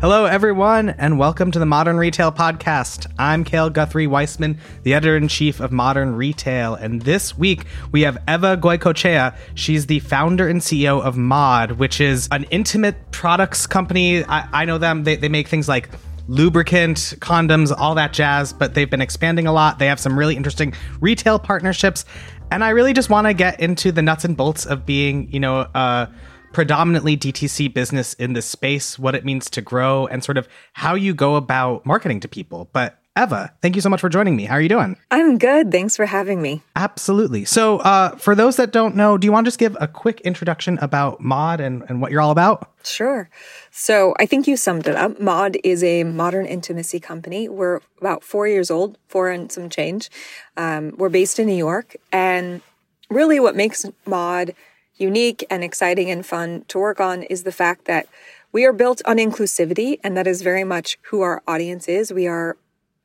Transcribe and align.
Hello, 0.00 0.24
everyone, 0.24 0.88
and 0.88 1.18
welcome 1.18 1.50
to 1.50 1.58
the 1.58 1.66
Modern 1.66 1.98
Retail 1.98 2.32
Podcast. 2.32 3.06
I'm 3.18 3.44
Cale 3.44 3.68
Guthrie 3.68 4.06
Weissman, 4.06 4.58
the 4.82 4.94
editor 4.94 5.14
in 5.14 5.28
chief 5.28 5.60
of 5.60 5.72
Modern 5.72 6.14
Retail, 6.14 6.74
and 6.74 7.02
this 7.02 7.36
week 7.36 7.66
we 7.92 8.00
have 8.00 8.16
Eva 8.26 8.56
Goicochea. 8.56 9.36
She's 9.54 9.84
the 9.84 9.98
founder 9.98 10.48
and 10.48 10.62
CEO 10.62 11.02
of 11.02 11.18
Maude, 11.18 11.72
which 11.72 12.00
is 12.00 12.28
an 12.32 12.44
intimate 12.44 13.10
products 13.10 13.66
company. 13.66 14.24
I, 14.24 14.48
I 14.62 14.64
know 14.64 14.78
them, 14.78 15.04
they, 15.04 15.16
they 15.16 15.28
make 15.28 15.48
things 15.48 15.68
like 15.68 15.90
lubricant, 16.28 16.96
condoms, 17.18 17.70
all 17.76 17.94
that 17.96 18.14
jazz, 18.14 18.54
but 18.54 18.72
they've 18.72 18.88
been 18.88 19.02
expanding 19.02 19.46
a 19.46 19.52
lot. 19.52 19.78
They 19.78 19.88
have 19.88 20.00
some 20.00 20.18
really 20.18 20.34
interesting 20.34 20.72
retail 21.02 21.38
partnerships, 21.38 22.06
and 22.50 22.64
I 22.64 22.70
really 22.70 22.94
just 22.94 23.10
want 23.10 23.26
to 23.26 23.34
get 23.34 23.60
into 23.60 23.92
the 23.92 24.00
nuts 24.00 24.24
and 24.24 24.34
bolts 24.34 24.64
of 24.64 24.86
being, 24.86 25.30
you 25.30 25.40
know, 25.40 25.58
uh, 25.58 26.06
predominantly 26.52 27.16
DTC 27.16 27.72
business 27.72 28.14
in 28.14 28.32
this 28.32 28.46
space, 28.46 28.98
what 28.98 29.14
it 29.14 29.24
means 29.24 29.48
to 29.50 29.60
grow, 29.60 30.06
and 30.06 30.22
sort 30.24 30.38
of 30.38 30.48
how 30.74 30.94
you 30.94 31.14
go 31.14 31.36
about 31.36 31.86
marketing 31.86 32.20
to 32.20 32.28
people. 32.28 32.68
But 32.72 33.00
Eva, 33.18 33.52
thank 33.60 33.74
you 33.74 33.82
so 33.82 33.88
much 33.88 34.00
for 34.00 34.08
joining 34.08 34.36
me. 34.36 34.44
How 34.44 34.54
are 34.54 34.60
you 34.60 34.68
doing? 34.68 34.96
I'm 35.10 35.36
good. 35.36 35.72
Thanks 35.72 35.96
for 35.96 36.06
having 36.06 36.40
me. 36.40 36.62
Absolutely. 36.76 37.44
So, 37.44 37.78
uh, 37.78 38.16
for 38.16 38.36
those 38.36 38.56
that 38.56 38.72
don't 38.72 38.94
know, 38.94 39.18
do 39.18 39.26
you 39.26 39.32
want 39.32 39.44
to 39.44 39.48
just 39.48 39.58
give 39.58 39.76
a 39.80 39.88
quick 39.88 40.20
introduction 40.20 40.78
about 40.80 41.20
Maude 41.20 41.60
and, 41.60 41.82
and 41.88 42.00
what 42.00 42.12
you're 42.12 42.20
all 42.20 42.30
about? 42.30 42.70
Sure. 42.84 43.28
So, 43.72 44.14
I 44.18 44.26
think 44.26 44.46
you 44.46 44.56
summed 44.56 44.86
it 44.86 44.94
up. 44.94 45.20
Maude 45.20 45.58
is 45.64 45.82
a 45.82 46.04
modern 46.04 46.46
intimacy 46.46 47.00
company. 47.00 47.48
We're 47.48 47.80
about 48.00 48.22
four 48.22 48.46
years 48.46 48.70
old, 48.70 48.96
four 49.08 49.28
and 49.28 49.50
some 49.50 49.68
change. 49.68 50.08
Um, 50.56 50.94
we're 50.96 51.08
based 51.08 51.40
in 51.40 51.46
New 51.46 51.56
York. 51.56 51.96
And 52.12 52.62
really, 53.10 53.40
what 53.40 53.56
makes 53.56 53.84
Maude 54.06 54.54
unique 55.00 55.44
and 55.50 55.64
exciting 55.64 56.10
and 56.10 56.24
fun 56.24 56.64
to 56.68 56.78
work 56.78 57.00
on 57.00 57.22
is 57.24 57.42
the 57.42 57.52
fact 57.52 57.86
that 57.86 58.06
we 58.52 58.64
are 58.64 58.72
built 58.72 59.00
on 59.06 59.16
inclusivity, 59.16 59.98
and 60.02 60.16
that 60.16 60.26
is 60.26 60.42
very 60.42 60.64
much 60.64 60.98
who 61.02 61.20
our 61.20 61.42
audience 61.46 61.88
is. 61.88 62.12
We 62.12 62.26
are 62.26 62.56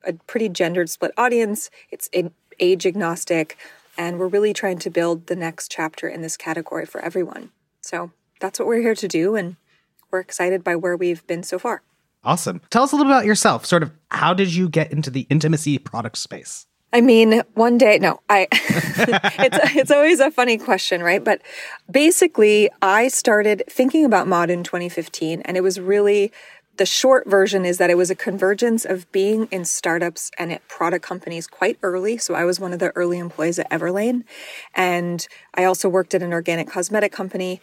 a 0.04 0.12
pretty 0.12 0.48
gendered 0.48 0.90
split 0.90 1.12
audience, 1.16 1.70
it's 1.90 2.10
age 2.58 2.86
agnostic, 2.86 3.56
and 3.96 4.18
we're 4.18 4.28
really 4.28 4.52
trying 4.52 4.78
to 4.80 4.90
build 4.90 5.26
the 5.26 5.36
next 5.36 5.70
chapter 5.70 6.08
in 6.08 6.22
this 6.22 6.36
category 6.36 6.84
for 6.84 7.00
everyone. 7.00 7.50
So 7.80 8.10
that's 8.40 8.58
what 8.58 8.68
we're 8.68 8.82
here 8.82 8.94
to 8.94 9.08
do, 9.08 9.36
and 9.36 9.56
we're 10.10 10.20
excited 10.20 10.62
by 10.62 10.76
where 10.76 10.96
we've 10.96 11.26
been 11.26 11.42
so 11.42 11.58
far. 11.58 11.82
Awesome. 12.24 12.60
Tell 12.70 12.82
us 12.82 12.92
a 12.92 12.96
little 12.96 13.10
about 13.10 13.24
yourself. 13.24 13.64
Sort 13.64 13.84
of 13.84 13.92
how 14.10 14.34
did 14.34 14.52
you 14.52 14.68
get 14.68 14.92
into 14.92 15.10
the 15.10 15.26
intimacy 15.30 15.78
product 15.78 16.18
space? 16.18 16.66
I 16.92 17.00
mean, 17.00 17.42
one 17.54 17.78
day, 17.78 17.98
no, 17.98 18.20
I, 18.28 18.46
it's, 18.52 19.74
it's 19.76 19.90
always 19.90 20.20
a 20.20 20.30
funny 20.30 20.56
question, 20.56 21.02
right? 21.02 21.22
But 21.22 21.42
basically, 21.90 22.70
I 22.80 23.08
started 23.08 23.62
thinking 23.68 24.04
about 24.04 24.28
Maude 24.28 24.50
in 24.50 24.62
2015, 24.62 25.42
and 25.42 25.56
it 25.56 25.62
was 25.62 25.80
really 25.80 26.32
the 26.76 26.86
short 26.86 27.26
version 27.26 27.64
is 27.64 27.78
that 27.78 27.90
it 27.90 27.96
was 27.96 28.10
a 28.10 28.14
convergence 28.14 28.84
of 28.84 29.10
being 29.12 29.48
in 29.50 29.64
startups 29.64 30.30
and 30.38 30.52
at 30.52 30.66
product 30.68 31.04
companies 31.04 31.46
quite 31.46 31.78
early. 31.82 32.18
So 32.18 32.34
I 32.34 32.44
was 32.44 32.60
one 32.60 32.72
of 32.72 32.78
the 32.78 32.90
early 32.90 33.18
employees 33.18 33.58
at 33.58 33.70
Everlane. 33.70 34.24
And 34.74 35.26
I 35.54 35.64
also 35.64 35.88
worked 35.88 36.14
at 36.14 36.22
an 36.22 36.32
organic 36.32 36.68
cosmetic 36.68 37.12
company. 37.12 37.60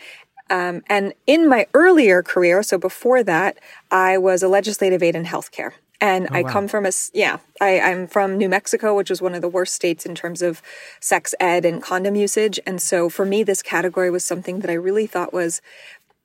Um, 0.50 0.84
and 0.88 1.14
in 1.28 1.48
my 1.48 1.68
earlier 1.74 2.22
career, 2.24 2.64
so 2.64 2.78
before 2.78 3.24
that, 3.24 3.60
I 3.92 4.18
was 4.18 4.44
a 4.44 4.48
legislative 4.48 5.02
aide 5.04 5.16
in 5.16 5.26
healthcare. 5.26 5.74
And 6.04 6.28
oh, 6.30 6.36
I 6.36 6.42
wow. 6.42 6.50
come 6.50 6.68
from 6.68 6.86
a, 6.86 6.92
yeah, 7.14 7.38
I, 7.62 7.80
I'm 7.80 8.08
from 8.08 8.38
New 8.38 8.50
Mexico, 8.50 8.94
which 8.94 9.10
is 9.10 9.22
one 9.22 9.34
of 9.34 9.42
the 9.42 9.48
worst 9.48 9.74
states 9.74 10.06
in 10.06 10.16
terms 10.16 10.42
of 10.42 10.62
sex 11.00 11.34
ed 11.40 11.64
and 11.64 11.82
condom 11.82 12.18
usage. 12.18 12.60
And 12.66 12.82
so 12.82 13.08
for 13.08 13.26
me, 13.26 13.42
this 13.42 13.62
category 13.62 14.12
was 14.12 14.26
something 14.26 14.60
that 14.60 14.70
I 14.70 14.74
really 14.74 15.08
thought 15.08 15.32
was, 15.32 15.62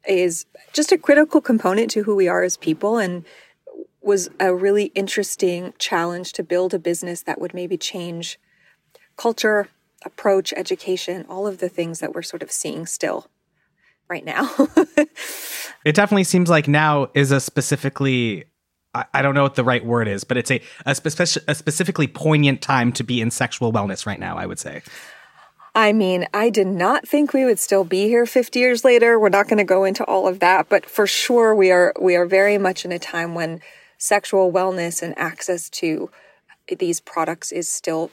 is 0.08 0.46
just 0.72 0.90
a 0.90 0.98
critical 0.98 1.40
component 1.40 1.92
to 1.92 2.02
who 2.02 2.16
we 2.16 2.26
are 2.26 2.42
as 2.42 2.56
people 2.56 2.98
and 2.98 3.24
was 4.02 4.28
a 4.40 4.52
really 4.52 4.86
interesting 4.96 5.72
challenge 5.78 6.32
to 6.32 6.42
build 6.42 6.74
a 6.74 6.80
business 6.80 7.22
that 7.22 7.40
would 7.40 7.54
maybe 7.54 7.76
change 7.76 8.36
culture, 9.16 9.68
approach, 10.04 10.52
education, 10.56 11.24
all 11.28 11.46
of 11.46 11.58
the 11.58 11.68
things 11.68 12.00
that 12.00 12.12
we're 12.12 12.22
sort 12.22 12.42
of 12.42 12.50
seeing 12.50 12.84
still 12.84 13.28
right 14.08 14.24
now. 14.24 14.50
it 15.84 15.94
definitely 15.94 16.24
seems 16.24 16.50
like 16.50 16.66
now 16.66 17.10
is 17.14 17.30
a 17.30 17.38
specifically 17.38 18.46
I, 18.94 19.22
don't 19.22 19.34
know 19.34 19.42
what 19.42 19.54
the 19.54 19.64
right 19.64 19.84
word 19.84 20.08
is, 20.08 20.24
but 20.24 20.36
it's 20.36 20.50
a 20.50 20.62
a, 20.86 20.92
speci- 20.92 21.44
a 21.46 21.54
specifically 21.54 22.06
poignant 22.06 22.62
time 22.62 22.92
to 22.92 23.04
be 23.04 23.20
in 23.20 23.30
sexual 23.30 23.72
wellness 23.72 24.06
right 24.06 24.18
now. 24.18 24.36
I 24.36 24.46
would 24.46 24.58
say. 24.58 24.82
I 25.74 25.92
mean, 25.92 26.26
I 26.34 26.50
did 26.50 26.66
not 26.66 27.06
think 27.06 27.32
we 27.32 27.44
would 27.44 27.58
still 27.58 27.84
be 27.84 28.08
here 28.08 28.26
50 28.26 28.58
years 28.58 28.84
later. 28.84 29.18
We're 29.18 29.28
not 29.28 29.46
going 29.46 29.58
to 29.58 29.64
go 29.64 29.84
into 29.84 30.04
all 30.04 30.26
of 30.26 30.40
that, 30.40 30.68
but 30.68 30.86
for 30.86 31.06
sure 31.06 31.54
we 31.54 31.70
are 31.70 31.92
we 32.00 32.16
are 32.16 32.26
very 32.26 32.58
much 32.58 32.84
in 32.84 32.92
a 32.92 32.98
time 32.98 33.34
when 33.34 33.60
sexual 33.96 34.52
wellness 34.52 35.02
and 35.02 35.16
access 35.18 35.68
to 35.70 36.10
these 36.78 37.00
products 37.00 37.52
is 37.52 37.68
still 37.68 38.10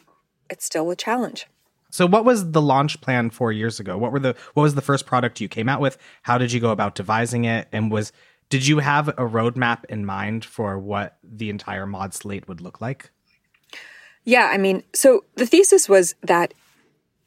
it's 0.50 0.66
still 0.66 0.91
a 0.91 0.96
challenge. 0.96 1.47
So 1.90 2.06
what 2.06 2.25
was 2.25 2.52
the 2.52 2.62
launch 2.62 3.00
plan 3.00 3.30
4 3.30 3.53
years 3.53 3.80
ago? 3.80 3.97
What 3.97 4.12
were 4.12 4.19
the 4.19 4.35
what 4.53 4.64
was 4.64 4.75
the 4.75 4.81
first 4.81 5.06
product 5.06 5.40
you 5.40 5.47
came 5.47 5.69
out 5.69 5.81
with? 5.81 5.97
How 6.24 6.38
did 6.38 6.52
you 6.52 6.59
go 6.59 6.69
about 6.69 6.94
devising 6.94 7.46
it 7.46 7.68
and 7.72 7.90
was 7.90 8.12
did 8.50 8.68
you 8.68 8.80
have 8.80 9.10
a 9.10 9.14
roadmap 9.14 9.86
in 9.86 10.06
mind 10.06 10.46
for 10.46 10.78
what 10.78 11.18
the 11.24 11.50
entire 11.50 11.86
Maude 11.86 12.14
slate 12.14 12.48
would 12.48 12.62
look 12.62 12.80
like? 12.82 13.12
Yeah, 14.24 14.50
I 14.52 14.58
mean, 14.58 14.84
so 14.94 15.26
the 15.36 15.46
thesis 15.46 15.88
was 15.88 16.16
that 16.24 16.54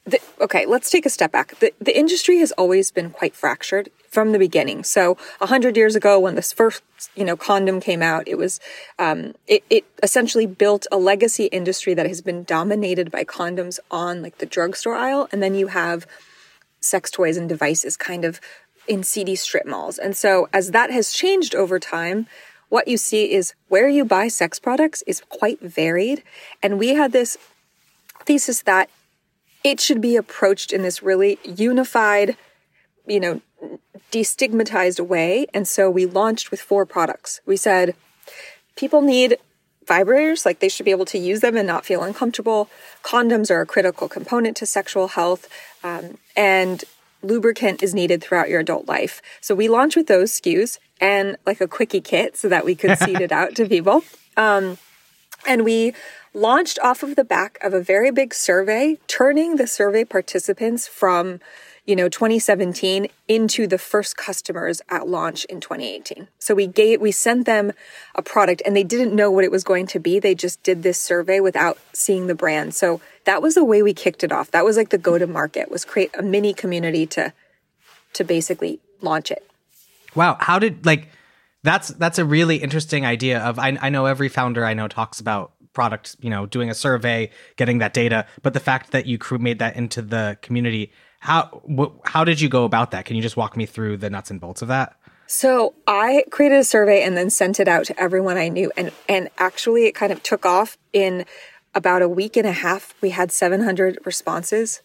the, 0.05 0.21
okay, 0.41 0.65
let's 0.67 0.91
take 0.91 1.05
a 1.05 1.11
step 1.11 1.33
back. 1.33 1.59
The, 1.59 1.73
the 1.81 1.97
industry 1.97 2.39
has 2.39 2.51
always 2.53 2.91
been 2.91 3.11
quite 3.11 3.37
fractured 3.37 3.91
from 4.09 4.33
the 4.33 4.39
beginning. 4.39 4.83
So 4.83 5.19
a 5.41 5.47
hundred 5.47 5.77
years 5.77 5.95
ago, 5.95 6.19
when 6.19 6.35
this 6.35 6.53
first, 6.53 6.83
you 7.15 7.25
know, 7.25 7.37
condom 7.37 7.79
came 7.81 8.03
out, 8.03 8.27
it 8.27 8.39
was, 8.39 8.59
um, 8.99 9.35
it, 9.47 9.65
it 9.69 9.85
essentially 10.03 10.47
built 10.47 10.87
a 10.91 10.97
legacy 10.97 11.45
industry 11.47 11.95
that 11.95 12.07
has 12.07 12.23
been 12.23 12.43
dominated 12.45 13.11
by 13.11 13.25
condoms 13.25 13.79
on 13.91 14.23
like 14.23 14.39
the 14.39 14.47
drugstore 14.47 14.95
aisle. 14.95 15.29
And 15.31 15.43
then 15.43 15.55
you 15.55 15.67
have 15.69 16.07
sex 16.81 17.11
toys 17.11 17.37
and 17.37 17.49
devices 17.49 17.97
kind 17.97 18.25
of 18.25 18.41
in 18.89 19.03
seedy 19.03 19.37
strip 19.37 19.67
malls. 19.67 19.99
And 19.99 20.17
so 20.17 20.49
as 20.53 20.71
that 20.73 20.91
has 20.91 21.13
changed 21.13 21.55
over 21.55 21.79
time, 21.79 22.27
what 22.69 22.89
you 22.89 22.97
see 22.97 23.33
is 23.33 23.55
where 23.69 23.89
you 23.89 24.05
buy 24.05 24.29
sex 24.29 24.59
products 24.59 25.03
is 25.07 25.23
quite 25.29 25.61
varied. 25.61 26.23
And 26.63 26.79
we 26.79 26.91
had 26.95 27.13
this 27.13 27.39
thesis 28.25 28.63
that 28.63 28.91
it 29.65 29.81
should 29.81 30.01
be 30.01 30.17
approached 30.17 30.73
in 30.73 30.83
this 30.83 31.03
really 31.03 31.39
unified, 31.45 32.37
you 33.07 33.21
know, 33.21 33.41
destigmatized 34.13 35.01
way. 35.01 35.47
And 35.53 35.67
so 35.67 35.91
we 35.91 36.07
launched 36.07 36.51
with 36.51 36.61
four 36.61 36.87
products. 36.87 37.41
We 37.47 37.57
said 37.57 37.95
people 38.77 39.03
need 39.03 39.39
vibrators, 39.87 40.45
like 40.45 40.61
they 40.61 40.69
should 40.69 40.85
be 40.85 40.91
able 40.91 41.07
to 41.07 41.19
use 41.19 41.41
them 41.41 41.57
and 41.57 41.67
not 41.67 41.85
feel 41.85 42.03
uncomfortable. 42.03 42.69
Condoms 43.03 43.51
are 43.51 43.63
a 43.63 43.67
critical 43.67 44.09
component 44.09 44.57
to 44.59 44.67
sexual 44.67 45.09
health. 45.09 45.49
Um, 45.83 46.19
and 46.37 46.85
lubricant 47.23 47.83
is 47.83 47.95
needed 47.95 48.23
throughout 48.23 48.49
your 48.49 48.61
adult 48.61 48.87
life. 48.87 49.21
So 49.41 49.55
we 49.55 49.69
launched 49.69 49.97
with 49.97 50.07
those 50.07 50.33
SKUs 50.33 50.79
and 51.01 51.37
like 51.47 51.61
a 51.61 51.69
quickie 51.69 52.01
kit 52.01 52.37
so 52.37 52.49
that 52.49 52.65
we 52.65 52.75
could 52.75 52.99
seed 53.05 53.21
it 53.21 53.33
out 53.33 53.55
to 53.57 53.67
people. 53.67 54.05
Um, 54.37 54.79
and 55.47 55.65
we 55.65 55.95
launched 56.35 56.79
off 56.81 57.03
of 57.03 57.17
the 57.17 57.25
back 57.25 57.59
of 57.63 57.75
a 57.75 57.81
very 57.81 58.11
big 58.11 58.35
survey, 58.35 58.99
turning 59.07 59.57
the 59.57 59.67
survey 59.67 60.05
participants 60.05 60.87
from 60.87 61.41
you 61.89 61.97
know 61.97 62.09
2017 62.09 63.09
into 63.27 63.67
the 63.67 63.79
first 63.79 64.17
customers 64.17 64.81
at 64.89 65.09
launch 65.09 65.45
in 65.47 65.61
2018 65.61 66.29
so 66.39 66.55
we 66.55 66.67
gave 66.67 67.01
we 67.01 67.11
sent 67.11 67.47
them 67.47 67.73
a 68.15 68.23
product 68.23 68.63
and 68.65 68.77
they 68.77 68.85
didn't 68.85 69.15
know 69.15 69.31
what 69.31 69.45
it 69.45 69.51
was 69.51 69.65
going 69.65 69.87
to 69.87 69.99
be. 69.99 70.19
They 70.19 70.35
just 70.35 70.63
did 70.63 70.83
this 70.83 70.99
survey 70.99 71.41
without 71.41 71.79
seeing 71.93 72.27
the 72.27 72.35
brand. 72.35 72.75
So 72.75 73.01
that 73.25 73.43
was 73.43 73.55
the 73.55 73.65
way 73.65 73.83
we 73.83 73.95
kicked 73.95 74.25
it 74.25 74.33
off. 74.33 74.51
That 74.51 74.65
was 74.65 74.77
like 74.77 74.91
the 74.91 74.99
go 74.99 75.19
to 75.19 75.27
market 75.27 75.71
was 75.71 75.85
create 75.85 76.11
a 76.19 76.23
mini 76.23 76.53
community 76.53 77.07
to 77.07 77.33
to 78.15 78.25
basically 78.25 78.81
launch 79.01 79.31
it. 79.31 79.49
Wow. 80.15 80.37
How 80.41 80.59
did 80.59 80.85
like 80.85 81.09
that's 81.63 81.89
that's 81.89 82.19
a 82.19 82.25
really 82.25 82.57
interesting 82.57 83.05
idea 83.05 83.41
of 83.41 83.59
I, 83.59 83.77
I 83.81 83.91
know 83.91 84.07
every 84.07 84.29
founder 84.29 84.65
i 84.65 84.75
know 84.75 84.87
talks 84.87 85.19
about 85.19 85.53
product 85.73 86.15
you 86.21 86.31
know 86.31 86.47
doing 86.47 86.71
a 86.71 86.75
survey 86.75 87.31
getting 87.57 87.79
that 87.79 87.93
data 87.93 88.27
but 88.43 88.55
the 88.55 88.61
fact 88.61 88.93
that 88.93 89.07
you 89.07 89.19
made 89.41 89.59
that 89.59 89.75
into 89.75 90.01
the 90.01 90.39
community 90.41 90.93
how 91.21 91.63
wh- 91.69 92.09
how 92.09 92.25
did 92.25 92.41
you 92.41 92.49
go 92.49 92.65
about 92.65 92.91
that? 92.93 93.05
Can 93.05 93.17
you 93.17 93.23
just 93.23 93.37
walk 93.37 93.57
me 93.57 93.67
through 93.67 93.99
the 93.99 94.11
nuts 94.11 94.31
and 94.31 94.41
bolts 94.41 94.63
of 94.63 94.69
that? 94.69 94.97
So 95.27 95.75
I 95.87 96.25
created 96.31 96.59
a 96.59 96.65
survey 96.65 97.03
and 97.03 97.17
then 97.17 97.29
sent 97.29 97.61
it 97.61 97.69
out 97.69 97.85
to 97.87 98.01
everyone 98.01 98.37
I 98.37 98.49
knew, 98.49 98.73
and 98.77 98.93
and 99.09 99.29
actually 99.39 99.87
it 99.87 99.95
kind 99.95 100.13
of 100.13 100.23
took 100.23 100.47
off 100.47 100.79
in 100.93 101.25
about 101.75 102.03
a 102.03 102.09
week 102.09 102.37
and 102.37 102.47
a 102.47 102.53
half. 102.53 102.95
We 103.03 103.11
had 103.11 103.31
700 103.31 103.99
responses, 104.05 104.81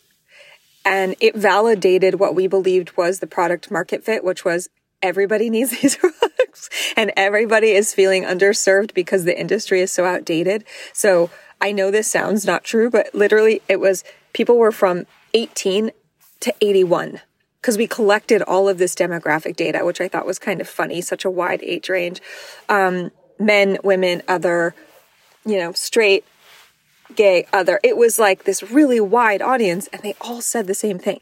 and 0.84 1.16
it 1.20 1.36
validated 1.36 2.16
what 2.16 2.36
we 2.36 2.48
believed 2.48 2.98
was 2.98 3.20
the 3.20 3.28
product 3.28 3.72
market 3.72 4.04
fit, 4.04 4.24
which 4.24 4.44
was 4.44 4.70
everybody 5.02 5.50
needs 5.52 5.72
these 5.82 5.96
products 5.96 6.70
and 6.96 7.12
everybody 7.16 7.72
is 7.72 7.94
feeling 7.94 8.24
underserved 8.24 8.94
because 8.94 9.26
the 9.26 9.38
industry 9.38 9.82
is 9.82 9.92
so 9.92 10.06
outdated. 10.06 10.64
So 10.94 11.30
I 11.62 11.72
know 11.72 11.92
this 11.92 12.12
sounds 12.12 12.46
not 12.46 12.64
true, 12.64 12.90
but 12.90 13.14
literally 13.14 13.62
it 13.68 13.80
was 13.80 14.04
people 14.34 14.58
were 14.58 14.72
from 14.72 15.06
18 15.34 15.92
to 16.44 16.54
81. 16.62 17.22
because 17.62 17.78
we 17.78 17.88
collected 17.88 18.42
all 18.42 18.68
of 18.68 18.78
this 18.78 18.94
demographic 18.94 19.56
data, 19.56 19.86
which 19.86 20.02
I 20.02 20.10
thought 20.10 20.26
was 20.26 20.38
kind 20.38 20.60
of 20.60 20.68
funny, 20.68 21.00
such 21.00 21.24
a 21.24 21.30
wide 21.30 21.64
age 21.64 21.88
range. 21.88 22.22
Um, 22.68 23.10
men, 23.40 23.78
women, 23.86 24.22
other, 24.28 24.76
you 25.46 25.58
know, 25.58 25.72
straight, 25.72 26.26
gay, 27.16 27.48
other. 27.54 27.80
It 27.82 27.96
was 27.96 28.20
like 28.20 28.44
this 28.44 28.62
really 28.70 29.00
wide 29.00 29.42
audience, 29.42 29.88
and 29.94 30.02
they 30.02 30.14
all 30.20 30.42
said 30.42 30.68
the 30.68 30.76
same 30.76 31.00
thing. 31.00 31.22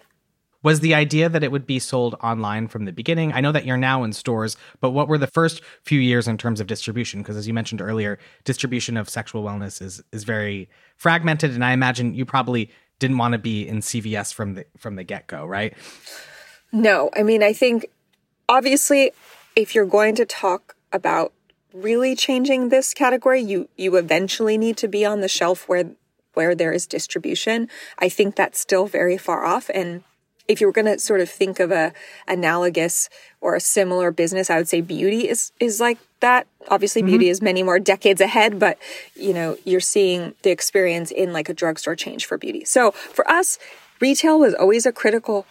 Was 0.63 0.79
the 0.79 0.93
idea 0.95 1.27
that 1.29 1.43
it 1.43 1.51
would 1.51 1.65
be 1.65 1.79
sold 1.79 2.15
online 2.21 2.67
from 2.67 2.85
the 2.85 2.91
beginning? 2.91 3.33
I 3.33 3.41
know 3.41 3.51
that 3.51 3.65
you're 3.65 3.77
now 3.77 4.03
in 4.03 4.13
stores, 4.13 4.57
but 4.79 4.91
what 4.91 5.07
were 5.07 5.17
the 5.17 5.27
first 5.27 5.61
few 5.83 5.99
years 5.99 6.27
in 6.27 6.37
terms 6.37 6.59
of 6.59 6.67
distribution? 6.67 7.21
Because 7.21 7.37
as 7.37 7.47
you 7.47 7.53
mentioned 7.53 7.81
earlier, 7.81 8.19
distribution 8.43 8.97
of 8.97 9.09
sexual 9.09 9.43
wellness 9.43 9.81
is 9.81 10.03
is 10.11 10.23
very 10.23 10.69
fragmented, 10.97 11.51
and 11.51 11.65
I 11.65 11.71
imagine 11.73 12.13
you 12.13 12.25
probably 12.25 12.71
didn't 13.01 13.17
want 13.17 13.33
to 13.33 13.39
be 13.39 13.67
in 13.67 13.79
CVS 13.79 14.31
from 14.33 14.53
the 14.53 14.65
from 14.77 14.95
the 14.95 15.03
get 15.03 15.27
go, 15.27 15.43
right? 15.45 15.73
No, 16.71 17.09
I 17.13 17.23
mean 17.23 17.43
I 17.43 17.51
think 17.51 17.87
obviously 18.47 19.11
if 19.55 19.75
you're 19.75 19.85
going 19.85 20.15
to 20.15 20.25
talk 20.25 20.75
about 20.93 21.33
really 21.73 22.15
changing 22.15 22.69
this 22.69 22.93
category, 22.93 23.41
you 23.41 23.67
you 23.75 23.97
eventually 23.97 24.57
need 24.57 24.77
to 24.77 24.87
be 24.87 25.03
on 25.03 25.19
the 25.19 25.27
shelf 25.27 25.67
where 25.67 25.91
where 26.35 26.55
there 26.55 26.71
is 26.71 26.87
distribution. 26.87 27.67
I 27.97 28.07
think 28.07 28.35
that's 28.35 28.59
still 28.59 28.85
very 28.85 29.17
far 29.17 29.43
off 29.43 29.69
and 29.73 30.03
if 30.47 30.59
you 30.59 30.67
were 30.67 30.73
going 30.73 30.85
to 30.85 30.99
sort 30.99 31.21
of 31.21 31.29
think 31.29 31.59
of 31.59 31.71
a 31.71 31.93
analogous 32.27 33.09
or 33.39 33.55
a 33.55 33.59
similar 33.59 34.11
business, 34.11 34.49
I 34.49 34.57
would 34.57 34.67
say 34.67 34.81
beauty 34.81 35.27
is 35.27 35.51
is 35.59 35.79
like 35.79 35.97
that. 36.19 36.47
Obviously, 36.69 37.01
mm-hmm. 37.01 37.11
beauty 37.11 37.29
is 37.29 37.41
many 37.41 37.63
more 37.63 37.79
decades 37.79 38.21
ahead, 38.21 38.59
but 38.59 38.77
you 39.15 39.33
know, 39.33 39.57
you're 39.63 39.79
seeing 39.79 40.35
the 40.43 40.51
experience 40.51 41.11
in 41.11 41.33
like 41.33 41.49
a 41.49 41.53
drugstore 41.53 41.95
change 41.95 42.25
for 42.25 42.37
beauty. 42.37 42.65
So 42.65 42.91
for 42.91 43.29
us, 43.29 43.59
retail 43.99 44.39
was 44.39 44.53
always 44.53 44.85
a 44.85 44.91
critical 44.91 45.45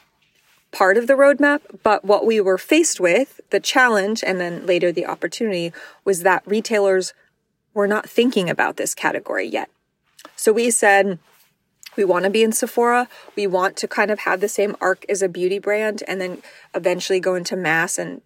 part 0.72 0.96
of 0.96 1.06
the 1.06 1.14
roadmap, 1.14 1.60
but 1.82 2.04
what 2.04 2.24
we 2.24 2.40
were 2.40 2.58
faced 2.58 3.00
with, 3.00 3.40
the 3.50 3.60
challenge 3.60 4.22
and 4.24 4.40
then 4.40 4.66
later 4.66 4.92
the 4.92 5.06
opportunity 5.06 5.72
was 6.04 6.22
that 6.22 6.42
retailers 6.46 7.12
were 7.74 7.88
not 7.88 8.08
thinking 8.08 8.48
about 8.48 8.76
this 8.76 8.94
category 8.94 9.46
yet. 9.46 9.68
So 10.36 10.52
we 10.52 10.70
said, 10.70 11.18
we 12.00 12.04
want 12.06 12.24
to 12.24 12.30
be 12.30 12.42
in 12.42 12.50
Sephora. 12.50 13.08
We 13.36 13.46
want 13.46 13.76
to 13.76 13.86
kind 13.86 14.10
of 14.10 14.20
have 14.20 14.40
the 14.40 14.48
same 14.48 14.74
arc 14.80 15.04
as 15.10 15.20
a 15.20 15.28
beauty 15.28 15.58
brand 15.58 16.02
and 16.08 16.18
then 16.18 16.42
eventually 16.74 17.20
go 17.20 17.34
into 17.34 17.56
mass 17.56 17.98
and 17.98 18.22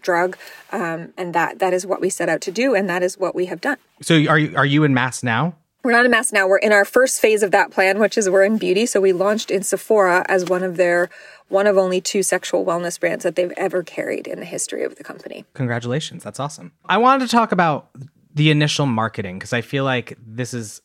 drug. 0.00 0.38
Um, 0.70 1.12
and 1.18 1.34
that 1.34 1.58
that 1.58 1.74
is 1.74 1.84
what 1.84 2.00
we 2.00 2.08
set 2.08 2.28
out 2.28 2.40
to 2.42 2.52
do, 2.52 2.74
and 2.74 2.88
that 2.88 3.02
is 3.02 3.18
what 3.18 3.34
we 3.34 3.46
have 3.46 3.60
done. 3.60 3.78
So 4.00 4.14
are 4.28 4.38
you 4.38 4.56
are 4.56 4.64
you 4.64 4.84
in 4.84 4.94
mass 4.94 5.24
now? 5.24 5.56
We're 5.82 5.92
not 5.92 6.04
in 6.04 6.10
mass 6.10 6.32
now. 6.32 6.48
We're 6.48 6.58
in 6.58 6.72
our 6.72 6.84
first 6.84 7.20
phase 7.20 7.42
of 7.42 7.50
that 7.50 7.70
plan, 7.70 7.98
which 7.98 8.16
is 8.16 8.30
we're 8.30 8.44
in 8.44 8.58
beauty. 8.58 8.86
So 8.86 9.00
we 9.00 9.12
launched 9.12 9.50
in 9.50 9.62
Sephora 9.62 10.24
as 10.28 10.44
one 10.44 10.62
of 10.62 10.76
their 10.76 11.10
one 11.48 11.66
of 11.66 11.76
only 11.76 12.00
two 12.00 12.22
sexual 12.22 12.64
wellness 12.64 12.98
brands 12.98 13.24
that 13.24 13.34
they've 13.34 13.52
ever 13.56 13.82
carried 13.82 14.28
in 14.28 14.38
the 14.38 14.46
history 14.46 14.84
of 14.84 14.96
the 14.96 15.04
company. 15.04 15.44
Congratulations. 15.54 16.22
That's 16.22 16.38
awesome. 16.38 16.72
I 16.86 16.98
wanted 16.98 17.26
to 17.26 17.30
talk 17.30 17.50
about 17.50 17.90
the 18.34 18.50
initial 18.50 18.86
marketing 18.86 19.38
because 19.38 19.52
I 19.52 19.62
feel 19.62 19.84
like 19.84 20.16
this 20.24 20.54
is 20.54 20.82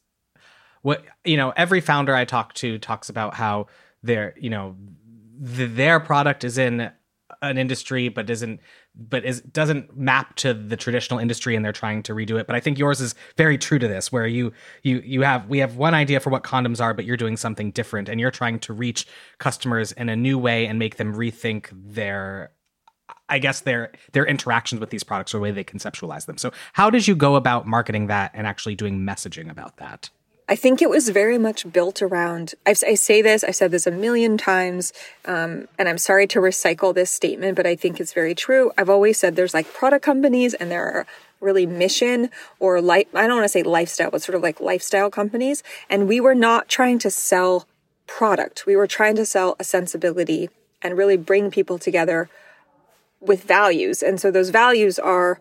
what 0.82 1.04
you 1.24 1.38
know 1.38 1.54
every 1.56 1.82
founder 1.82 2.16
i 2.16 2.26
talk 2.26 2.54
to 2.54 2.78
talks 2.78 3.10
about 3.10 3.36
how 3.36 3.68
their 4.04 4.34
you 4.38 4.50
know 4.50 4.76
the, 5.40 5.66
their 5.66 6.00
product 6.00 6.44
is 6.44 6.58
in 6.58 6.92
an 7.42 7.58
industry 7.58 8.10
but 8.10 8.30
isn't 8.30 8.60
but 8.96 9.24
is 9.24 9.42
doesn't 9.42 9.98
map 9.98 10.36
to 10.36 10.54
the 10.54 10.76
traditional 10.76 11.20
industry 11.20 11.56
and 11.56 11.64
they're 11.64 11.72
trying 11.72 12.04
to 12.04 12.14
redo 12.14 12.40
it 12.40 12.46
but 12.46 12.56
i 12.56 12.60
think 12.60 12.78
yours 12.78 13.02
is 13.02 13.16
very 13.38 13.58
true 13.58 13.80
to 13.80 13.88
this 13.88 14.12
where 14.12 14.28
you 14.28 14.52
you 14.84 15.00
you 15.06 15.22
have 15.22 15.48
we 15.48 15.58
have 15.60 15.78
one 15.78 15.94
idea 15.94 16.20
for 16.20 16.30
what 16.30 16.44
condoms 16.44 16.82
are 16.82 16.94
but 16.94 17.06
you're 17.06 17.18
doing 17.18 17.38
something 17.38 17.72
different 17.72 18.10
and 18.10 18.20
you're 18.20 18.32
trying 18.32 18.60
to 18.60 18.74
reach 18.74 19.08
customers 19.40 19.92
in 19.94 20.10
a 20.10 20.16
new 20.16 20.38
way 20.38 20.68
and 20.68 20.78
make 20.78 20.98
them 20.98 21.16
rethink 21.16 21.70
their 21.72 22.52
I 23.30 23.40
guess 23.40 23.62
their 23.62 23.92
their 24.12 24.26
interactions 24.26 24.80
with 24.82 24.90
these 24.90 25.04
products 25.04 25.34
or 25.34 25.38
the 25.38 25.44
way 25.44 25.52
they 25.52 25.64
conceptualize 25.64 26.26
them. 26.26 26.38
So, 26.38 26.52
how 26.74 26.90
did 26.90 27.08
you 27.08 27.16
go 27.16 27.36
about 27.36 27.66
marketing 27.66 28.08
that 28.08 28.32
and 28.34 28.46
actually 28.46 28.76
doing 28.76 29.00
messaging 29.00 29.50
about 29.50 29.78
that? 29.78 30.10
I 30.52 30.56
think 30.58 30.82
it 30.82 30.90
was 30.90 31.08
very 31.08 31.38
much 31.38 31.72
built 31.72 32.02
around. 32.02 32.56
i 32.66 32.72
i 32.72 32.94
say 32.96 33.22
this, 33.22 33.42
I've 33.42 33.56
said 33.56 33.72
this 33.72 33.88
a 33.88 33.92
million 34.06 34.38
times, 34.38 34.92
um, 35.24 35.70
and 35.80 35.88
I'm 35.88 35.98
sorry 35.98 36.28
to 36.28 36.40
recycle 36.40 36.94
this 36.94 37.10
statement, 37.10 37.56
but 37.56 37.66
I 37.66 37.78
think 37.78 38.02
it's 38.02 38.12
very 38.12 38.36
true. 38.36 38.70
I've 38.78 38.90
always 38.90 39.18
said 39.18 39.38
there's 39.38 39.54
like 39.54 39.74
product 39.74 40.04
companies 40.04 40.54
and 40.54 40.70
there 40.70 40.92
are 40.92 41.08
really 41.40 41.66
mission 41.66 42.30
or 42.60 42.82
life, 42.82 43.08
I 43.14 43.28
don't 43.28 43.38
want 43.38 43.46
to 43.46 43.58
say 43.58 43.64
lifestyle, 43.64 44.12
but 44.12 44.24
sort 44.24 44.36
of 44.36 44.44
like 44.44 44.60
lifestyle 44.60 45.10
companies. 45.10 45.64
And 45.90 46.06
we 46.06 46.20
were 46.20 46.36
not 46.36 46.68
trying 46.68 47.00
to 47.00 47.10
sell 47.10 47.66
product. 48.06 48.66
We 48.66 48.76
were 48.76 48.88
trying 48.88 49.16
to 49.16 49.26
sell 49.26 49.56
a 49.58 49.64
sensibility 49.64 50.50
and 50.82 50.98
really 50.98 51.16
bring 51.16 51.50
people 51.50 51.80
together 51.80 52.30
with 53.22 53.46
values. 53.46 54.04
And 54.04 54.20
so 54.20 54.30
those 54.30 54.50
values 54.50 55.00
are 55.00 55.40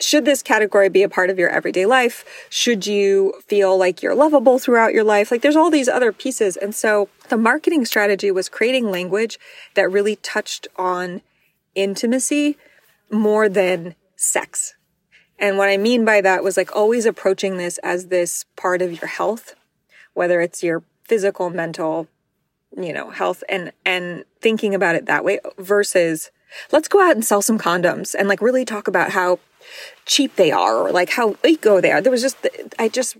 should 0.00 0.24
this 0.24 0.42
category 0.42 0.88
be 0.88 1.02
a 1.02 1.08
part 1.08 1.30
of 1.30 1.38
your 1.38 1.48
everyday 1.48 1.86
life? 1.86 2.24
Should 2.50 2.86
you 2.86 3.34
feel 3.46 3.78
like 3.78 4.02
you're 4.02 4.14
lovable 4.14 4.58
throughout 4.58 4.92
your 4.92 5.04
life? 5.04 5.30
Like 5.30 5.42
there's 5.42 5.56
all 5.56 5.70
these 5.70 5.88
other 5.88 6.12
pieces. 6.12 6.56
And 6.56 6.74
so 6.74 7.08
the 7.28 7.36
marketing 7.36 7.84
strategy 7.84 8.30
was 8.30 8.48
creating 8.48 8.90
language 8.90 9.38
that 9.74 9.90
really 9.90 10.16
touched 10.16 10.66
on 10.76 11.22
intimacy 11.74 12.56
more 13.10 13.48
than 13.48 13.94
sex. 14.16 14.74
And 15.38 15.58
what 15.58 15.68
I 15.68 15.76
mean 15.76 16.04
by 16.04 16.20
that 16.20 16.44
was 16.44 16.56
like 16.56 16.74
always 16.74 17.06
approaching 17.06 17.56
this 17.56 17.78
as 17.78 18.06
this 18.06 18.44
part 18.56 18.82
of 18.82 18.92
your 19.00 19.08
health, 19.08 19.54
whether 20.12 20.40
it's 20.40 20.62
your 20.62 20.82
physical, 21.04 21.50
mental, 21.50 22.08
you 22.76 22.92
know, 22.92 23.10
health 23.10 23.42
and 23.48 23.72
and 23.84 24.24
thinking 24.40 24.74
about 24.74 24.96
it 24.96 25.06
that 25.06 25.24
way 25.24 25.40
versus 25.58 26.30
let's 26.72 26.88
go 26.88 27.02
out 27.02 27.12
and 27.12 27.24
sell 27.24 27.42
some 27.42 27.58
condoms 27.58 28.14
and 28.14 28.28
like 28.28 28.40
really 28.40 28.64
talk 28.64 28.88
about 28.88 29.10
how 29.10 29.38
cheap 30.06 30.36
they 30.36 30.50
are 30.50 30.76
or 30.76 30.92
like 30.92 31.10
how 31.10 31.36
eco 31.44 31.80
they 31.80 31.90
are. 31.90 32.00
There 32.00 32.12
was 32.12 32.22
just, 32.22 32.36
I 32.78 32.88
just 32.88 33.16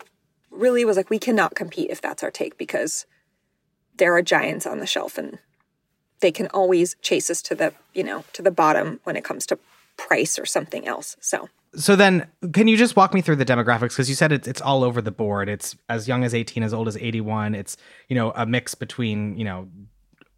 really 0.50 0.84
was 0.84 0.96
like, 0.96 1.10
we 1.10 1.18
cannot 1.18 1.54
compete 1.54 1.90
if 1.90 2.00
that's 2.00 2.22
our 2.22 2.30
take 2.30 2.58
because 2.58 3.06
there 3.96 4.14
are 4.14 4.22
giants 4.22 4.66
on 4.66 4.78
the 4.78 4.86
shelf 4.86 5.18
and 5.18 5.38
they 6.20 6.32
can 6.32 6.48
always 6.48 6.96
chase 7.02 7.30
us 7.30 7.42
to 7.42 7.54
the, 7.54 7.72
you 7.92 8.04
know, 8.04 8.24
to 8.32 8.42
the 8.42 8.50
bottom 8.50 9.00
when 9.04 9.16
it 9.16 9.24
comes 9.24 9.46
to 9.46 9.58
price 9.96 10.38
or 10.38 10.46
something 10.46 10.86
else. 10.86 11.16
So. 11.20 11.48
So 11.76 11.96
then, 11.96 12.28
can 12.52 12.68
you 12.68 12.76
just 12.76 12.94
walk 12.94 13.12
me 13.12 13.20
through 13.20 13.36
the 13.36 13.44
demographics? 13.44 13.90
Because 13.90 14.08
you 14.08 14.14
said 14.14 14.30
it's 14.30 14.46
it's 14.46 14.60
all 14.60 14.84
over 14.84 15.02
the 15.02 15.10
board. 15.10 15.48
It's 15.48 15.76
as 15.88 16.06
young 16.06 16.22
as 16.22 16.32
eighteen, 16.32 16.62
as 16.62 16.72
old 16.72 16.86
as 16.86 16.96
eighty 16.98 17.20
one. 17.20 17.52
It's 17.52 17.76
you 18.08 18.14
know 18.14 18.32
a 18.36 18.46
mix 18.46 18.76
between 18.76 19.36
you 19.36 19.44
know 19.44 19.68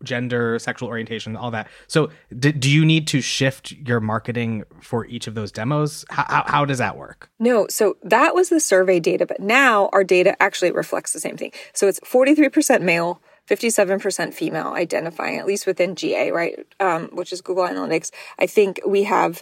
gender, 0.03 0.59
sexual 0.59 0.89
orientation, 0.89 1.37
all 1.37 1.51
that. 1.51 1.69
So, 1.87 2.11
do, 2.39 2.53
do 2.53 2.71
you 2.71 2.85
need 2.85 3.07
to 3.09 3.21
shift 3.21 3.73
your 3.73 4.01
marketing 4.01 4.65
for 4.81 5.07
each 5.07 5.27
of 5.27 5.35
those 5.35 5.53
demos? 5.53 6.05
How, 6.11 6.25
how, 6.29 6.45
how, 6.47 6.65
does 6.65 6.79
that 6.79 6.97
work? 6.97 7.31
No. 7.39 7.67
So, 7.69 7.97
that 8.03 8.35
was 8.35 8.49
the 8.49 8.61
survey 8.61 9.01
data, 9.01 9.27
but 9.27 9.41
now 9.41 9.89
our 9.93 10.05
data 10.05 10.41
actually 10.43 10.73
reflects 10.73 11.13
the 11.13 11.21
same 11.21 11.37
thing. 11.37 11.53
So, 11.73 11.89
it's 11.89 12.01
43% 12.01 12.83
male. 12.83 13.21
57% 13.49 14.35
female 14.35 14.73
identifying, 14.73 15.39
at 15.39 15.47
least 15.47 15.69
within 15.69 15.95
GA, 15.95 16.33
right? 16.33 16.67
Um, 16.81 17.11
which 17.13 17.33
is 17.33 17.41
Google 17.41 17.63
Analytics. 17.63 18.11
I 18.41 18.49
think 18.49 18.81
we 18.85 19.05
have 19.05 19.41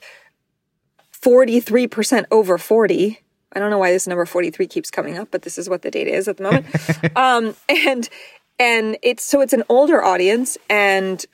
43% 1.23 2.26
over 2.31 2.59
40. 2.59 3.19
I 3.55 3.59
don't 3.59 3.71
know 3.71 3.78
why 3.78 3.93
this 3.93 4.07
number 4.07 4.26
43 4.26 4.67
keeps 4.67 4.90
coming 4.90 5.17
up, 5.17 5.28
but 5.31 5.40
this 5.40 5.57
is 5.57 5.71
what 5.71 5.81
the 5.81 5.90
data 5.90 6.12
is 6.12 6.28
at 6.28 6.37
the 6.37 6.43
moment. 6.43 6.67
um, 7.17 7.57
and 7.69 8.11
and 8.58 8.96
it's 9.02 9.25
so 9.25 9.40
it's 9.40 9.52
an 9.52 9.64
older 9.68 10.02
audience 10.02 10.56
and 10.68 11.25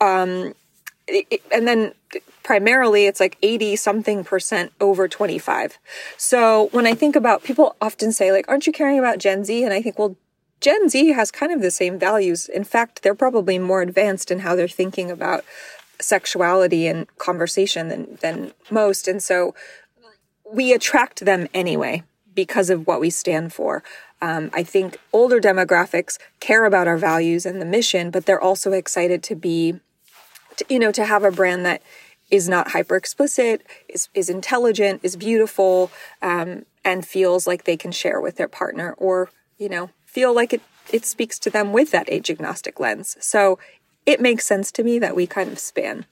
um 0.00 0.54
it, 1.06 1.42
and 1.52 1.66
then 1.66 1.92
primarily 2.42 3.06
it's 3.06 3.20
like 3.20 3.36
80 3.42 3.76
something 3.76 4.24
percent 4.24 4.72
over 4.80 5.08
25 5.08 5.78
so 6.16 6.68
when 6.72 6.86
i 6.86 6.94
think 6.94 7.16
about 7.16 7.42
people 7.42 7.76
often 7.80 8.12
say 8.12 8.32
like 8.32 8.48
aren't 8.48 8.66
you 8.66 8.72
caring 8.72 8.98
about 8.98 9.18
gen 9.18 9.44
z? 9.44 9.64
And 9.64 9.72
i 9.72 9.82
think 9.82 9.98
well 9.98 10.16
gen 10.60 10.88
z 10.88 11.08
has 11.08 11.30
kind 11.30 11.52
of 11.52 11.60
the 11.62 11.70
same 11.70 11.98
values. 11.98 12.48
In 12.48 12.64
fact 12.64 13.02
they're 13.02 13.14
probably 13.14 13.58
more 13.58 13.82
advanced 13.82 14.30
in 14.30 14.40
how 14.40 14.54
they're 14.54 14.68
thinking 14.68 15.10
about 15.10 15.44
sexuality 16.00 16.86
and 16.86 17.06
conversation 17.18 17.88
than 17.88 18.18
than 18.20 18.52
most. 18.70 19.08
And 19.08 19.22
so 19.22 19.54
we 20.50 20.72
attract 20.72 21.24
them 21.24 21.48
anyway 21.52 22.02
because 22.42 22.70
of 22.70 22.86
what 22.86 23.00
we 23.00 23.10
stand 23.10 23.52
for 23.52 23.82
um, 24.20 24.50
I 24.52 24.62
think 24.62 24.98
older 25.12 25.40
demographics 25.40 26.18
care 26.40 26.64
about 26.64 26.88
our 26.88 26.98
values 26.98 27.46
and 27.46 27.60
the 27.60 27.66
mission, 27.66 28.10
but 28.10 28.26
they're 28.26 28.40
also 28.40 28.72
excited 28.72 29.22
to 29.24 29.34
be, 29.34 29.80
to, 30.56 30.64
you 30.68 30.78
know, 30.78 30.92
to 30.92 31.04
have 31.04 31.24
a 31.24 31.30
brand 31.30 31.64
that 31.66 31.82
is 32.30 32.48
not 32.48 32.72
hyper 32.72 32.96
explicit, 32.96 33.64
is, 33.88 34.08
is 34.14 34.28
intelligent, 34.28 35.00
is 35.02 35.16
beautiful, 35.16 35.90
um, 36.20 36.64
and 36.84 37.06
feels 37.06 37.46
like 37.46 37.64
they 37.64 37.76
can 37.76 37.92
share 37.92 38.20
with 38.20 38.36
their 38.36 38.48
partner 38.48 38.94
or, 38.98 39.30
you 39.56 39.68
know, 39.68 39.90
feel 40.04 40.34
like 40.34 40.52
it, 40.52 40.62
it 40.92 41.04
speaks 41.04 41.38
to 41.38 41.50
them 41.50 41.72
with 41.72 41.90
that 41.92 42.10
age 42.10 42.30
agnostic 42.30 42.80
lens. 42.80 43.16
So 43.20 43.58
it 44.04 44.20
makes 44.20 44.44
sense 44.44 44.72
to 44.72 44.82
me 44.82 44.98
that 44.98 45.14
we 45.14 45.26
kind 45.26 45.52
of 45.52 45.58
span 45.58 46.06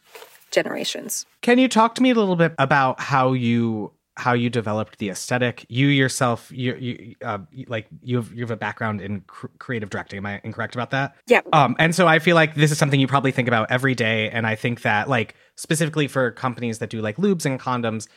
generations. 0.50 1.26
Can 1.42 1.58
you 1.58 1.68
talk 1.68 1.94
to 1.96 2.02
me 2.02 2.10
a 2.10 2.14
little 2.14 2.36
bit 2.36 2.54
about 2.58 3.00
how 3.00 3.32
you 3.32 3.92
how 4.16 4.32
you 4.32 4.48
developed 4.48 4.98
the 4.98 5.10
aesthetic. 5.10 5.66
You 5.68 5.88
yourself, 5.88 6.50
you, 6.50 6.74
you 6.76 7.14
uh, 7.22 7.38
like 7.68 7.86
you 8.02 8.16
have 8.16 8.32
you 8.32 8.40
have 8.40 8.50
a 8.50 8.56
background 8.56 9.00
in 9.00 9.20
cr- 9.22 9.48
creative 9.58 9.90
directing. 9.90 10.18
Am 10.18 10.26
I 10.26 10.40
incorrect 10.42 10.74
about 10.74 10.90
that? 10.90 11.16
Yeah. 11.26 11.42
Um, 11.52 11.76
and 11.78 11.94
so 11.94 12.06
I 12.06 12.18
feel 12.18 12.34
like 12.34 12.54
this 12.54 12.72
is 12.72 12.78
something 12.78 12.98
you 12.98 13.06
probably 13.06 13.32
think 13.32 13.46
about 13.46 13.70
every 13.70 13.94
day. 13.94 14.30
And 14.30 14.46
I 14.46 14.54
think 14.54 14.82
that 14.82 15.08
like 15.08 15.34
specifically 15.56 16.08
for 16.08 16.30
companies 16.30 16.78
that 16.78 16.90
do 16.90 17.00
like 17.00 17.16
lubes 17.16 17.44
and 17.44 17.60
condoms, 17.60 18.08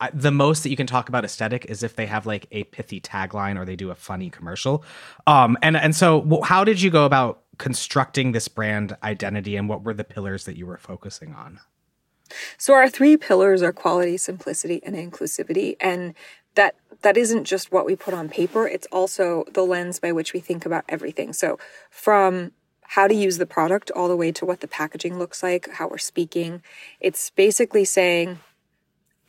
I, 0.00 0.10
the 0.14 0.30
most 0.30 0.62
that 0.62 0.70
you 0.70 0.76
can 0.76 0.86
talk 0.86 1.08
about 1.08 1.24
aesthetic 1.24 1.66
is 1.66 1.82
if 1.82 1.96
they 1.96 2.06
have 2.06 2.26
like 2.26 2.46
a 2.52 2.64
pithy 2.64 3.00
tagline 3.00 3.58
or 3.58 3.64
they 3.64 3.76
do 3.76 3.90
a 3.90 3.94
funny 3.94 4.30
commercial. 4.30 4.84
Um, 5.26 5.58
and 5.62 5.76
and 5.76 5.94
so 5.94 6.40
how 6.44 6.64
did 6.64 6.80
you 6.80 6.90
go 6.90 7.04
about 7.04 7.42
constructing 7.58 8.32
this 8.32 8.48
brand 8.48 8.96
identity, 9.02 9.56
and 9.56 9.68
what 9.68 9.84
were 9.84 9.92
the 9.92 10.04
pillars 10.04 10.44
that 10.44 10.56
you 10.56 10.64
were 10.64 10.78
focusing 10.78 11.34
on? 11.34 11.60
So 12.56 12.74
our 12.74 12.88
three 12.88 13.16
pillars 13.16 13.62
are 13.62 13.72
quality, 13.72 14.16
simplicity, 14.16 14.80
and 14.84 14.94
inclusivity. 14.94 15.76
And 15.80 16.14
that 16.54 16.76
that 17.02 17.16
isn't 17.16 17.44
just 17.44 17.72
what 17.72 17.86
we 17.86 17.96
put 17.96 18.12
on 18.12 18.28
paper, 18.28 18.66
it's 18.66 18.86
also 18.92 19.44
the 19.52 19.62
lens 19.62 19.98
by 19.98 20.12
which 20.12 20.32
we 20.32 20.40
think 20.40 20.66
about 20.66 20.84
everything. 20.88 21.32
So 21.32 21.58
from 21.90 22.52
how 22.82 23.06
to 23.06 23.14
use 23.14 23.38
the 23.38 23.46
product 23.46 23.90
all 23.92 24.08
the 24.08 24.16
way 24.16 24.32
to 24.32 24.44
what 24.44 24.60
the 24.60 24.68
packaging 24.68 25.16
looks 25.16 25.44
like, 25.44 25.70
how 25.74 25.86
we're 25.88 25.96
speaking. 25.96 26.60
It's 26.98 27.30
basically 27.30 27.84
saying 27.84 28.40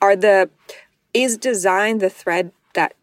are 0.01 0.15
the 0.15 0.49
is 1.13 1.37
design 1.37 1.99
the 1.99 2.09
thread 2.09 2.51
that 2.73 2.95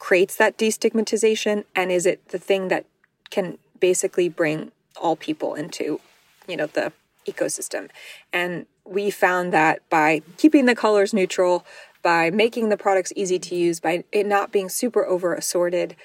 creates 0.00 0.34
that 0.34 0.58
destigmatization 0.58 1.64
and 1.76 1.92
is 1.92 2.06
it 2.06 2.28
the 2.30 2.38
thing 2.38 2.68
that 2.68 2.86
can 3.30 3.58
basically 3.78 4.28
bring 4.28 4.72
all 5.00 5.14
people 5.14 5.54
into, 5.54 6.00
you 6.48 6.56
know, 6.56 6.66
the 6.66 6.92
ecosystem. 7.26 7.88
And 8.32 8.66
we 8.84 9.10
found 9.10 9.52
that 9.52 9.88
by 9.88 10.22
keeping 10.36 10.66
the 10.66 10.74
colors 10.74 11.14
neutral, 11.14 11.64
by 12.02 12.30
making 12.30 12.68
the 12.68 12.76
products 12.76 13.12
easy 13.14 13.38
to 13.38 13.54
use, 13.54 13.80
by 13.80 14.04
it 14.12 14.26
not 14.26 14.52
being 14.52 14.68
super 14.68 15.04
over 15.04 15.34
assorted, 15.34 15.96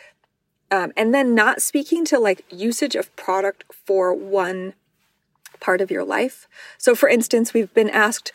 um, 0.72 0.92
and 0.98 1.14
then 1.14 1.34
not 1.34 1.62
speaking 1.62 2.06
to 2.06 2.20
like 2.20 2.44
usage 2.52 2.96
of 2.96 3.16
product 3.16 3.64
for 3.72 4.14
one 4.14 4.74
part 5.60 5.82
of 5.82 5.92
your 5.92 6.04
life. 6.04 6.48
So, 6.78 6.96
for 6.96 7.08
instance, 7.08 7.54
we've 7.54 7.74
been 7.74 7.90
asked, 7.90 8.32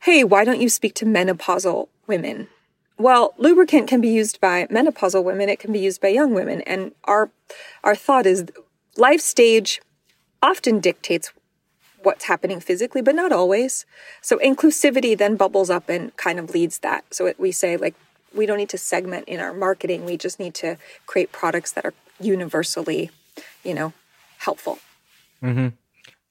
hey, 0.00 0.24
why 0.24 0.44
don't 0.44 0.60
you 0.60 0.68
speak 0.68 0.94
to 0.96 1.04
menopausal 1.04 1.88
women? 2.06 2.48
Well, 2.98 3.34
lubricant 3.38 3.88
can 3.88 4.00
be 4.00 4.08
used 4.08 4.40
by 4.40 4.66
menopausal 4.66 5.22
women, 5.22 5.48
it 5.48 5.60
can 5.60 5.72
be 5.72 5.78
used 5.78 6.00
by 6.00 6.08
young 6.08 6.34
women. 6.34 6.62
And 6.62 6.92
our, 7.04 7.30
our 7.84 7.94
thought 7.94 8.26
is 8.26 8.46
life 8.96 9.20
stage 9.20 9.80
often 10.42 10.80
dictates 10.80 11.32
what's 12.02 12.24
happening 12.24 12.60
physically, 12.60 13.02
but 13.02 13.14
not 13.14 13.32
always. 13.32 13.84
So 14.20 14.38
inclusivity 14.38 15.16
then 15.16 15.36
bubbles 15.36 15.70
up 15.70 15.88
and 15.88 16.16
kind 16.16 16.38
of 16.38 16.50
leads 16.50 16.78
that. 16.80 17.04
So 17.12 17.26
it, 17.26 17.38
we 17.38 17.52
say 17.52 17.76
like 17.76 17.94
we 18.34 18.46
don't 18.46 18.58
need 18.58 18.68
to 18.70 18.78
segment 18.78 19.26
in 19.28 19.40
our 19.40 19.52
marketing. 19.52 20.04
We 20.04 20.16
just 20.16 20.38
need 20.38 20.54
to 20.56 20.76
create 21.06 21.32
products 21.32 21.72
that 21.72 21.84
are 21.84 21.94
universally, 22.20 23.10
you 23.64 23.74
know, 23.74 23.92
helpful. 24.38 24.78
Mm-hmm. 25.42 25.68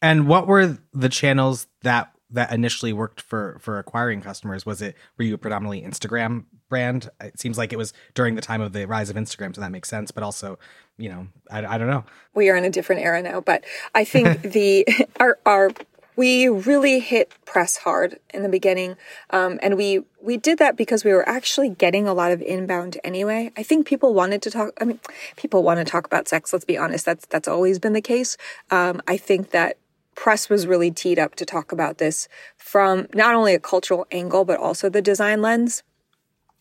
And 0.01 0.27
what 0.27 0.47
were 0.47 0.77
the 0.93 1.09
channels 1.09 1.67
that 1.81 2.11
that 2.29 2.51
initially 2.51 2.93
worked 2.93 3.21
for 3.21 3.57
for 3.59 3.79
acquiring 3.79 4.21
customers? 4.21 4.65
Was 4.65 4.81
it 4.81 4.95
were 5.17 5.25
you 5.25 5.35
a 5.35 5.37
predominantly 5.37 5.81
Instagram 5.81 6.45
brand? 6.69 7.09
It 7.21 7.39
seems 7.39 7.57
like 7.57 7.71
it 7.71 7.77
was 7.77 7.93
during 8.13 8.35
the 8.35 8.41
time 8.41 8.61
of 8.61 8.73
the 8.73 8.85
rise 8.85 9.09
of 9.09 9.15
Instagram, 9.15 9.55
so 9.55 9.61
that 9.61 9.71
makes 9.71 9.89
sense. 9.89 10.11
But 10.11 10.23
also, 10.23 10.59
you 10.97 11.09
know, 11.09 11.27
I, 11.49 11.65
I 11.65 11.77
don't 11.77 11.87
know. 11.87 12.03
We 12.33 12.49
are 12.49 12.55
in 12.55 12.63
a 12.63 12.69
different 12.69 13.01
era 13.01 13.21
now, 13.21 13.41
but 13.41 13.63
I 13.95 14.03
think 14.03 14.41
the 14.53 14.87
our 15.19 15.37
our 15.45 15.71
we 16.17 16.49
really 16.49 16.99
hit 16.99 17.31
press 17.45 17.77
hard 17.77 18.19
in 18.33 18.41
the 18.41 18.49
beginning, 18.49 18.97
um, 19.29 19.59
and 19.61 19.77
we 19.77 20.03
we 20.21 20.35
did 20.35 20.57
that 20.57 20.75
because 20.75 21.05
we 21.05 21.13
were 21.13 21.27
actually 21.29 21.69
getting 21.69 22.07
a 22.07 22.13
lot 22.13 22.31
of 22.31 22.41
inbound 22.41 22.97
anyway. 23.03 23.51
I 23.55 23.63
think 23.63 23.87
people 23.87 24.13
wanted 24.13 24.41
to 24.41 24.51
talk. 24.51 24.73
I 24.81 24.85
mean, 24.85 24.99
people 25.37 25.63
want 25.63 25.79
to 25.79 25.85
talk 25.85 26.05
about 26.05 26.27
sex. 26.27 26.51
Let's 26.51 26.65
be 26.65 26.77
honest. 26.77 27.05
That's 27.05 27.25
that's 27.27 27.47
always 27.47 27.79
been 27.79 27.93
the 27.93 28.01
case. 28.01 28.35
Um, 28.71 29.01
I 29.07 29.15
think 29.15 29.51
that 29.51 29.77
press 30.17 30.49
was 30.49 30.65
really 30.65 30.89
teed 30.89 31.19
up 31.19 31.35
to 31.35 31.45
talk 31.45 31.71
about 31.71 31.99
this 31.99 32.27
from 32.57 33.07
not 33.13 33.35
only 33.35 33.53
a 33.53 33.59
cultural 33.59 34.07
angle, 34.11 34.43
but 34.43 34.59
also 34.59 34.89
the 34.89 35.01
design 35.01 35.43
lens. 35.43 35.83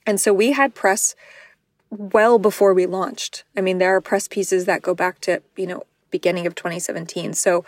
And 0.06 0.20
so 0.20 0.32
we 0.32 0.52
had 0.52 0.74
press 0.74 1.16
well 1.90 2.38
before 2.38 2.74
we 2.74 2.84
launched. 2.84 3.44
I 3.56 3.62
mean, 3.62 3.78
there 3.78 3.96
are 3.96 4.00
press 4.02 4.28
pieces 4.28 4.66
that 4.66 4.82
go 4.82 4.94
back 4.94 5.20
to, 5.22 5.42
you 5.56 5.66
know, 5.66 5.84
beginning 6.10 6.46
of 6.46 6.54
2017. 6.54 7.32
So 7.32 7.64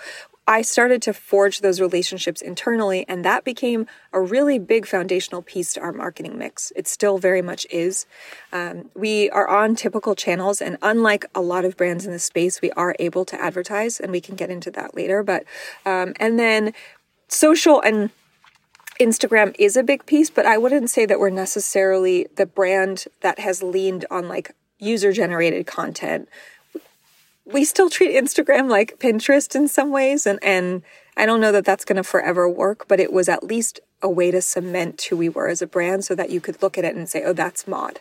I 0.49 0.63
started 0.63 1.03
to 1.03 1.13
forge 1.13 1.61
those 1.61 1.79
relationships 1.79 2.41
internally, 2.41 3.05
and 3.07 3.23
that 3.23 3.45
became 3.45 3.87
a 4.15 4.21
really 4.21 4.59
big 4.59 4.87
foundational 4.87 5.43
piece 5.43 5.75
to 5.75 5.81
our 5.81 5.93
marketing 5.93 6.39
mix. 6.39 6.73
It 6.75 6.89
still 6.89 7.19
very 7.19 7.43
much 7.43 7.67
is. 7.71 8.07
Um, 8.51 8.91
we 8.95 9.29
are 9.29 9.47
on 9.47 9.77
typical 9.77 10.15
channels, 10.15 10.63
and 10.63 10.79
unlike 10.81 11.27
a 11.35 11.43
lot 11.43 11.67
of 11.67 11.77
brands 11.77 12.07
in 12.07 12.13
the 12.13 12.19
space, 12.19 12.63
we 12.63 12.71
are 12.71 12.97
able 12.99 13.27
to 13.27 13.39
advertise, 13.39 14.01
and 14.01 14.11
we 14.11 14.23
can 14.23 14.37
get 14.37 14.49
into 14.49 14.71
that 14.71 14.97
later. 14.97 15.23
But 15.23 15.45
um, 15.85 16.15
and 16.19 16.39
then 16.39 16.73
social 17.29 17.83
and 17.83 18.09
Instagram 18.99 19.55
is 19.59 19.77
a 19.77 19.83
big 19.83 20.07
piece, 20.07 20.31
but 20.31 20.47
I 20.47 20.57
wouldn't 20.57 20.89
say 20.89 21.05
that 21.05 21.21
we're 21.21 21.29
necessarily 21.29 22.27
the 22.37 22.47
brand 22.47 23.05
that 23.21 23.39
has 23.39 23.63
leaned 23.63 24.07
on 24.11 24.29
like 24.29 24.53
user 24.79 25.13
generated 25.13 25.67
content 25.67 26.27
we 27.53 27.65
still 27.65 27.91
treat 27.91 28.15
Instagram 28.15 28.69
like 28.69 28.99
Pinterest 28.99 29.55
in 29.55 29.69
some 29.69 29.91
ways. 29.91 30.27
And, 30.27 30.39
and 30.43 30.83
I 31.17 31.27
don't 31.27 31.41
know 31.41 31.53
that 31.53 31.65
that's 31.65 31.85
going 31.85 31.97
to 31.97 32.05
forever 32.05 32.49
work, 32.49 32.87
but 32.89 33.01
it 33.01 33.13
was 33.13 33.29
at 33.29 33.45
least 33.45 33.81
a 34.03 34.09
way 34.09 34.31
to 34.31 34.43
cement 34.43 35.03
who 35.03 35.17
we 35.17 35.29
were 35.29 35.49
as 35.49 35.63
a 35.63 35.67
brand 35.67 36.05
so 36.05 36.15
that 36.15 36.31
you 36.31 36.41
could 36.41 36.63
look 36.63 36.79
at 36.79 36.85
it 36.85 36.95
and 36.95 37.09
say, 37.09 37.23
oh, 37.25 37.33
that's 37.33 37.67
Maude. 37.67 38.01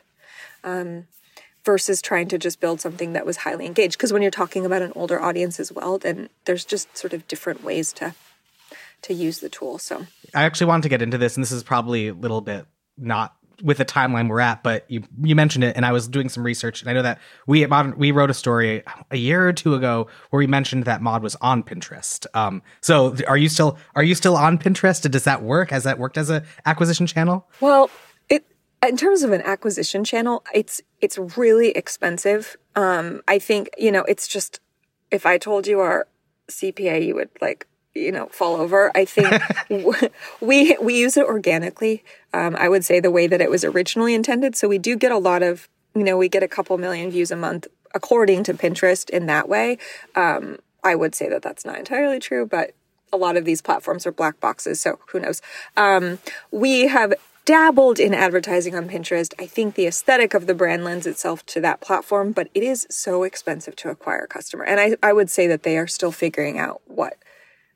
Um, 0.63 1.07
versus 1.63 2.01
trying 2.01 2.29
to 2.29 2.37
just 2.37 2.59
build 2.59 2.79
something 2.79 3.13
that 3.13 3.25
was 3.25 3.37
highly 3.37 3.65
engaged. 3.65 3.97
Because 3.97 4.13
when 4.13 4.21
you're 4.21 4.31
talking 4.31 4.65
about 4.65 4.81
an 4.81 4.93
older 4.95 5.19
audience 5.19 5.59
as 5.59 5.71
well, 5.71 5.97
then 5.97 6.29
there's 6.45 6.63
just 6.63 6.95
sort 6.97 7.13
of 7.13 7.27
different 7.27 7.63
ways 7.63 7.91
to 7.93 8.15
to 9.03 9.13
use 9.13 9.39
the 9.39 9.49
tool. 9.49 9.77
So 9.77 10.07
I 10.33 10.43
actually 10.43 10.67
wanted 10.67 10.83
to 10.83 10.89
get 10.89 11.01
into 11.01 11.17
this, 11.17 11.35
and 11.35 11.43
this 11.43 11.51
is 11.51 11.63
probably 11.63 12.07
a 12.07 12.13
little 12.13 12.41
bit 12.41 12.65
not 12.97 13.35
with 13.63 13.77
the 13.77 13.85
timeline 13.85 14.29
we're 14.29 14.39
at, 14.39 14.63
but 14.63 14.89
you 14.89 15.03
you 15.21 15.35
mentioned 15.35 15.63
it, 15.63 15.75
and 15.75 15.85
I 15.85 15.91
was 15.91 16.07
doing 16.07 16.29
some 16.29 16.43
research, 16.43 16.81
and 16.81 16.89
I 16.89 16.93
know 16.93 17.01
that 17.01 17.19
we 17.47 17.63
at 17.63 17.69
Modern 17.69 17.97
we 17.97 18.11
wrote 18.11 18.29
a 18.29 18.33
story 18.33 18.83
a 19.11 19.17
year 19.17 19.47
or 19.47 19.53
two 19.53 19.73
ago 19.73 20.07
where 20.29 20.37
we 20.37 20.47
mentioned 20.47 20.85
that 20.85 21.01
Maude 21.01 21.23
was 21.23 21.35
on 21.41 21.63
Pinterest. 21.63 22.25
Um, 22.33 22.61
so 22.81 23.15
are 23.27 23.37
you 23.37 23.49
still 23.49 23.77
are 23.95 24.03
you 24.03 24.15
still 24.15 24.35
on 24.35 24.57
Pinterest? 24.57 25.09
Does 25.09 25.23
that 25.23 25.41
work? 25.41 25.71
Has 25.71 25.83
that 25.83 25.97
worked 25.97 26.17
as 26.17 26.29
a 26.29 26.43
acquisition 26.65 27.07
channel? 27.07 27.47
Well, 27.59 27.89
it 28.29 28.45
in 28.85 28.97
terms 28.97 29.23
of 29.23 29.31
an 29.31 29.41
acquisition 29.41 30.03
channel, 30.03 30.43
it's 30.53 30.81
it's 31.01 31.17
really 31.37 31.69
expensive. 31.71 32.57
Um, 32.75 33.21
I 33.27 33.39
think 33.39 33.69
you 33.77 33.91
know 33.91 34.03
it's 34.03 34.27
just 34.27 34.59
if 35.11 35.25
I 35.25 35.37
told 35.37 35.67
you 35.67 35.79
our 35.79 36.07
CPA, 36.49 37.05
you 37.05 37.15
would 37.15 37.29
like 37.41 37.67
you 37.97 38.11
know 38.11 38.27
fall 38.27 38.55
over. 38.55 38.91
I 38.95 39.05
think 39.05 39.41
we 40.41 40.77
we 40.81 40.97
use 40.97 41.17
it 41.17 41.25
organically. 41.25 42.03
Um, 42.33 42.55
i 42.57 42.67
would 42.67 42.83
say 42.83 42.99
the 42.99 43.11
way 43.11 43.27
that 43.27 43.41
it 43.41 43.49
was 43.49 43.63
originally 43.63 44.13
intended. 44.13 44.55
So 44.55 44.67
we 44.67 44.77
do 44.77 44.95
get 44.95 45.11
a 45.11 45.17
lot 45.17 45.43
of 45.43 45.67
you 45.95 46.03
know 46.03 46.17
we 46.17 46.29
get 46.29 46.43
a 46.43 46.47
couple 46.47 46.77
million 46.77 47.11
views 47.11 47.31
a 47.31 47.35
month 47.35 47.67
according 47.95 48.43
to 48.43 48.53
pinterest 48.53 49.09
in 49.09 49.25
that 49.27 49.49
way. 49.49 49.77
Um, 50.15 50.57
i 50.83 50.93
would 50.95 51.15
say 51.15 51.27
that 51.27 51.41
that's 51.41 51.65
not 51.65 51.77
entirely 51.79 52.19
true 52.19 52.45
but 52.45 52.71
a 53.11 53.17
lot 53.17 53.35
of 53.35 53.45
these 53.45 53.61
platforms 53.61 54.05
are 54.05 54.11
black 54.11 54.39
boxes 54.39 54.79
so 54.81 54.99
who 55.07 55.19
knows? 55.19 55.41
Um, 55.75 56.19
we 56.51 56.87
have 56.87 57.13
dabbled 57.47 57.97
in 57.97 58.13
advertising 58.13 58.75
on 58.75 58.89
Pinterest. 58.89 59.33
I 59.39 59.45
think 59.45 59.75
the 59.75 59.87
aesthetic 59.87 60.33
of 60.33 60.47
the 60.47 60.53
brand 60.53 60.83
lends 60.83 61.07
itself 61.07 61.45
to 61.45 61.61
that 61.61 61.79
platform, 61.79 62.33
but 62.33 62.49
it 62.53 62.61
is 62.61 62.85
so 62.89 63.23
expensive 63.23 63.73
to 63.77 63.89
acquire 63.89 64.25
a 64.25 64.27
customer. 64.27 64.65
And 64.65 64.81
I, 64.81 64.97
I 65.01 65.13
would 65.13 65.29
say 65.29 65.47
that 65.47 65.63
they 65.63 65.77
are 65.77 65.87
still 65.87 66.11
figuring 66.11 66.59
out 66.59 66.81
what 66.87 67.17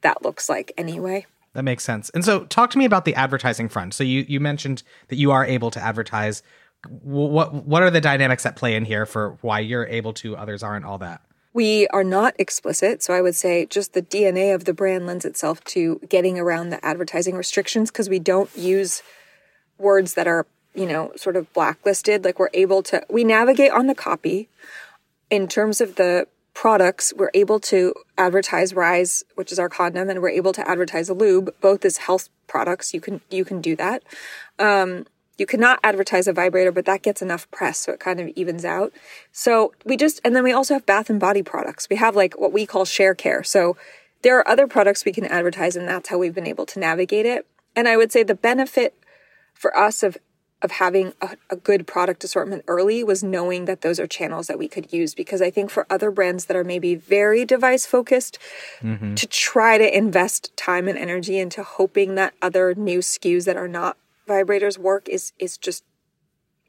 that 0.01 0.23
looks 0.23 0.49
like 0.49 0.71
anyway. 0.77 1.25
That 1.53 1.63
makes 1.63 1.83
sense. 1.83 2.09
And 2.11 2.23
so, 2.23 2.45
talk 2.45 2.69
to 2.71 2.77
me 2.77 2.85
about 2.85 3.05
the 3.05 3.15
advertising 3.15 3.67
front. 3.67 3.93
So 3.93 4.03
you 4.03 4.25
you 4.27 4.39
mentioned 4.39 4.83
that 5.09 5.17
you 5.17 5.31
are 5.31 5.45
able 5.45 5.71
to 5.71 5.81
advertise. 5.81 6.43
What 6.87 7.53
what 7.53 7.83
are 7.83 7.91
the 7.91 8.01
dynamics 8.01 8.43
that 8.43 8.55
play 8.55 8.75
in 8.75 8.85
here 8.85 9.05
for 9.05 9.37
why 9.41 9.59
you're 9.59 9.85
able 9.85 10.13
to, 10.13 10.35
others 10.37 10.63
aren't? 10.63 10.85
All 10.85 10.97
that. 10.99 11.21
We 11.53 11.87
are 11.87 12.05
not 12.05 12.33
explicit, 12.39 13.03
so 13.03 13.13
I 13.13 13.21
would 13.21 13.35
say 13.35 13.65
just 13.65 13.93
the 13.93 14.01
DNA 14.01 14.55
of 14.55 14.63
the 14.63 14.73
brand 14.73 15.05
lends 15.05 15.25
itself 15.25 15.61
to 15.65 15.99
getting 16.07 16.39
around 16.39 16.69
the 16.69 16.83
advertising 16.85 17.35
restrictions 17.35 17.91
because 17.91 18.07
we 18.07 18.19
don't 18.19 18.49
use 18.55 19.03
words 19.77 20.13
that 20.13 20.27
are, 20.27 20.47
you 20.73 20.85
know, 20.85 21.11
sort 21.17 21.35
of 21.35 21.51
blacklisted. 21.51 22.23
Like 22.23 22.39
we're 22.39 22.49
able 22.53 22.81
to, 22.83 23.03
we 23.09 23.25
navigate 23.25 23.71
on 23.71 23.87
the 23.87 23.95
copy. 23.95 24.47
In 25.29 25.47
terms 25.47 25.79
of 25.81 25.95
the 25.95 26.27
products, 26.53 27.13
we're 27.15 27.31
able 27.33 27.59
to 27.59 27.93
advertise 28.17 28.73
Rise, 28.73 29.23
which 29.35 29.51
is 29.51 29.59
our 29.59 29.69
condom, 29.69 30.09
and 30.09 30.21
we're 30.21 30.29
able 30.29 30.53
to 30.53 30.69
advertise 30.69 31.09
a 31.09 31.13
lube, 31.13 31.53
both 31.61 31.85
as 31.85 31.97
health 31.97 32.29
products. 32.47 32.93
You 32.93 33.01
can 33.01 33.21
you 33.29 33.45
can 33.45 33.61
do 33.61 33.75
that. 33.77 34.03
Um, 34.59 35.05
you 35.37 35.45
cannot 35.47 35.79
advertise 35.83 36.27
a 36.27 36.33
vibrator, 36.33 36.71
but 36.71 36.85
that 36.85 37.01
gets 37.01 37.21
enough 37.21 37.49
press, 37.49 37.79
so 37.79 37.93
it 37.93 37.99
kind 37.99 38.19
of 38.19 38.27
evens 38.35 38.63
out. 38.63 38.93
So 39.31 39.73
we 39.83 39.97
just, 39.97 40.21
and 40.23 40.35
then 40.35 40.43
we 40.43 40.51
also 40.51 40.75
have 40.75 40.85
bath 40.85 41.09
and 41.09 41.19
body 41.19 41.41
products. 41.41 41.87
We 41.89 41.95
have 41.95 42.15
like 42.15 42.39
what 42.39 42.53
we 42.53 42.67
call 42.67 42.85
share 42.85 43.15
care. 43.15 43.43
So 43.43 43.75
there 44.21 44.37
are 44.37 44.47
other 44.47 44.67
products 44.67 45.03
we 45.03 45.11
can 45.11 45.25
advertise, 45.25 45.75
and 45.75 45.87
that's 45.87 46.09
how 46.09 46.19
we've 46.19 46.35
been 46.35 46.45
able 46.45 46.67
to 46.67 46.79
navigate 46.79 47.25
it. 47.25 47.47
And 47.75 47.87
I 47.87 47.97
would 47.97 48.11
say 48.11 48.21
the 48.21 48.35
benefit 48.35 48.93
for 49.53 49.75
us 49.75 50.03
of 50.03 50.17
of 50.61 50.71
having 50.71 51.13
a, 51.21 51.35
a, 51.49 51.55
good 51.55 51.87
product 51.87 52.23
assortment 52.23 52.63
early 52.67 53.03
was 53.03 53.23
knowing 53.23 53.65
that 53.65 53.81
those 53.81 53.99
are 53.99 54.07
channels 54.07 54.47
that 54.47 54.59
we 54.59 54.67
could 54.67 54.93
use 54.93 55.15
because 55.15 55.41
I 55.41 55.49
think 55.49 55.69
for 55.69 55.87
other 55.89 56.11
brands 56.11 56.45
that 56.45 56.55
are 56.55 56.63
maybe 56.63 56.95
very 56.95 57.45
device 57.45 57.85
focused 57.85 58.37
mm-hmm. 58.81 59.15
to 59.15 59.27
try 59.27 59.77
to 59.77 59.97
invest 59.97 60.55
time 60.55 60.87
and 60.87 60.97
energy 60.97 61.37
into 61.37 61.63
hoping 61.63 62.15
that 62.15 62.33
other 62.41 62.75
new 62.75 62.99
SKUs 62.99 63.45
that 63.45 63.57
are 63.57 63.67
not 63.67 63.97
vibrators 64.27 64.77
work 64.77 65.09
is 65.09 65.33
is 65.39 65.57
just 65.57 65.83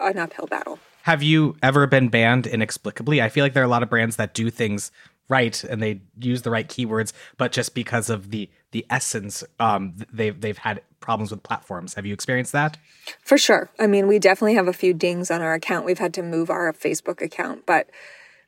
an 0.01 0.19
uphill 0.19 0.47
battle. 0.47 0.79
Have 1.03 1.23
you 1.23 1.57
ever 1.63 1.87
been 1.87 2.09
banned 2.09 2.47
inexplicably? 2.47 3.21
I 3.21 3.29
feel 3.29 3.45
like 3.45 3.55
there 3.55 3.63
are 3.63 3.67
a 3.67 3.71
lot 3.71 3.83
of 3.83 3.91
brands 3.91 4.17
that 4.17 4.35
do 4.35 4.51
things 4.51 4.93
right 5.33 5.65
and 5.65 5.83
they 5.83 6.03
use 6.21 6.43
the 6.43 6.51
right 6.51 6.69
keywords, 6.69 7.13
but 7.39 7.53
just 7.53 7.75
because 7.75 8.11
of 8.11 8.31
the 8.31 8.51
the 8.73 8.87
essence, 8.91 9.43
um, 9.59 9.95
they've 10.13 10.39
they've 10.39 10.59
had 10.59 10.83
problems 11.01 11.31
with 11.31 11.43
platforms. 11.43 11.95
Have 11.95 12.07
you 12.07 12.15
experienced 12.15 12.53
that? 12.53 12.77
For 13.25 13.39
sure. 13.39 13.71
I 13.79 13.87
mean, 13.87 14.07
we 14.07 14.19
definitely 14.19 14.55
have 14.55 14.69
a 14.69 14.73
few 14.73 14.93
dings 14.95 15.31
on 15.31 15.41
our 15.41 15.55
account. 15.55 15.87
We've 15.87 15.99
had 15.99 16.15
to 16.15 16.23
move 16.23 16.51
our 16.51 16.73
Facebook 16.73 17.23
account, 17.23 17.65
but 17.67 17.89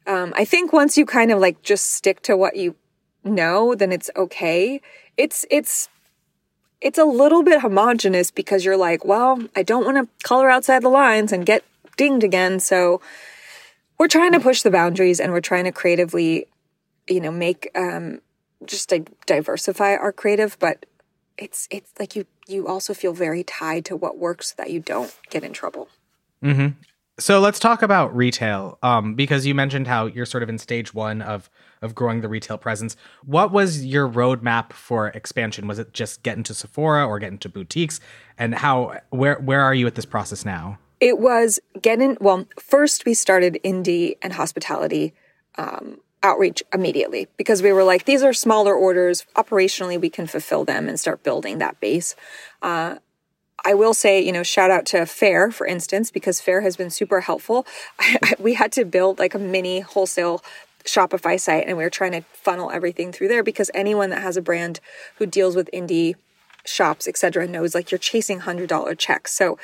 um, 0.06 0.32
I 0.36 0.44
think 0.44 0.72
once 0.72 0.98
you 0.98 1.06
kind 1.06 1.32
of 1.32 1.38
like 1.40 1.62
just 1.62 1.92
stick 1.92 2.20
to 2.22 2.36
what 2.36 2.56
you 2.56 2.76
know, 3.24 3.74
then 3.74 3.90
it's 3.90 4.10
okay. 4.16 4.80
It's 5.16 5.46
it's 5.50 5.88
it's 6.80 6.98
a 6.98 7.04
little 7.04 7.42
bit 7.42 7.62
homogenous 7.62 8.30
because 8.30 8.64
you're 8.64 8.76
like, 8.76 9.04
well, 9.06 9.42
I 9.56 9.62
don't 9.62 9.86
want 9.86 9.96
to 9.96 10.28
color 10.28 10.50
outside 10.50 10.82
the 10.82 10.90
lines 10.90 11.32
and 11.32 11.46
get 11.46 11.64
dinged 11.96 12.24
again. 12.24 12.60
So 12.60 13.00
we're 13.98 14.08
trying 14.08 14.32
to 14.32 14.40
push 14.40 14.62
the 14.62 14.70
boundaries 14.70 15.20
and 15.20 15.32
we're 15.32 15.40
trying 15.40 15.64
to 15.64 15.72
creatively, 15.72 16.46
you 17.08 17.20
know, 17.20 17.30
make 17.30 17.70
um, 17.74 18.20
just 18.64 18.90
like 18.90 19.10
diversify 19.26 19.94
our 19.94 20.12
creative, 20.12 20.58
but 20.58 20.86
it's 21.36 21.66
it's 21.70 21.92
like 21.98 22.16
you 22.16 22.26
you 22.46 22.66
also 22.66 22.94
feel 22.94 23.12
very 23.12 23.42
tied 23.42 23.84
to 23.86 23.96
what 23.96 24.18
works 24.18 24.48
so 24.48 24.54
that 24.58 24.70
you 24.70 24.80
don't 24.80 25.16
get 25.30 25.44
in 25.44 25.52
trouble. 25.52 25.88
Mm-hmm. 26.42 26.78
So 27.18 27.38
let's 27.38 27.60
talk 27.60 27.82
about 27.82 28.14
retail, 28.14 28.76
um, 28.82 29.14
because 29.14 29.46
you 29.46 29.54
mentioned 29.54 29.86
how 29.86 30.06
you're 30.06 30.26
sort 30.26 30.42
of 30.42 30.48
in 30.48 30.58
stage 30.58 30.92
one 30.92 31.22
of 31.22 31.48
of 31.80 31.94
growing 31.94 32.22
the 32.22 32.28
retail 32.28 32.58
presence. 32.58 32.96
What 33.24 33.52
was 33.52 33.84
your 33.84 34.08
roadmap 34.08 34.72
for 34.72 35.08
expansion? 35.08 35.68
Was 35.68 35.78
it 35.78 35.92
just 35.92 36.22
get 36.22 36.36
into 36.36 36.54
Sephora 36.54 37.06
or 37.06 37.18
get 37.18 37.30
into 37.30 37.48
boutiques? 37.48 38.00
And 38.36 38.54
how 38.54 38.98
where 39.10 39.36
where 39.36 39.60
are 39.60 39.74
you 39.74 39.86
at 39.86 39.94
this 39.94 40.06
process 40.06 40.44
now? 40.44 40.78
It 41.00 41.18
was 41.18 41.60
getting 41.80 42.16
well. 42.20 42.46
First, 42.58 43.04
we 43.04 43.14
started 43.14 43.60
indie 43.62 44.16
and 44.22 44.32
hospitality 44.32 45.14
um, 45.56 46.00
outreach 46.24 46.62
immediately 46.72 47.28
because 47.36 47.62
we 47.62 47.72
were 47.72 47.84
like, 47.84 48.06
these 48.06 48.22
are 48.22 48.32
smaller 48.32 48.74
orders. 48.74 49.26
Operationally, 49.36 50.00
we 50.00 50.10
can 50.10 50.26
fulfill 50.26 50.64
them 50.64 50.88
and 50.88 50.98
start 50.98 51.22
building 51.22 51.58
that 51.58 51.78
base. 51.78 52.16
Uh, 52.62 52.96
I 53.64 53.74
will 53.74 53.94
say, 53.94 54.20
you 54.20 54.32
know, 54.32 54.42
shout 54.42 54.70
out 54.70 54.86
to 54.86 55.06
Faire, 55.06 55.50
for 55.50 55.66
instance, 55.66 56.10
because 56.10 56.40
Faire 56.40 56.62
has 56.62 56.76
been 56.76 56.90
super 56.90 57.20
helpful. 57.20 57.66
I, 57.98 58.18
I, 58.24 58.34
we 58.40 58.54
had 58.54 58.72
to 58.72 58.84
build 58.84 59.18
like 59.18 59.34
a 59.34 59.38
mini 59.38 59.80
wholesale 59.80 60.42
Shopify 60.84 61.38
site 61.38 61.66
and 61.66 61.76
we 61.76 61.84
were 61.84 61.90
trying 61.90 62.12
to 62.12 62.22
funnel 62.32 62.70
everything 62.70 63.12
through 63.12 63.28
there 63.28 63.42
because 63.42 63.70
anyone 63.72 64.10
that 64.10 64.22
has 64.22 64.36
a 64.36 64.42
brand 64.42 64.80
who 65.16 65.26
deals 65.26 65.54
with 65.54 65.70
indie 65.72 66.14
shops, 66.66 67.06
etc., 67.06 67.46
knows 67.46 67.74
like 67.74 67.90
you're 67.90 67.98
chasing 67.98 68.40
$100 68.40 68.98
checks. 68.98 69.32
So 69.32 69.58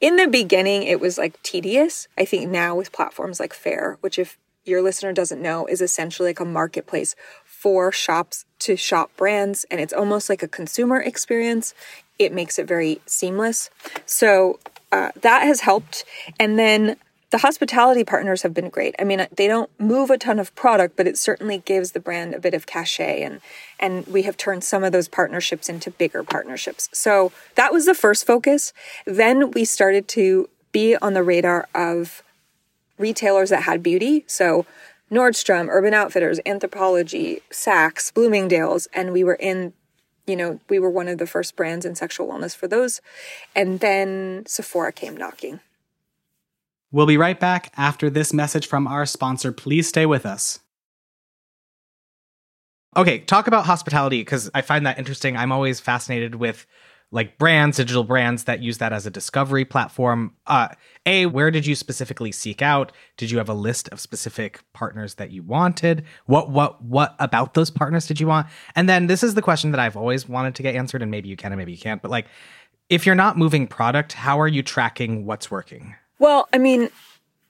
in 0.00 0.16
the 0.16 0.28
beginning, 0.28 0.84
it 0.84 1.00
was 1.00 1.18
like 1.18 1.40
tedious. 1.42 2.06
I 2.16 2.24
think 2.24 2.48
now 2.48 2.76
with 2.76 2.92
platforms 2.92 3.40
like 3.40 3.52
Faire, 3.52 3.98
which 4.00 4.18
if 4.18 4.38
your 4.66 4.82
listener 4.82 5.12
doesn't 5.12 5.40
know, 5.40 5.66
is 5.66 5.80
essentially 5.80 6.30
like 6.30 6.40
a 6.40 6.44
marketplace 6.44 7.14
for 7.44 7.90
shops 7.92 8.44
to 8.60 8.76
shop 8.76 9.10
brands. 9.16 9.64
And 9.70 9.80
it's 9.80 9.92
almost 9.92 10.28
like 10.28 10.42
a 10.42 10.48
consumer 10.48 11.00
experience. 11.00 11.74
It 12.18 12.32
makes 12.32 12.58
it 12.58 12.66
very 12.66 13.00
seamless. 13.06 13.70
So 14.04 14.58
uh, 14.92 15.10
that 15.20 15.42
has 15.42 15.60
helped. 15.60 16.04
And 16.38 16.58
then 16.58 16.96
the 17.30 17.38
hospitality 17.38 18.04
partners 18.04 18.42
have 18.42 18.54
been 18.54 18.68
great. 18.68 18.94
I 18.98 19.04
mean, 19.04 19.26
they 19.36 19.48
don't 19.48 19.68
move 19.80 20.10
a 20.10 20.18
ton 20.18 20.38
of 20.38 20.54
product, 20.54 20.96
but 20.96 21.06
it 21.06 21.18
certainly 21.18 21.58
gives 21.58 21.92
the 21.92 22.00
brand 22.00 22.34
a 22.34 22.40
bit 22.40 22.54
of 22.54 22.66
cachet 22.66 23.22
and 23.22 23.40
and 23.78 24.06
we 24.06 24.22
have 24.22 24.36
turned 24.36 24.64
some 24.64 24.84
of 24.84 24.92
those 24.92 25.08
partnerships 25.08 25.68
into 25.68 25.90
bigger 25.90 26.22
partnerships. 26.22 26.88
So 26.92 27.32
that 27.56 27.72
was 27.72 27.84
the 27.84 27.94
first 27.94 28.26
focus. 28.26 28.72
Then 29.04 29.50
we 29.50 29.64
started 29.64 30.08
to 30.08 30.48
be 30.72 30.96
on 30.96 31.14
the 31.14 31.22
radar 31.22 31.68
of 31.74 32.22
retailers 32.98 33.50
that 33.50 33.62
had 33.62 33.82
beauty. 33.82 34.24
So 34.26 34.66
Nordstrom, 35.10 35.68
Urban 35.68 35.94
Outfitters, 35.94 36.40
Anthropologie, 36.46 37.42
Saks, 37.50 38.12
Bloomingdale's, 38.12 38.88
and 38.92 39.12
we 39.12 39.24
were 39.24 39.34
in 39.34 39.72
you 40.26 40.36
know, 40.36 40.58
we 40.68 40.78
were 40.78 40.90
one 40.90 41.08
of 41.08 41.18
the 41.18 41.26
first 41.26 41.56
brands 41.56 41.86
in 41.86 41.94
sexual 41.94 42.26
wellness 42.26 42.56
for 42.56 42.66
those. 42.66 43.00
And 43.54 43.80
then 43.80 44.44
Sephora 44.46 44.92
came 44.92 45.16
knocking. 45.16 45.60
We'll 46.90 47.06
be 47.06 47.16
right 47.16 47.38
back 47.38 47.72
after 47.76 48.10
this 48.10 48.32
message 48.32 48.66
from 48.66 48.86
our 48.86 49.06
sponsor. 49.06 49.52
Please 49.52 49.88
stay 49.88 50.06
with 50.06 50.26
us. 50.26 50.60
Okay, 52.96 53.18
talk 53.18 53.46
about 53.46 53.66
hospitality 53.66 54.20
because 54.20 54.50
I 54.54 54.62
find 54.62 54.86
that 54.86 54.98
interesting. 54.98 55.36
I'm 55.36 55.52
always 55.52 55.80
fascinated 55.80 56.36
with 56.36 56.66
like 57.12 57.38
brands, 57.38 57.76
digital 57.76 58.04
brands 58.04 58.44
that 58.44 58.60
use 58.60 58.78
that 58.78 58.92
as 58.92 59.06
a 59.06 59.10
discovery 59.10 59.64
platform. 59.64 60.34
Uh, 60.46 60.68
a, 61.06 61.26
where 61.26 61.50
did 61.50 61.64
you 61.64 61.74
specifically 61.74 62.32
seek 62.32 62.60
out? 62.60 62.92
Did 63.16 63.30
you 63.30 63.38
have 63.38 63.48
a 63.48 63.54
list 63.54 63.88
of 63.90 64.00
specific 64.00 64.60
partners 64.72 65.14
that 65.14 65.30
you 65.30 65.42
wanted? 65.42 66.04
What 66.26 66.50
what 66.50 66.82
what 66.82 67.14
about 67.18 67.54
those 67.54 67.70
partners 67.70 68.06
did 68.06 68.20
you 68.20 68.26
want? 68.26 68.48
And 68.74 68.88
then 68.88 69.06
this 69.06 69.22
is 69.22 69.34
the 69.34 69.42
question 69.42 69.70
that 69.70 69.80
I've 69.80 69.96
always 69.96 70.28
wanted 70.28 70.54
to 70.56 70.62
get 70.62 70.74
answered, 70.74 71.02
and 71.02 71.10
maybe 71.10 71.28
you 71.28 71.36
can 71.36 71.52
and 71.52 71.58
maybe 71.58 71.72
you 71.72 71.78
can't. 71.78 72.02
But 72.02 72.10
like, 72.10 72.26
if 72.88 73.06
you're 73.06 73.14
not 73.14 73.38
moving 73.38 73.66
product, 73.66 74.12
how 74.12 74.40
are 74.40 74.48
you 74.48 74.62
tracking 74.62 75.26
what's 75.26 75.50
working? 75.50 75.94
Well, 76.18 76.48
I 76.52 76.58
mean, 76.58 76.88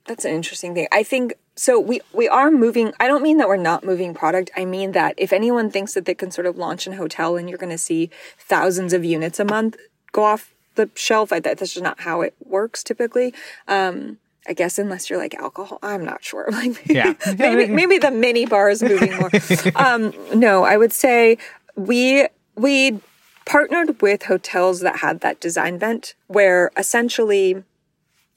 that's 0.06 0.24
an 0.24 0.32
interesting 0.32 0.74
thing. 0.74 0.88
I 0.92 1.02
think 1.02 1.34
so 1.54 1.80
we 1.80 2.00
we 2.12 2.28
are 2.28 2.50
moving 2.50 2.92
I 3.00 3.06
don't 3.08 3.22
mean 3.22 3.38
that 3.38 3.48
we're 3.48 3.56
not 3.56 3.84
moving 3.84 4.14
product. 4.14 4.50
I 4.56 4.64
mean 4.64 4.92
that 4.92 5.14
if 5.16 5.32
anyone 5.32 5.70
thinks 5.70 5.94
that 5.94 6.04
they 6.04 6.14
can 6.14 6.30
sort 6.30 6.46
of 6.46 6.56
launch 6.56 6.86
an 6.86 6.94
hotel 6.94 7.36
and 7.36 7.48
you're 7.48 7.58
going 7.58 7.70
to 7.70 7.78
see 7.78 8.10
thousands 8.38 8.92
of 8.92 9.04
units 9.04 9.40
a 9.40 9.44
month 9.44 9.76
go 10.12 10.24
off 10.24 10.54
the 10.74 10.90
shelf, 10.94 11.32
I, 11.32 11.40
that's 11.40 11.60
just 11.60 11.82
not 11.82 12.00
how 12.00 12.20
it 12.20 12.34
works 12.44 12.84
typically. 12.84 13.34
Um, 13.66 14.18
I 14.48 14.52
guess 14.52 14.78
unless 14.78 15.10
you're 15.10 15.18
like 15.18 15.34
alcohol, 15.34 15.78
I'm 15.82 16.04
not 16.04 16.22
sure. 16.22 16.48
Like 16.52 16.86
yeah. 16.86 17.14
maybe 17.38 17.66
maybe 17.72 17.98
the 17.98 18.10
mini 18.10 18.46
bar 18.46 18.70
is 18.70 18.82
moving 18.82 19.16
more. 19.16 19.30
um, 19.74 20.12
no, 20.34 20.64
I 20.64 20.76
would 20.76 20.92
say 20.92 21.38
we 21.74 22.28
we 22.54 23.00
partnered 23.44 24.02
with 24.02 24.24
hotels 24.24 24.80
that 24.80 24.96
had 24.96 25.20
that 25.20 25.40
design 25.40 25.78
vent 25.78 26.14
where 26.26 26.72
essentially 26.76 27.62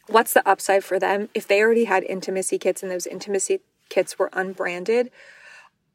what's 0.10 0.34
the 0.34 0.48
upside 0.48 0.84
for 0.84 1.00
them? 1.00 1.30
If 1.34 1.48
they 1.48 1.62
already 1.62 1.86
had 1.86 2.04
intimacy 2.04 2.58
kits 2.58 2.84
and 2.84 2.92
those 2.92 3.08
intimacy 3.08 3.62
kits 3.90 4.20
were 4.20 4.30
unbranded 4.34 5.12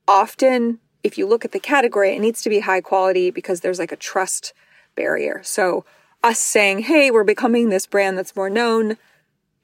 often 0.06 0.78
if 1.02 1.16
you 1.16 1.26
look 1.26 1.44
at 1.44 1.52
the 1.52 1.60
category 1.60 2.14
it 2.14 2.20
needs 2.20 2.42
to 2.42 2.50
be 2.50 2.60
high 2.60 2.80
quality 2.80 3.30
because 3.30 3.60
there's 3.60 3.78
like 3.78 3.92
a 3.92 3.96
trust 3.96 4.52
barrier. 4.96 5.40
So 5.42 5.84
us 6.22 6.38
saying 6.38 6.80
hey 6.80 7.10
we're 7.10 7.24
becoming 7.24 7.68
this 7.68 7.86
brand 7.86 8.18
that's 8.18 8.36
more 8.36 8.50
known 8.50 8.96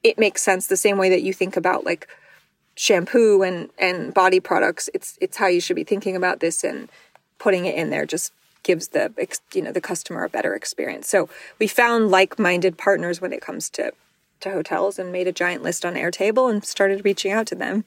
it 0.03 0.17
makes 0.17 0.41
sense 0.41 0.67
the 0.67 0.77
same 0.77 0.97
way 0.97 1.09
that 1.09 1.21
you 1.21 1.33
think 1.33 1.55
about 1.55 1.85
like 1.85 2.07
shampoo 2.75 3.43
and 3.43 3.69
and 3.77 4.13
body 4.13 4.39
products. 4.39 4.89
It's 4.93 5.17
it's 5.21 5.37
how 5.37 5.47
you 5.47 5.61
should 5.61 5.75
be 5.75 5.83
thinking 5.83 6.15
about 6.15 6.39
this 6.39 6.63
and 6.63 6.89
putting 7.37 7.65
it 7.65 7.75
in 7.75 7.89
there 7.89 8.05
just 8.05 8.31
gives 8.63 8.89
the 8.89 9.11
you 9.53 9.61
know 9.61 9.71
the 9.71 9.81
customer 9.81 10.23
a 10.23 10.29
better 10.29 10.55
experience. 10.55 11.07
So 11.07 11.29
we 11.59 11.67
found 11.67 12.11
like-minded 12.11 12.77
partners 12.77 13.19
when 13.19 13.33
it 13.33 13.41
comes 13.41 13.69
to 13.71 13.91
to 14.41 14.51
hotels 14.51 14.99
and 14.99 15.11
made 15.11 15.27
a 15.27 15.31
giant 15.31 15.63
list 15.63 15.85
on 15.85 15.95
Airtable 15.95 16.49
and 16.49 16.63
started 16.63 17.03
reaching 17.05 17.31
out 17.31 17.47
to 17.47 17.55
them. 17.55 17.85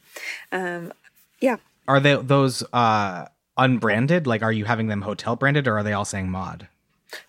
Um, 0.52 0.92
yeah. 1.40 1.56
Are 1.86 2.00
they 2.00 2.16
those 2.16 2.62
uh, 2.72 3.26
unbranded? 3.56 4.26
Like, 4.26 4.42
are 4.42 4.52
you 4.52 4.64
having 4.64 4.88
them 4.88 5.02
hotel 5.02 5.36
branded, 5.36 5.68
or 5.68 5.78
are 5.78 5.82
they 5.82 5.92
all 5.92 6.04
saying 6.04 6.30
Maude? 6.30 6.68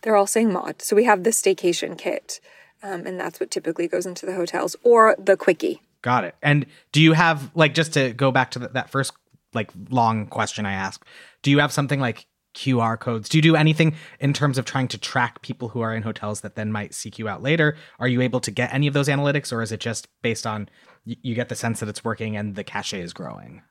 They're 0.02 0.16
all 0.16 0.28
saying 0.28 0.52
Maude. 0.52 0.82
So 0.82 0.96
we 0.96 1.04
have 1.04 1.24
the 1.24 1.30
staycation 1.32 1.98
kit, 1.98 2.40
um, 2.82 3.06
and 3.06 3.20
that's 3.20 3.40
what 3.40 3.52
typically 3.52 3.88
goes 3.88 4.06
into 4.06 4.26
the 4.26 4.34
hotels, 4.34 4.76
or 4.84 5.16
the 5.20 5.38
quickie. 5.38 5.82
Got 6.02 6.24
it. 6.24 6.36
And 6.42 6.66
do 6.92 7.02
you 7.02 7.14
have 7.14 7.52
like 7.56 7.74
just 7.74 7.94
to 7.94 8.14
go 8.14 8.32
back 8.32 8.52
to 8.52 8.60
the, 8.60 8.68
that 8.70 8.90
first 8.90 9.12
like 9.54 9.72
long 9.90 10.28
question 10.28 10.66
I 10.66 10.74
asked? 10.74 11.04
Do 11.42 11.52
you 11.52 11.60
have 11.60 11.72
something 11.74 12.00
like 12.00 12.26
QR 12.56 13.00
codes? 13.00 13.30
Do 13.30 13.38
you 13.38 13.41
do 13.41 13.56
anything 13.56 13.96
in 14.20 14.34
terms 14.34 14.58
of 14.58 14.65
trying 14.65 14.88
to 14.89 14.98
track 14.98 15.41
people 15.41 15.70
who 15.70 15.82
are 15.82 15.94
in 15.94 16.04
hotels 16.04 16.41
that 16.41 16.56
then 16.56 16.72
might 16.72 16.94
seek 16.94 17.20
you 17.20 17.28
out 17.28 17.44
later? 17.44 17.78
Are 18.00 18.08
you 18.08 18.22
able 18.22 18.39
to 18.39 18.52
get 18.52 18.74
any 18.74 18.88
of 18.88 18.94
those 18.94 19.08
analytics, 19.08 19.54
or 19.54 19.62
is 19.62 19.72
it 19.72 19.80
just 19.80 20.08
based 20.22 20.48
on 20.48 20.70
you 21.06 21.36
get 21.36 21.50
the 21.50 21.56
sense 21.56 21.82
that 21.82 21.89
it's 21.89 22.04
working 22.04 22.36
and 22.36 22.56
the 22.56 22.63
cachet 22.63 23.02
is 23.02 23.13
growing? 23.13 23.62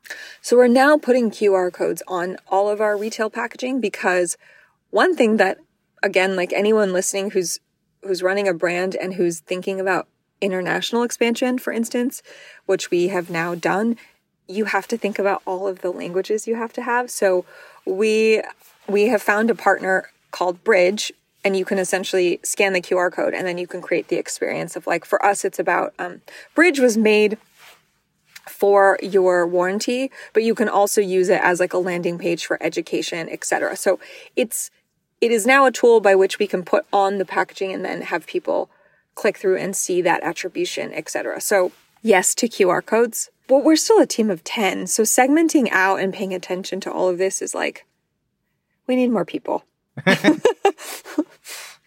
So 0.41 0.55
we're 0.55 0.67
now 0.67 0.97
putting 0.97 1.31
QR 1.31 1.73
codes 1.73 2.01
on 2.07 2.37
all 2.47 2.69
of 2.69 2.79
our 2.79 2.95
retail 2.95 3.29
packaging 3.29 3.81
because 3.81 4.37
one 4.91 5.15
thing 5.15 5.37
that, 5.37 5.57
again, 6.01 6.37
like 6.37 6.53
anyone 6.53 6.93
listening 6.93 7.31
who's 7.31 7.59
who's 8.03 8.23
running 8.23 8.47
a 8.47 8.53
brand 8.53 8.95
and 8.95 9.15
who's 9.15 9.39
thinking 9.39 9.79
about 9.79 10.07
international 10.39 11.03
expansion, 11.03 11.57
for 11.57 11.73
instance, 11.73 12.21
which 12.65 12.91
we 12.91 13.07
have 13.07 13.29
now 13.29 13.55
done, 13.55 13.97
you 14.47 14.65
have 14.65 14.87
to 14.87 14.97
think 14.97 15.17
about 15.17 15.41
all 15.45 15.67
of 15.67 15.81
the 15.81 15.89
languages 15.91 16.47
you 16.47 16.55
have 16.55 16.71
to 16.73 16.83
have. 16.83 17.09
So 17.09 17.45
we 17.85 18.41
we 18.87 19.07
have 19.07 19.21
found 19.21 19.49
a 19.49 19.55
partner 19.55 20.09
called 20.31 20.63
Brij 20.63 21.11
and 21.43 21.55
you 21.55 21.63
can 21.63 21.77
essentially 21.77 22.39
scan 22.43 22.73
the 22.73 22.81
QR 22.81 23.11
code 23.11 23.33
and 23.33 23.45
then 23.45 23.57
you 23.57 23.67
can 23.67 23.81
create 23.81 24.07
the 24.07 24.17
experience 24.17 24.75
of 24.75 24.87
like, 24.87 25.05
for 25.05 25.23
us, 25.23 25.45
it's 25.45 25.59
about, 25.59 25.93
um, 25.99 26.21
Brij 26.55 26.79
was 26.79 26.97
made 26.97 27.37
for 28.47 28.97
your 29.01 29.45
warranty, 29.47 30.11
but 30.33 30.43
you 30.43 30.55
can 30.55 30.69
also 30.69 31.01
use 31.01 31.29
it 31.29 31.41
as 31.41 31.59
like 31.59 31.73
a 31.73 31.77
landing 31.77 32.17
page 32.17 32.45
for 32.45 32.61
education, 32.61 33.29
etc. 33.29 33.75
So 33.75 33.99
it's, 34.35 34.71
it 35.21 35.31
is 35.31 35.45
now 35.45 35.65
a 35.65 35.71
tool 35.71 35.99
by 35.99 36.15
which 36.15 36.39
we 36.39 36.47
can 36.47 36.63
put 36.63 36.85
on 36.91 37.17
the 37.17 37.25
packaging 37.25 37.71
and 37.73 37.83
then 37.83 38.01
have 38.01 38.27
people 38.27 38.69
click 39.15 39.37
through 39.37 39.57
and 39.57 39.75
see 39.75 40.01
that 40.01 40.23
attribution, 40.23 40.93
etc. 40.93 41.41
So 41.41 41.71
yes 42.01 42.35
to 42.35 42.47
QR 42.47 42.85
codes, 42.85 43.29
but 43.47 43.63
we're 43.63 43.75
still 43.75 43.99
a 43.99 44.05
team 44.05 44.29
of 44.29 44.43
10. 44.43 44.87
So 44.87 45.03
segmenting 45.03 45.69
out 45.71 45.99
and 45.99 46.13
paying 46.13 46.33
attention 46.33 46.79
to 46.81 46.91
all 46.91 47.07
of 47.07 47.17
this 47.17 47.41
is 47.41 47.55
like, 47.55 47.85
we 48.87 48.95
need 48.95 49.09
more 49.09 49.25
people. 49.25 49.63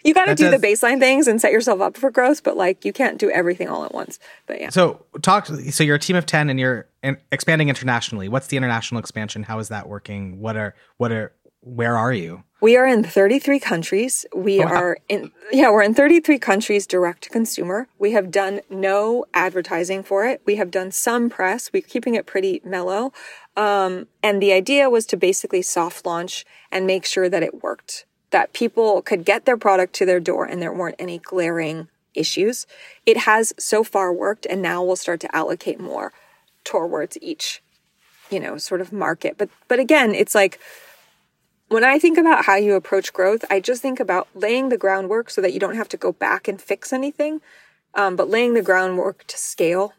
you 0.05 0.15
got 0.15 0.27
to 0.27 0.35
do 0.35 0.51
does... 0.51 0.61
the 0.61 0.67
baseline 0.67 0.99
things 0.99 1.29
and 1.29 1.41
set 1.41 1.53
yourself 1.53 1.81
up 1.81 1.97
for 1.97 2.11
growth, 2.11 2.43
but 2.43 2.57
like 2.57 2.85
you 2.85 2.93
can't 2.93 3.19
do 3.19 3.31
everything 3.31 3.69
all 3.69 3.85
at 3.85 3.93
once. 3.93 4.19
But 4.47 4.61
yeah. 4.61 4.71
So 4.71 5.05
talk. 5.23 5.47
So 5.47 5.85
you're 5.85 5.97
a 5.97 6.01
team 6.01 6.17
of 6.17 6.27
ten 6.27 6.51
and 6.51 6.59
you're 6.59 6.89
expanding 7.31 7.69
internationally. 7.69 8.29
What's 8.29 8.47
the 8.49 8.57
international 8.57 8.99
expansion? 8.99 9.43
How 9.43 9.59
is 9.59 9.69
that 9.69 9.89
working? 9.89 10.41
What 10.41 10.57
are 10.57 10.75
what 10.97 11.13
are 11.13 11.33
where 11.61 11.97
are 11.97 12.13
you? 12.13 12.45
We 12.61 12.77
are 12.77 12.87
in 12.87 13.05
33 13.05 13.61
countries. 13.61 14.27
We 14.35 14.61
oh, 14.63 14.67
wow. 14.67 14.75
are 14.75 14.99
in, 15.09 15.31
yeah, 15.53 15.71
we're 15.71 15.83
in 15.83 15.95
33 15.95 16.39
countries 16.39 16.87
direct 16.87 17.23
to 17.25 17.31
consumer. 17.31 17.87
We 17.99 18.13
have 18.13 18.33
done 18.33 18.61
no 18.69 19.27
advertising 19.33 20.03
for 20.03 20.27
it. 20.27 20.43
We 20.45 20.57
have 20.57 20.71
done 20.71 20.91
some 20.91 21.31
press. 21.31 21.73
We're 21.73 21.83
keeping 21.83 22.15
it 22.15 22.27
pretty 22.27 22.61
mellow. 22.65 23.13
Um, 23.59 24.07
and 24.23 24.41
the 24.41 24.53
idea 24.53 24.89
was 24.89 25.05
to 25.07 25.17
basically 25.17 25.63
soft 25.63 26.07
launch 26.07 26.47
and 26.71 26.87
make 26.87 27.05
sure 27.05 27.29
that 27.29 27.43
it 27.43 27.61
worked, 27.61 28.07
that 28.31 28.53
people 28.53 29.03
could 29.03 29.25
get 29.25 29.47
their 29.47 29.57
product 29.57 29.95
to 29.95 30.07
their 30.07 30.21
door 30.21 30.45
and 30.45 30.63
there 30.63 30.73
weren't 30.73 30.95
any 31.01 31.19
glaring 31.19 31.89
issues. 32.15 32.69
It 33.05 33.17
has 33.17 33.53
so 33.59 33.83
far 33.83 34.13
worked 34.13 34.47
and 34.47 34.63
now 34.63 34.85
we'll 34.85 34.95
start 34.95 35.19
to 35.21 35.37
allocate 35.37 35.81
more 35.81 36.13
towards 36.63 37.19
each, 37.21 37.61
you 38.31 38.39
know, 38.39 38.59
sort 38.59 38.81
of 38.81 38.93
market. 38.93 39.37
But, 39.37 39.51
but 39.67 39.81
again, 39.81 40.15
it's 40.15 40.37
like, 40.37 40.61
when 41.67 41.83
I 41.83 41.99
think 41.99 42.17
about 42.17 42.45
how 42.45 42.55
you 42.55 42.77
approach 42.77 43.13
growth, 43.13 43.45
I 43.51 43.59
just 43.59 43.83
think 43.83 43.99
about 43.99 44.29
laying 44.37 44.69
the 44.69 44.79
groundwork 44.79 45.31
so 45.31 45.41
that 45.41 45.53
you 45.53 45.59
don't 45.59 45.75
have 45.75 45.89
to 45.89 45.97
go 45.97 46.13
back 46.13 46.47
and 46.47 46.63
fix 46.63 46.93
anything, 46.93 47.41
um, 47.93 48.15
but 48.15 48.31
laying 48.31 48.55
the 48.55 48.63
groundwork 48.63 49.27
to 49.27 49.37
scale 49.37 49.95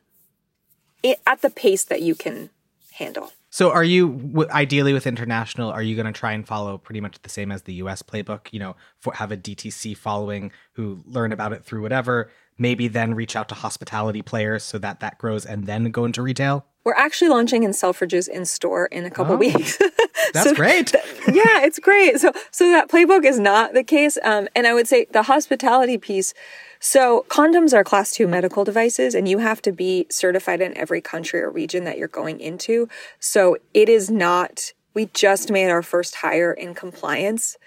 it, 1.04 1.20
at 1.28 1.42
the 1.42 1.50
pace 1.50 1.84
that 1.84 2.02
you 2.02 2.16
can 2.16 2.52
handle. 2.94 3.34
So, 3.60 3.72
are 3.72 3.84
you 3.84 4.48
ideally 4.52 4.94
with 4.94 5.06
international? 5.06 5.70
Are 5.70 5.84
you 5.84 5.94
going 5.94 6.06
to 6.06 6.18
try 6.18 6.32
and 6.32 6.48
follow 6.48 6.78
pretty 6.78 7.02
much 7.02 7.22
the 7.24 7.30
same 7.30 7.52
as 7.52 7.64
the 7.64 7.74
U.S. 7.74 8.02
playbook? 8.02 8.48
You 8.52 8.60
know, 8.60 8.78
for, 9.02 9.14
have 9.16 9.34
a 9.34 9.38
DTC 9.38 9.98
following 9.98 10.54
who 10.72 11.04
learn 11.06 11.34
about 11.34 11.52
it 11.52 11.66
through 11.66 11.82
whatever. 11.82 12.32
Maybe 12.58 12.88
then 12.88 13.16
reach 13.16 13.36
out 13.36 13.50
to 13.50 13.56
hospitality 13.56 14.22
players 14.22 14.64
so 14.64 14.78
that 14.78 15.02
that 15.02 15.18
grows, 15.18 15.46
and 15.46 15.66
then 15.66 15.92
go 15.92 16.06
into 16.06 16.22
retail. 16.22 16.68
We're 16.86 16.94
actually 16.94 17.28
launching 17.28 17.64
in 17.64 17.72
Selfridges 17.72 18.30
in 18.30 18.46
store 18.46 18.86
in 18.86 19.04
a 19.04 19.12
couple 19.12 19.34
oh, 19.34 19.40
weeks. 19.40 19.78
that's 20.34 20.52
so 20.52 20.56
great. 20.56 20.94
Yeah, 21.28 21.66
it's 21.66 21.80
great. 21.80 22.18
So, 22.22 22.32
so 22.52 22.72
that 22.72 22.88
playbook 22.88 23.26
is 23.26 23.40
not 23.40 23.74
the 23.74 23.84
case. 23.84 24.18
Um, 24.24 24.48
and 24.56 24.68
I 24.68 24.74
would 24.74 24.88
say 24.88 25.06
the 25.12 25.24
hospitality 25.24 25.98
piece. 25.98 26.34
So 26.80 27.26
condoms 27.28 27.74
are 27.74 27.84
class 27.84 28.12
two 28.12 28.28
medical 28.28 28.64
devices 28.64 29.14
and 29.14 29.28
you 29.28 29.40
have 29.40 29.62
to 29.64 29.72
be 29.72 30.08
certified 30.10 30.62
in 30.62 30.76
every 30.78 31.02
country 31.02 31.42
or 31.42 31.50
region 31.50 31.84
that 31.84 31.98
you're 31.98 32.08
going 32.08 32.40
into. 32.40 32.88
So 33.20 33.58
it 33.74 33.90
is 33.90 34.10
not, 34.10 34.74
we 34.94 35.08
just 35.08 35.52
made 35.52 35.70
our 35.70 35.84
first 35.84 36.16
hire 36.16 36.54
in 36.54 36.74
compliance 36.74 37.58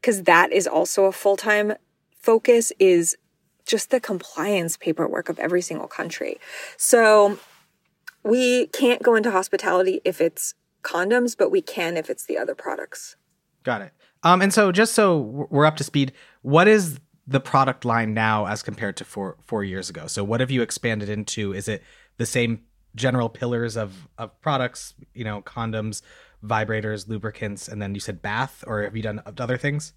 because 0.00 0.24
that 0.24 0.52
is 0.52 0.66
also 0.66 1.06
a 1.06 1.12
full-time 1.12 1.74
focus 2.12 2.72
is 2.78 3.16
just 3.66 3.90
the 3.90 4.00
compliance 4.00 4.76
paperwork 4.76 5.28
of 5.28 5.38
every 5.38 5.62
single 5.62 5.88
country. 5.88 6.38
So 6.76 7.38
we 8.22 8.66
can't 8.68 9.02
go 9.02 9.14
into 9.14 9.30
hospitality 9.30 10.00
if 10.04 10.20
it's 10.20 10.54
condoms, 10.82 11.36
but 11.36 11.50
we 11.50 11.62
can 11.62 11.96
if 11.96 12.10
it's 12.10 12.24
the 12.24 12.38
other 12.38 12.54
products. 12.54 13.16
Got 13.62 13.82
it. 13.82 13.92
Um, 14.22 14.42
and 14.42 14.52
so 14.52 14.72
just 14.72 14.94
so 14.94 15.46
we're 15.50 15.66
up 15.66 15.76
to 15.76 15.84
speed, 15.84 16.12
what 16.42 16.66
is 16.68 16.98
the 17.28 17.40
product 17.40 17.84
line 17.84 18.14
now 18.14 18.46
as 18.46 18.62
compared 18.62 18.96
to 18.96 19.04
four 19.04 19.36
four 19.44 19.62
years 19.62 19.88
ago? 19.90 20.06
So 20.06 20.24
what 20.24 20.40
have 20.40 20.50
you 20.50 20.62
expanded 20.62 21.08
into? 21.08 21.52
Is 21.52 21.68
it 21.68 21.82
the 22.16 22.26
same 22.26 22.62
general 22.96 23.28
pillars 23.28 23.76
of 23.76 24.08
of 24.16 24.40
products? 24.40 24.94
You 25.14 25.24
know, 25.24 25.42
condoms, 25.42 26.02
vibrators, 26.44 27.06
lubricants, 27.06 27.68
and 27.68 27.80
then 27.80 27.94
you 27.94 28.00
said 28.00 28.20
bath, 28.22 28.64
or 28.66 28.82
have 28.82 28.96
you 28.96 29.02
done 29.02 29.22
other 29.38 29.56
things? 29.56 29.92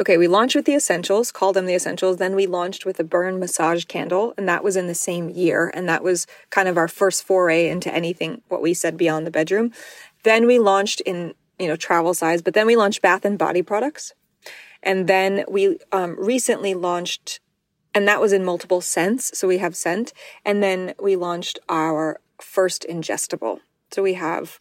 okay, 0.00 0.16
we 0.16 0.26
launched 0.26 0.56
with 0.56 0.64
the 0.64 0.74
essentials, 0.74 1.30
called 1.30 1.56
them 1.56 1.66
the 1.66 1.74
essentials. 1.74 2.16
Then 2.16 2.34
we 2.34 2.46
launched 2.46 2.84
with 2.84 2.98
a 2.98 3.04
burn 3.04 3.38
massage 3.38 3.84
candle, 3.84 4.34
and 4.36 4.48
that 4.48 4.64
was 4.64 4.76
in 4.76 4.86
the 4.86 4.94
same 4.94 5.30
year. 5.30 5.70
And 5.74 5.88
that 5.88 6.02
was 6.02 6.26
kind 6.50 6.68
of 6.68 6.76
our 6.76 6.88
first 6.88 7.24
foray 7.24 7.68
into 7.68 7.94
anything, 7.94 8.42
what 8.48 8.62
we 8.62 8.74
said 8.74 8.96
beyond 8.96 9.26
the 9.26 9.30
bedroom. 9.30 9.72
Then 10.24 10.46
we 10.46 10.58
launched 10.58 11.00
in, 11.02 11.34
you 11.58 11.68
know, 11.68 11.76
travel 11.76 12.14
size, 12.14 12.42
but 12.42 12.54
then 12.54 12.66
we 12.66 12.76
launched 12.76 13.02
bath 13.02 13.24
and 13.24 13.38
body 13.38 13.62
products. 13.62 14.14
And 14.84 15.08
then 15.08 15.44
we 15.48 15.78
um, 15.90 16.14
recently 16.18 16.74
launched, 16.74 17.40
and 17.94 18.06
that 18.06 18.20
was 18.20 18.32
in 18.32 18.44
multiple 18.44 18.80
scents. 18.80 19.36
So 19.36 19.48
we 19.48 19.58
have 19.58 19.74
scent. 19.74 20.12
And 20.44 20.62
then 20.62 20.94
we 21.00 21.16
launched 21.16 21.58
our 21.68 22.20
first 22.40 22.86
ingestible. 22.88 23.60
So 23.90 24.02
we 24.02 24.14
have 24.14 24.60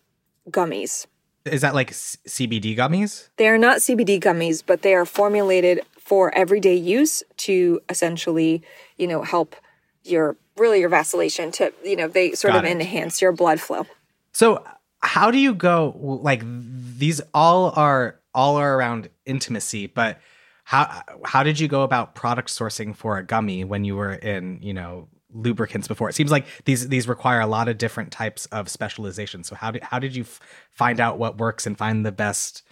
gummies. 0.49 1.05
Is 1.45 1.61
that 1.61 1.75
like 1.75 1.91
CBD 1.91 2.75
gummies? 2.77 3.29
They 3.37 3.47
are 3.49 3.57
not 3.57 3.79
CBD 3.79 4.19
gummies, 4.21 4.63
but 4.65 4.81
they 4.81 4.95
are 4.95 5.05
formulated 5.05 5.81
for 5.99 6.33
everyday 6.35 6.75
use 6.75 7.21
to 7.37 7.81
essentially, 7.89 8.61
you 8.97 9.07
know, 9.07 9.23
help 9.23 9.55
your 10.03 10.37
really 10.57 10.79
your 10.79 10.89
vacillation 10.89 11.51
to, 11.51 11.73
you 11.83 11.95
know, 11.95 12.07
they 12.07 12.31
sort 12.33 12.53
Got 12.53 12.65
of 12.65 12.71
it. 12.71 12.71
enhance 12.71 13.21
your 13.21 13.31
blood 13.31 13.59
flow. 13.59 13.85
So, 14.31 14.63
how 15.01 15.31
do 15.31 15.37
you 15.37 15.53
go 15.53 15.97
like 16.23 16.43
these 16.45 17.19
all 17.33 17.73
are 17.75 18.19
all 18.33 18.57
are 18.57 18.77
around 18.77 19.09
intimacy, 19.25 19.87
but 19.87 20.19
how 20.63 21.01
how 21.25 21.43
did 21.43 21.59
you 21.59 21.67
go 21.67 21.83
about 21.83 22.15
product 22.15 22.49
sourcing 22.49 22.95
for 22.95 23.17
a 23.17 23.23
gummy 23.23 23.63
when 23.63 23.83
you 23.83 23.95
were 23.95 24.13
in, 24.13 24.59
you 24.61 24.73
know, 24.73 25.09
lubricants 25.33 25.87
before. 25.87 26.09
It 26.09 26.13
seems 26.13 26.31
like 26.31 26.45
these 26.65 26.87
these 26.89 27.07
require 27.07 27.41
a 27.41 27.47
lot 27.47 27.67
of 27.67 27.77
different 27.77 28.11
types 28.11 28.45
of 28.47 28.69
specialization. 28.69 29.43
So 29.43 29.55
how 29.55 29.71
did 29.71 29.83
how 29.83 29.99
did 29.99 30.15
you 30.15 30.23
f- 30.23 30.39
find 30.71 30.99
out 30.99 31.17
what 31.17 31.37
works 31.37 31.65
and 31.65 31.77
find 31.77 32.05
the 32.05 32.11
best 32.11 32.63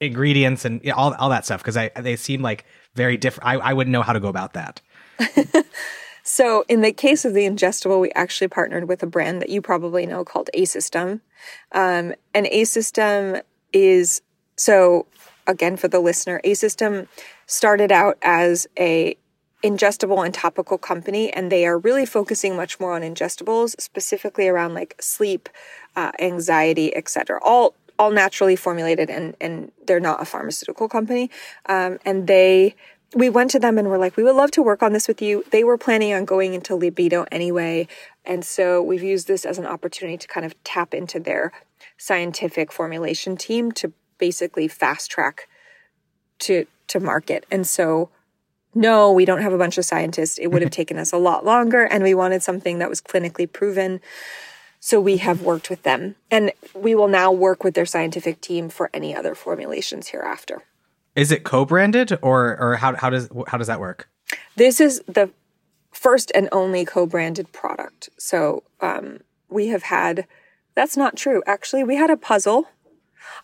ingredients 0.00 0.64
and 0.64 0.88
all 0.92 1.14
all 1.14 1.30
that 1.30 1.44
stuff? 1.44 1.62
Because 1.62 1.76
I 1.76 1.88
they 1.88 2.16
seem 2.16 2.42
like 2.42 2.64
very 2.94 3.16
different. 3.16 3.48
I, 3.48 3.54
I 3.56 3.72
wouldn't 3.72 3.92
know 3.92 4.02
how 4.02 4.12
to 4.12 4.20
go 4.20 4.28
about 4.28 4.54
that. 4.54 4.80
so 6.22 6.64
in 6.68 6.82
the 6.82 6.92
case 6.92 7.24
of 7.24 7.34
the 7.34 7.46
ingestible, 7.46 8.00
we 8.00 8.10
actually 8.12 8.48
partnered 8.48 8.88
with 8.88 9.02
a 9.02 9.06
brand 9.06 9.40
that 9.42 9.48
you 9.48 9.62
probably 9.62 10.06
know 10.06 10.24
called 10.24 10.50
Asystem. 10.54 11.20
Um, 11.72 12.14
and 12.34 12.46
Asystem 12.46 13.42
is 13.72 14.22
so 14.56 15.06
again 15.46 15.76
for 15.76 15.88
the 15.88 16.00
listener, 16.00 16.40
Asystem 16.44 17.08
started 17.46 17.92
out 17.92 18.18
as 18.22 18.66
a 18.78 19.16
ingestible 19.62 20.24
and 20.24 20.34
topical 20.34 20.78
company, 20.78 21.32
and 21.32 21.50
they 21.50 21.66
are 21.66 21.78
really 21.78 22.06
focusing 22.06 22.56
much 22.56 22.78
more 22.78 22.92
on 22.92 23.02
ingestibles, 23.02 23.78
specifically 23.80 24.48
around 24.48 24.74
like 24.74 24.94
sleep, 25.00 25.48
uh, 25.96 26.12
anxiety, 26.20 26.94
etc. 26.96 27.38
All 27.42 27.74
all 27.98 28.10
naturally 28.10 28.56
formulated, 28.56 29.10
and 29.10 29.36
and 29.40 29.72
they're 29.86 30.00
not 30.00 30.20
a 30.20 30.24
pharmaceutical 30.24 30.88
company. 30.88 31.30
Um, 31.66 31.98
and 32.04 32.26
they 32.26 32.74
we 33.14 33.30
went 33.30 33.50
to 33.52 33.58
them 33.58 33.78
and 33.78 33.88
were 33.88 33.98
like, 33.98 34.16
we 34.16 34.24
would 34.24 34.34
love 34.34 34.50
to 34.50 34.62
work 34.62 34.82
on 34.82 34.92
this 34.92 35.06
with 35.08 35.22
you. 35.22 35.44
They 35.50 35.62
were 35.64 35.78
planning 35.78 36.12
on 36.12 36.24
going 36.24 36.54
into 36.54 36.74
libido 36.74 37.24
anyway, 37.32 37.88
and 38.24 38.44
so 38.44 38.82
we've 38.82 39.02
used 39.02 39.26
this 39.26 39.44
as 39.44 39.58
an 39.58 39.66
opportunity 39.66 40.18
to 40.18 40.28
kind 40.28 40.44
of 40.44 40.62
tap 40.64 40.92
into 40.92 41.18
their 41.18 41.52
scientific 41.96 42.70
formulation 42.72 43.36
team 43.36 43.72
to 43.72 43.92
basically 44.18 44.68
fast 44.68 45.10
track 45.10 45.48
to 46.40 46.66
to 46.88 47.00
market. 47.00 47.46
And 47.50 47.66
so 47.66 48.10
no, 48.76 49.10
we 49.10 49.24
don't 49.24 49.40
have 49.40 49.54
a 49.54 49.58
bunch 49.58 49.78
of 49.78 49.86
scientists. 49.86 50.38
It 50.38 50.48
would 50.48 50.60
have 50.60 50.70
taken 50.82 50.98
us 50.98 51.10
a 51.12 51.16
lot 51.16 51.44
longer, 51.44 51.84
and 51.84 52.04
we 52.04 52.14
wanted 52.14 52.42
something 52.42 52.78
that 52.78 52.90
was 52.90 53.00
clinically 53.00 53.50
proven. 53.50 54.00
So 54.78 55.00
we 55.00 55.16
have 55.16 55.40
worked 55.40 55.70
with 55.70 55.82
them, 55.82 56.16
and 56.30 56.52
we 56.74 56.94
will 56.94 57.08
now 57.08 57.32
work 57.32 57.64
with 57.64 57.74
their 57.74 57.86
scientific 57.86 58.40
team 58.40 58.68
for 58.68 58.90
any 58.92 59.16
other 59.16 59.34
formulations 59.34 60.08
hereafter. 60.08 60.62
Is 61.14 61.32
it 61.32 61.42
co-branded, 61.42 62.18
or 62.20 62.56
or 62.60 62.76
how 62.76 62.94
how 62.94 63.08
does 63.08 63.30
how 63.48 63.56
does 63.56 63.66
that 63.66 63.80
work? 63.80 64.08
This 64.56 64.80
is 64.80 65.02
the 65.08 65.30
first 65.90 66.30
and 66.34 66.48
only 66.52 66.84
co-branded 66.84 67.52
product. 67.52 68.10
So 68.18 68.62
um, 68.80 69.20
we 69.48 69.68
have 69.68 69.84
had. 69.84 70.26
That's 70.74 70.96
not 70.96 71.16
true. 71.16 71.42
Actually, 71.46 71.84
we 71.84 71.96
had 71.96 72.10
a 72.10 72.18
puzzle. 72.18 72.68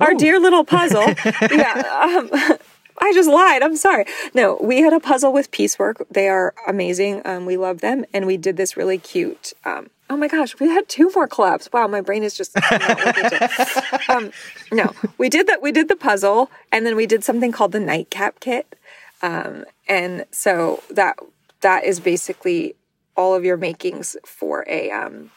Our 0.00 0.12
Ooh. 0.12 0.18
dear 0.18 0.40
little 0.40 0.64
puzzle. 0.64 1.02
yeah. 1.50 2.18
Um, 2.20 2.30
I 3.00 3.12
just 3.14 3.28
lied. 3.28 3.62
I'm 3.62 3.76
sorry. 3.76 4.04
No, 4.34 4.58
we 4.60 4.80
had 4.80 4.92
a 4.92 5.00
puzzle 5.00 5.32
with 5.32 5.50
Piecework. 5.50 6.06
They 6.10 6.28
are 6.28 6.54
amazing. 6.68 7.22
Um, 7.24 7.46
we 7.46 7.56
love 7.56 7.80
them, 7.80 8.04
and 8.12 8.26
we 8.26 8.36
did 8.36 8.56
this 8.56 8.76
really 8.76 8.98
cute. 8.98 9.52
Um, 9.64 9.90
oh 10.08 10.16
my 10.16 10.28
gosh, 10.28 10.58
we 10.60 10.68
had 10.68 10.88
two 10.88 11.10
more 11.14 11.26
collabs. 11.26 11.72
Wow, 11.72 11.88
my 11.88 12.00
brain 12.00 12.22
is 12.22 12.36
just 12.36 12.56
um, 14.08 14.30
no, 14.70 14.92
we 15.18 15.28
did 15.28 15.46
that. 15.48 15.62
We 15.62 15.72
did 15.72 15.88
the 15.88 15.96
puzzle, 15.96 16.50
and 16.70 16.86
then 16.86 16.94
we 16.94 17.06
did 17.06 17.24
something 17.24 17.50
called 17.50 17.72
the 17.72 17.80
nightcap 17.80 18.40
kit. 18.40 18.78
Um, 19.22 19.64
and 19.88 20.26
so 20.30 20.82
that 20.90 21.16
that 21.62 21.84
is 21.84 21.98
basically 21.98 22.76
all 23.16 23.34
of 23.34 23.44
your 23.44 23.56
makings 23.56 24.16
for 24.24 24.64
a 24.68 24.90
um, 24.90 25.30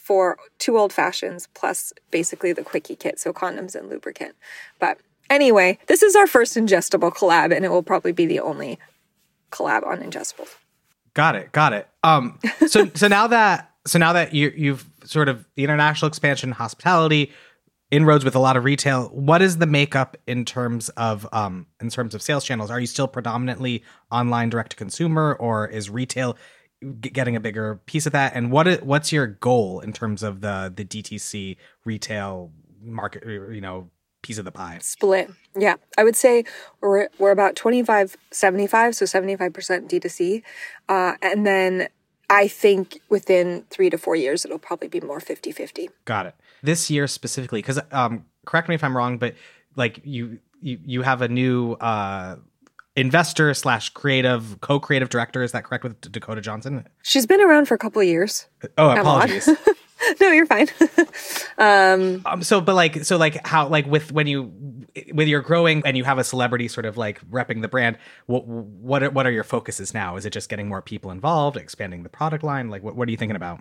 for 0.00 0.38
two 0.58 0.78
old 0.78 0.92
fashions 0.92 1.48
plus 1.54 1.92
basically 2.10 2.52
the 2.52 2.62
quickie 2.62 2.96
kit, 2.96 3.18
so 3.18 3.32
condoms 3.32 3.74
and 3.74 3.88
lubricant. 3.88 4.34
But 4.78 4.98
anyway, 5.28 5.78
this 5.86 6.02
is 6.02 6.16
our 6.16 6.26
first 6.26 6.56
ingestible 6.56 7.12
collab, 7.12 7.54
and 7.54 7.64
it 7.64 7.70
will 7.70 7.82
probably 7.82 8.12
be 8.12 8.26
the 8.26 8.40
only 8.40 8.78
collab 9.50 9.86
on 9.86 9.98
ingestibles. 9.98 10.56
Got 11.14 11.36
it. 11.36 11.52
Got 11.52 11.72
it. 11.72 11.88
Um. 12.02 12.38
So 12.66 12.90
so 12.94 13.08
now 13.08 13.26
that 13.28 13.70
so 13.86 13.98
now 13.98 14.12
that 14.12 14.34
you 14.34 14.52
you've 14.56 14.86
sort 15.04 15.28
of 15.28 15.46
the 15.56 15.64
international 15.64 16.08
expansion, 16.08 16.52
hospitality, 16.52 17.32
inroads 17.90 18.24
with 18.24 18.34
a 18.34 18.38
lot 18.38 18.56
of 18.56 18.64
retail. 18.64 19.08
What 19.08 19.42
is 19.42 19.58
the 19.58 19.66
makeup 19.66 20.16
in 20.26 20.44
terms 20.44 20.88
of 20.90 21.26
um 21.32 21.66
in 21.80 21.90
terms 21.90 22.14
of 22.14 22.22
sales 22.22 22.44
channels? 22.44 22.70
Are 22.70 22.80
you 22.80 22.86
still 22.86 23.08
predominantly 23.08 23.82
online 24.10 24.50
direct 24.50 24.70
to 24.70 24.76
consumer, 24.76 25.36
or 25.38 25.66
is 25.68 25.90
retail 25.90 26.36
getting 27.00 27.36
a 27.36 27.40
bigger 27.40 27.80
piece 27.86 28.06
of 28.06 28.12
that? 28.12 28.34
And 28.34 28.50
what 28.50 28.82
what's 28.82 29.12
your 29.12 29.26
goal 29.26 29.80
in 29.80 29.92
terms 29.92 30.22
of 30.22 30.40
the 30.40 30.72
the 30.74 30.84
DTC 30.84 31.56
retail 31.84 32.52
market? 32.82 33.24
You 33.26 33.60
know, 33.60 33.90
piece 34.22 34.38
of 34.38 34.44
the 34.44 34.52
pie. 34.52 34.78
Split. 34.80 35.30
Yeah. 35.58 35.76
I 35.96 36.04
would 36.04 36.16
say 36.16 36.44
we're, 36.80 37.08
we're 37.18 37.30
about 37.30 37.56
25, 37.56 38.16
75, 38.30 38.94
so 38.94 39.04
75% 39.04 39.52
D2C. 39.88 40.42
Uh, 40.88 41.14
and 41.22 41.46
then 41.46 41.88
I 42.28 42.46
think 42.48 43.00
within 43.08 43.64
three 43.70 43.90
to 43.90 43.98
four 43.98 44.16
years, 44.16 44.44
it'll 44.44 44.58
probably 44.58 44.88
be 44.88 45.00
more 45.00 45.20
50 45.20 45.52
50. 45.52 45.90
Got 46.04 46.26
it. 46.26 46.34
This 46.62 46.90
year 46.90 47.06
specifically, 47.06 47.60
because 47.60 47.80
um, 47.90 48.26
correct 48.44 48.68
me 48.68 48.74
if 48.74 48.84
I'm 48.84 48.96
wrong, 48.96 49.18
but 49.18 49.34
like 49.76 50.00
you 50.04 50.38
you 50.60 50.78
you 50.84 51.02
have 51.02 51.22
a 51.22 51.28
new 51.28 51.72
uh 51.72 52.36
investor 52.96 53.52
slash 53.54 53.90
creative 53.90 54.60
co-creative 54.60 55.08
director. 55.08 55.42
Is 55.42 55.52
that 55.52 55.64
correct 55.64 55.84
with 55.84 56.00
Dakota 56.12 56.40
Johnson? 56.40 56.86
She's 57.02 57.26
been 57.26 57.40
around 57.40 57.66
for 57.66 57.74
a 57.74 57.78
couple 57.78 58.00
of 58.02 58.08
years. 58.08 58.48
Oh, 58.76 58.90
apologies. 58.90 59.48
No, 60.20 60.30
you're 60.30 60.46
fine. 60.46 60.66
um, 61.58 62.22
um, 62.24 62.42
so, 62.42 62.60
but 62.60 62.74
like, 62.74 63.04
so 63.04 63.16
like, 63.16 63.46
how 63.46 63.68
like 63.68 63.86
with 63.86 64.10
when 64.12 64.26
you 64.26 64.52
with 65.12 65.28
your 65.28 65.40
growing 65.40 65.82
and 65.84 65.96
you 65.96 66.04
have 66.04 66.18
a 66.18 66.24
celebrity 66.24 66.68
sort 66.68 66.86
of 66.86 66.96
like 66.96 67.20
repping 67.30 67.62
the 67.62 67.68
brand. 67.68 67.98
What 68.26 68.46
what 68.46 69.02
are, 69.02 69.10
what 69.10 69.26
are 69.26 69.30
your 69.30 69.44
focuses 69.44 69.94
now? 69.94 70.16
Is 70.16 70.24
it 70.24 70.32
just 70.32 70.48
getting 70.48 70.68
more 70.68 70.82
people 70.82 71.10
involved, 71.10 71.56
expanding 71.56 72.02
the 72.02 72.08
product 72.08 72.42
line? 72.42 72.70
Like, 72.70 72.82
what 72.82 72.96
what 72.96 73.08
are 73.08 73.10
you 73.10 73.16
thinking 73.16 73.36
about? 73.36 73.60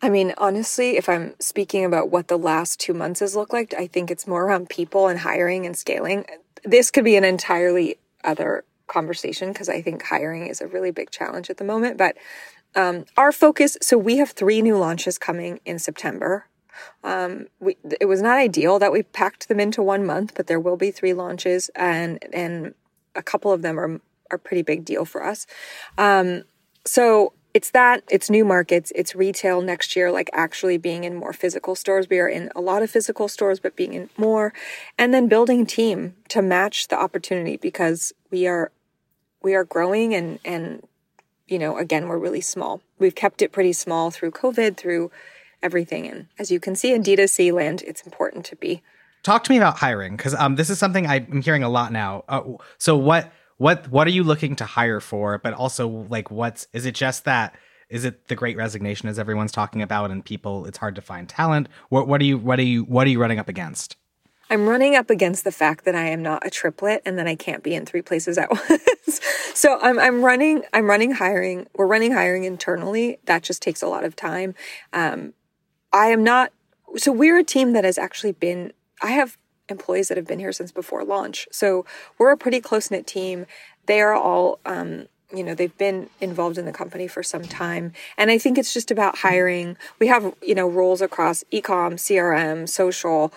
I 0.00 0.08
mean, 0.08 0.34
honestly, 0.38 0.96
if 0.96 1.08
I'm 1.08 1.34
speaking 1.38 1.84
about 1.84 2.10
what 2.10 2.28
the 2.28 2.38
last 2.38 2.80
two 2.80 2.92
months 2.92 3.20
has 3.20 3.36
looked 3.36 3.52
like, 3.52 3.72
I 3.74 3.86
think 3.86 4.10
it's 4.10 4.26
more 4.26 4.44
around 4.44 4.68
people 4.68 5.06
and 5.06 5.18
hiring 5.18 5.64
and 5.64 5.76
scaling. 5.76 6.26
This 6.64 6.90
could 6.90 7.04
be 7.04 7.16
an 7.16 7.24
entirely 7.24 7.98
other 8.24 8.64
conversation 8.86 9.52
because 9.52 9.68
I 9.68 9.80
think 9.80 10.02
hiring 10.02 10.46
is 10.46 10.60
a 10.60 10.66
really 10.66 10.90
big 10.90 11.10
challenge 11.10 11.50
at 11.50 11.56
the 11.56 11.64
moment. 11.64 11.96
But 11.96 12.16
um, 12.74 13.04
our 13.16 13.32
focus 13.32 13.76
so 13.82 13.98
we 13.98 14.16
have 14.18 14.30
three 14.30 14.62
new 14.62 14.76
launches 14.76 15.18
coming 15.18 15.60
in 15.64 15.78
September. 15.78 16.46
Um, 17.04 17.46
we, 17.60 17.76
it 18.00 18.06
was 18.06 18.22
not 18.22 18.38
ideal 18.38 18.78
that 18.78 18.92
we 18.92 19.02
packed 19.02 19.48
them 19.48 19.60
into 19.60 19.82
one 19.82 20.06
month, 20.06 20.32
but 20.34 20.46
there 20.46 20.60
will 20.60 20.76
be 20.76 20.90
three 20.90 21.12
launches, 21.12 21.70
and 21.74 22.18
and 22.32 22.74
a 23.14 23.22
couple 23.22 23.52
of 23.52 23.62
them 23.62 23.78
are 23.78 24.00
are 24.30 24.38
pretty 24.38 24.62
big 24.62 24.84
deal 24.84 25.04
for 25.04 25.22
us. 25.22 25.46
Um, 25.98 26.44
so 26.86 27.34
it's 27.54 27.70
that 27.70 28.02
it's 28.10 28.30
new 28.30 28.44
markets 28.44 28.92
it's 28.94 29.14
retail 29.14 29.60
next 29.60 29.94
year 29.94 30.10
like 30.10 30.30
actually 30.32 30.78
being 30.78 31.04
in 31.04 31.14
more 31.14 31.32
physical 31.32 31.74
stores. 31.74 32.08
We 32.08 32.18
are 32.18 32.28
in 32.28 32.50
a 32.54 32.60
lot 32.60 32.82
of 32.82 32.90
physical 32.90 33.28
stores 33.28 33.60
but 33.60 33.76
being 33.76 33.94
in 33.94 34.10
more. 34.16 34.52
And 34.98 35.12
then 35.12 35.28
building 35.28 35.66
team 35.66 36.14
to 36.28 36.42
match 36.42 36.88
the 36.88 36.98
opportunity 36.98 37.56
because 37.56 38.12
we 38.30 38.46
are 38.46 38.72
we 39.42 39.54
are 39.54 39.64
growing 39.64 40.14
and 40.14 40.38
and 40.44 40.86
you 41.46 41.58
know 41.58 41.78
again 41.78 42.08
we're 42.08 42.18
really 42.18 42.40
small. 42.40 42.80
We've 42.98 43.14
kept 43.14 43.42
it 43.42 43.52
pretty 43.52 43.72
small 43.72 44.10
through 44.10 44.32
covid 44.32 44.76
through 44.76 45.10
everything. 45.62 46.06
And 46.06 46.26
as 46.38 46.50
you 46.50 46.58
can 46.58 46.74
see 46.74 46.92
in 46.92 47.02
d2c 47.02 47.52
land 47.52 47.82
it's 47.86 48.02
important 48.02 48.44
to 48.46 48.56
be. 48.56 48.82
Talk 49.22 49.44
to 49.44 49.52
me 49.52 49.56
about 49.56 49.78
hiring 49.78 50.16
because 50.16 50.34
um, 50.34 50.56
this 50.56 50.68
is 50.68 50.78
something 50.80 51.06
I'm 51.06 51.42
hearing 51.42 51.62
a 51.62 51.68
lot 51.68 51.92
now. 51.92 52.24
Uh, 52.28 52.42
so 52.78 52.96
what 52.96 53.30
what 53.62 53.88
what 53.92 54.08
are 54.08 54.10
you 54.10 54.24
looking 54.24 54.56
to 54.56 54.64
hire 54.64 54.98
for? 54.98 55.38
But 55.38 55.54
also 55.54 55.86
like 55.86 56.32
what's 56.32 56.66
is 56.72 56.84
it 56.84 56.96
just 56.96 57.24
that 57.26 57.54
is 57.88 58.04
it 58.04 58.26
the 58.26 58.34
great 58.34 58.56
resignation 58.56 59.08
as 59.08 59.20
everyone's 59.20 59.52
talking 59.52 59.82
about 59.82 60.10
and 60.10 60.24
people 60.24 60.66
it's 60.66 60.78
hard 60.78 60.96
to 60.96 61.00
find 61.00 61.28
talent? 61.28 61.68
What 61.88 62.08
what 62.08 62.20
are 62.20 62.24
you 62.24 62.38
what 62.38 62.58
are 62.58 62.64
you 62.64 62.82
what 62.82 63.06
are 63.06 63.10
you 63.10 63.20
running 63.20 63.38
up 63.38 63.48
against? 63.48 63.96
I'm 64.50 64.68
running 64.68 64.96
up 64.96 65.10
against 65.10 65.44
the 65.44 65.52
fact 65.52 65.84
that 65.84 65.94
I 65.94 66.08
am 66.08 66.22
not 66.22 66.44
a 66.44 66.50
triplet 66.50 67.02
and 67.06 67.16
that 67.18 67.28
I 67.28 67.36
can't 67.36 67.62
be 67.62 67.76
in 67.76 67.86
three 67.86 68.02
places 68.02 68.36
at 68.36 68.50
once. 68.68 69.20
so 69.54 69.78
I'm 69.80 69.96
I'm 70.00 70.24
running 70.24 70.64
I'm 70.72 70.90
running 70.90 71.12
hiring. 71.12 71.68
We're 71.76 71.86
running 71.86 72.10
hiring 72.10 72.42
internally. 72.42 73.18
That 73.26 73.44
just 73.44 73.62
takes 73.62 73.80
a 73.80 73.86
lot 73.86 74.02
of 74.02 74.16
time. 74.16 74.56
Um, 74.92 75.34
I 75.92 76.06
am 76.06 76.24
not. 76.24 76.52
So 76.96 77.12
we're 77.12 77.38
a 77.38 77.44
team 77.44 77.74
that 77.74 77.84
has 77.84 77.96
actually 77.96 78.32
been. 78.32 78.72
I 79.00 79.12
have 79.12 79.38
employees 79.68 80.08
that 80.08 80.16
have 80.16 80.26
been 80.26 80.38
here 80.38 80.52
since 80.52 80.72
before 80.72 81.04
launch. 81.04 81.48
So 81.50 81.84
we're 82.18 82.32
a 82.32 82.36
pretty 82.36 82.60
close 82.60 82.90
knit 82.90 83.06
team. 83.06 83.46
They 83.86 84.00
are 84.00 84.14
all. 84.14 84.58
Um, 84.64 85.06
you 85.34 85.42
know 85.42 85.54
they've 85.54 85.78
been 85.78 86.10
involved 86.20 86.58
in 86.58 86.66
the 86.66 86.72
company 86.72 87.08
for 87.08 87.22
some 87.22 87.44
time 87.44 87.94
and 88.18 88.30
i 88.30 88.36
think 88.36 88.58
it's 88.58 88.74
just 88.74 88.90
about 88.90 89.16
hiring 89.16 89.78
we 89.98 90.08
have 90.08 90.34
you 90.42 90.54
know 90.54 90.68
roles 90.68 91.00
across 91.00 91.42
ecom 91.50 91.94
crm 91.94 92.68
social 92.68 93.32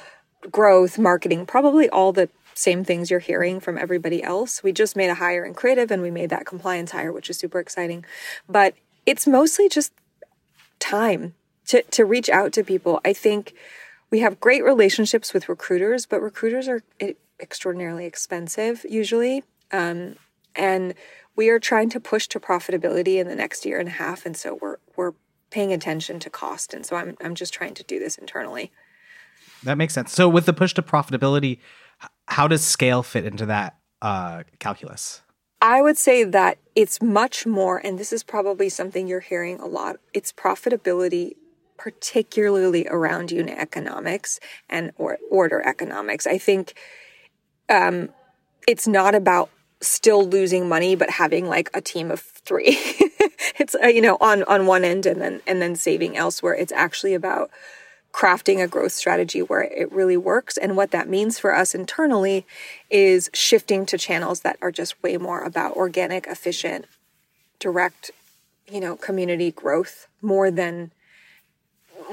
growth, 0.51 0.97
marketing, 0.97 1.45
probably 1.45 1.89
all 1.89 2.11
the 2.11 2.29
same 2.53 2.83
things 2.83 3.11
you're 3.11 3.19
hearing 3.19 3.59
from 3.59 3.77
everybody 3.77 4.23
else. 4.23 4.63
We 4.63 4.71
just 4.71 4.95
made 4.95 5.09
a 5.09 5.15
hire 5.15 5.43
in 5.43 5.53
creative 5.53 5.91
and 5.91 6.01
we 6.01 6.11
made 6.11 6.29
that 6.29 6.45
compliance 6.45 6.91
hire, 6.91 7.11
which 7.11 7.29
is 7.29 7.37
super 7.37 7.59
exciting. 7.59 8.05
But 8.47 8.75
it's 9.05 9.27
mostly 9.27 9.67
just 9.67 9.91
time 10.79 11.35
to, 11.67 11.81
to 11.83 12.05
reach 12.05 12.29
out 12.29 12.53
to 12.53 12.63
people. 12.63 13.01
I 13.03 13.13
think 13.13 13.53
we 14.15 14.21
have 14.21 14.39
great 14.39 14.63
relationships 14.63 15.33
with 15.33 15.49
recruiters, 15.49 16.05
but 16.05 16.21
recruiters 16.21 16.69
are 16.69 16.81
extraordinarily 17.37 18.05
expensive 18.05 18.85
usually. 18.87 19.43
Um, 19.73 20.15
and 20.55 20.93
we 21.35 21.49
are 21.49 21.59
trying 21.59 21.89
to 21.89 21.99
push 21.99 22.25
to 22.29 22.39
profitability 22.39 23.17
in 23.17 23.27
the 23.27 23.35
next 23.35 23.65
year 23.65 23.77
and 23.77 23.89
a 23.89 23.91
half. 23.91 24.25
And 24.25 24.37
so 24.37 24.57
we're, 24.61 24.77
we're 24.95 25.11
paying 25.49 25.73
attention 25.73 26.21
to 26.21 26.29
cost. 26.29 26.73
And 26.73 26.85
so 26.85 26.95
I'm, 26.95 27.17
I'm 27.19 27.35
just 27.35 27.53
trying 27.53 27.73
to 27.73 27.83
do 27.83 27.99
this 27.99 28.17
internally. 28.17 28.71
That 29.63 29.77
makes 29.77 29.93
sense. 29.93 30.13
So 30.13 30.29
with 30.29 30.45
the 30.45 30.53
push 30.53 30.73
to 30.75 30.81
profitability, 30.81 31.59
how 32.29 32.47
does 32.47 32.63
scale 32.63 33.03
fit 33.03 33.25
into 33.25 33.45
that 33.47 33.75
uh, 34.01 34.43
calculus? 34.59 35.23
I 35.61 35.81
would 35.81 35.97
say 35.97 36.23
that 36.23 36.57
it's 36.73 37.01
much 37.01 37.45
more, 37.45 37.79
and 37.85 37.99
this 37.99 38.13
is 38.13 38.23
probably 38.23 38.69
something 38.69 39.09
you're 39.09 39.19
hearing 39.19 39.59
a 39.59 39.65
lot. 39.65 39.97
It's 40.13 40.31
profitability, 40.31 41.33
particularly 41.77 42.87
around 42.87 43.31
unit 43.31 43.57
economics 43.57 44.39
and 44.69 44.91
or 44.97 45.17
order 45.29 45.61
economics. 45.61 46.25
I 46.27 46.37
think 46.37 46.73
um, 47.69 48.09
it's 48.67 48.87
not 48.87 49.15
about 49.15 49.49
still 49.81 50.27
losing 50.27 50.67
money, 50.67 50.95
but 50.95 51.09
having 51.11 51.47
like 51.47 51.69
a 51.73 51.81
team 51.81 52.11
of 52.11 52.19
three. 52.19 52.77
it's 53.57 53.75
uh, 53.83 53.87
you 53.87 54.01
know 54.01 54.17
on 54.21 54.43
on 54.43 54.65
one 54.65 54.83
end 54.83 55.05
and 55.05 55.21
then 55.21 55.41
and 55.47 55.61
then 55.61 55.75
saving 55.75 56.17
elsewhere. 56.17 56.55
It's 56.55 56.71
actually 56.71 57.13
about 57.13 57.49
crafting 58.15 58.63
a 58.63 58.67
growth 58.67 58.93
strategy 58.93 59.41
where 59.41 59.63
it 59.63 59.91
really 59.91 60.15
works. 60.15 60.55
And 60.55 60.77
what 60.77 60.91
that 60.91 61.09
means 61.09 61.37
for 61.37 61.53
us 61.53 61.75
internally 61.75 62.45
is 62.89 63.29
shifting 63.33 63.85
to 63.87 63.97
channels 63.97 64.39
that 64.39 64.57
are 64.61 64.71
just 64.71 65.03
way 65.03 65.17
more 65.17 65.41
about 65.41 65.75
organic, 65.75 66.25
efficient, 66.25 66.85
direct, 67.59 68.11
you 68.71 68.79
know, 68.79 68.95
community 68.95 69.51
growth 69.51 70.07
more 70.21 70.49
than 70.49 70.91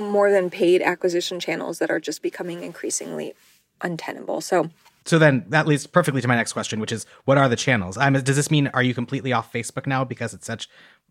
more 0.00 0.31
than 0.31 0.50
paid 0.50 0.83
acquisition 0.83 1.40
channels 1.40 1.78
that 1.78 1.90
are 1.90 2.00
just 2.00 2.22
becoming 2.22 2.62
increasingly 2.62 3.35
untenable. 3.81 4.40
So 4.40 4.70
So 5.05 5.18
then 5.18 5.44
that 5.48 5.66
leads 5.66 5.87
perfectly 5.87 6.20
to 6.20 6.28
my 6.28 6.37
next 6.37 6.52
question, 6.52 6.81
which 6.81 6.92
is 6.92 7.07
what 7.24 7.38
are 7.38 7.48
the 7.48 7.57
channels? 7.57 7.96
Um, 7.96 8.14
does 8.14 8.37
this 8.37 8.50
mean 8.50 8.68
are 8.68 8.83
you 8.83 8.94
completely 8.94 9.33
off 9.33 9.52
Facebook 9.52 9.87
now 9.87 10.05
because 10.05 10.35
it's 10.35 10.46
such 10.46 10.68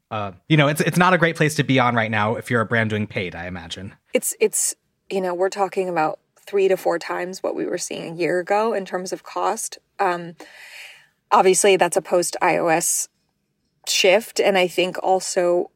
uh, 0.10 0.34
you 0.50 0.58
know, 0.58 0.68
it's 0.68 0.82
it's 0.82 0.98
not 0.98 1.14
a 1.14 1.18
great 1.18 1.38
place 1.38 1.56
to 1.56 1.64
be 1.64 1.80
on 1.80 1.96
right 1.96 2.12
now 2.12 2.36
if 2.36 2.52
you're 2.52 2.60
a 2.60 2.66
brand 2.66 2.90
doing 2.90 3.08
paid, 3.08 3.34
I 3.34 3.48
imagine. 3.48 3.96
it's 4.14 4.36
it's 4.42 4.76
you 5.10 5.22
know 5.22 5.34
we're 5.34 5.50
talking 5.50 5.88
about 5.88 6.20
three 6.46 6.68
to 6.68 6.76
four 6.76 7.00
times 7.00 7.44
what 7.44 7.56
we 7.56 7.66
were 7.66 7.78
seeing 7.78 8.12
a 8.12 8.16
year 8.16 8.40
ago 8.40 8.74
in 8.74 8.86
terms 8.86 9.14
of 9.14 9.24
cost 9.24 9.78
um, 10.00 10.36
obviously 11.32 11.76
that's 11.78 11.96
a 11.96 12.02
post 12.02 12.36
ios 12.42 13.08
shift 13.88 14.40
and 14.40 14.58
i 14.58 14.68
think 14.68 14.98
also 15.04 15.70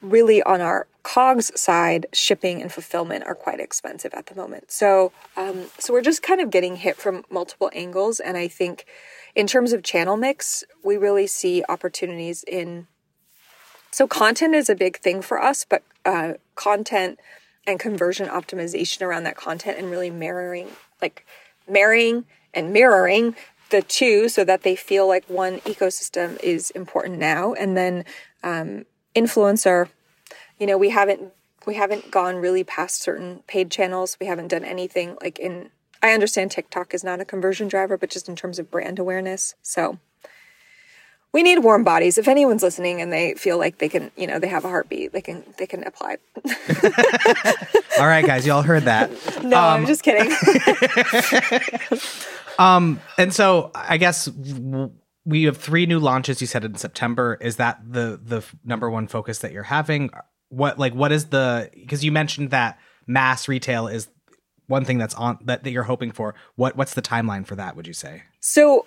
really 0.00 0.42
on 0.42 0.60
our 0.60 0.86
cogs 1.04 1.52
side 1.58 2.06
shipping 2.12 2.60
and 2.60 2.72
fulfillment 2.72 3.24
are 3.26 3.34
quite 3.34 3.60
expensive 3.60 4.12
at 4.14 4.26
the 4.26 4.34
moment 4.34 4.70
so 4.70 5.12
um, 5.36 5.66
so 5.78 5.92
we're 5.92 6.02
just 6.02 6.22
kind 6.22 6.40
of 6.40 6.50
getting 6.50 6.76
hit 6.76 6.96
from 6.96 7.24
multiple 7.30 7.70
angles 7.72 8.18
and 8.18 8.36
i 8.36 8.48
think 8.48 8.84
in 9.36 9.46
terms 9.46 9.72
of 9.72 9.82
channel 9.82 10.16
mix 10.16 10.64
we 10.82 10.96
really 10.96 11.26
see 11.26 11.62
opportunities 11.68 12.44
in 12.44 12.86
so 13.92 14.08
content 14.08 14.54
is 14.54 14.68
a 14.68 14.74
big 14.74 14.98
thing 14.98 15.22
for 15.22 15.40
us 15.40 15.64
but 15.68 15.82
uh, 16.04 16.32
content 16.56 17.20
and 17.66 17.78
conversion 17.78 18.28
optimization 18.28 19.02
around 19.02 19.22
that 19.22 19.36
content 19.36 19.78
and 19.78 19.90
really 19.90 20.10
mirroring 20.10 20.68
like 21.00 21.24
marrying 21.68 22.24
and 22.52 22.72
mirroring 22.72 23.34
the 23.70 23.82
two 23.82 24.28
so 24.28 24.44
that 24.44 24.62
they 24.62 24.76
feel 24.76 25.08
like 25.08 25.28
one 25.28 25.58
ecosystem 25.60 26.40
is 26.42 26.70
important 26.70 27.18
now. 27.18 27.54
And 27.54 27.76
then 27.76 28.04
um, 28.42 28.84
influencer, 29.16 29.88
you 30.58 30.66
know, 30.66 30.78
we 30.78 30.90
haven't 30.90 31.32
we 31.66 31.74
haven't 31.74 32.10
gone 32.10 32.36
really 32.36 32.64
past 32.64 33.02
certain 33.02 33.42
paid 33.46 33.70
channels. 33.70 34.16
We 34.20 34.26
haven't 34.26 34.48
done 34.48 34.64
anything 34.64 35.16
like 35.20 35.38
in. 35.38 35.70
I 36.02 36.12
understand 36.12 36.50
TikTok 36.50 36.92
is 36.92 37.02
not 37.02 37.20
a 37.20 37.24
conversion 37.24 37.68
driver, 37.68 37.96
but 37.96 38.10
just 38.10 38.28
in 38.28 38.36
terms 38.36 38.58
of 38.58 38.70
brand 38.70 38.98
awareness. 38.98 39.54
So 39.62 39.98
we 41.34 41.42
need 41.42 41.58
warm 41.58 41.82
bodies. 41.82 42.16
If 42.16 42.28
anyone's 42.28 42.62
listening 42.62 43.00
and 43.00 43.12
they 43.12 43.34
feel 43.34 43.58
like 43.58 43.78
they 43.78 43.88
can, 43.88 44.12
you 44.16 44.26
know, 44.26 44.38
they 44.38 44.46
have 44.46 44.64
a 44.64 44.68
heartbeat, 44.68 45.12
they 45.12 45.20
can 45.20 45.42
they 45.58 45.66
can 45.66 45.82
apply. 45.82 46.18
all 47.98 48.06
right, 48.06 48.24
guys, 48.24 48.46
y'all 48.46 48.62
heard 48.62 48.84
that. 48.84 49.10
No, 49.44 49.58
um, 49.58 49.80
I'm 49.80 49.86
just 49.86 50.02
kidding. 50.02 50.32
um, 52.58 52.98
and 53.18 53.34
so 53.34 53.72
I 53.74 53.98
guess 53.98 54.28
we 55.26 55.42
have 55.42 55.56
three 55.58 55.84
new 55.84 55.98
launches. 55.98 56.40
You 56.40 56.46
said 56.46 56.64
in 56.64 56.76
September. 56.76 57.36
Is 57.40 57.56
that 57.56 57.80
the 57.84 58.18
the 58.22 58.42
number 58.64 58.88
one 58.88 59.06
focus 59.06 59.40
that 59.40 59.52
you're 59.52 59.64
having? 59.64 60.10
What 60.48 60.78
like 60.78 60.94
what 60.94 61.12
is 61.12 61.26
the 61.26 61.70
because 61.74 62.04
you 62.04 62.12
mentioned 62.12 62.50
that 62.50 62.78
mass 63.06 63.48
retail 63.48 63.88
is 63.88 64.08
one 64.66 64.84
thing 64.84 64.98
that's 64.98 65.14
on 65.14 65.38
that, 65.42 65.64
that 65.64 65.70
you're 65.70 65.84
hoping 65.84 66.12
for. 66.12 66.34
What 66.56 66.76
what's 66.76 66.94
the 66.94 67.02
timeline 67.02 67.46
for 67.46 67.56
that? 67.56 67.76
Would 67.76 67.86
you 67.86 67.92
say? 67.92 68.22
So 68.40 68.86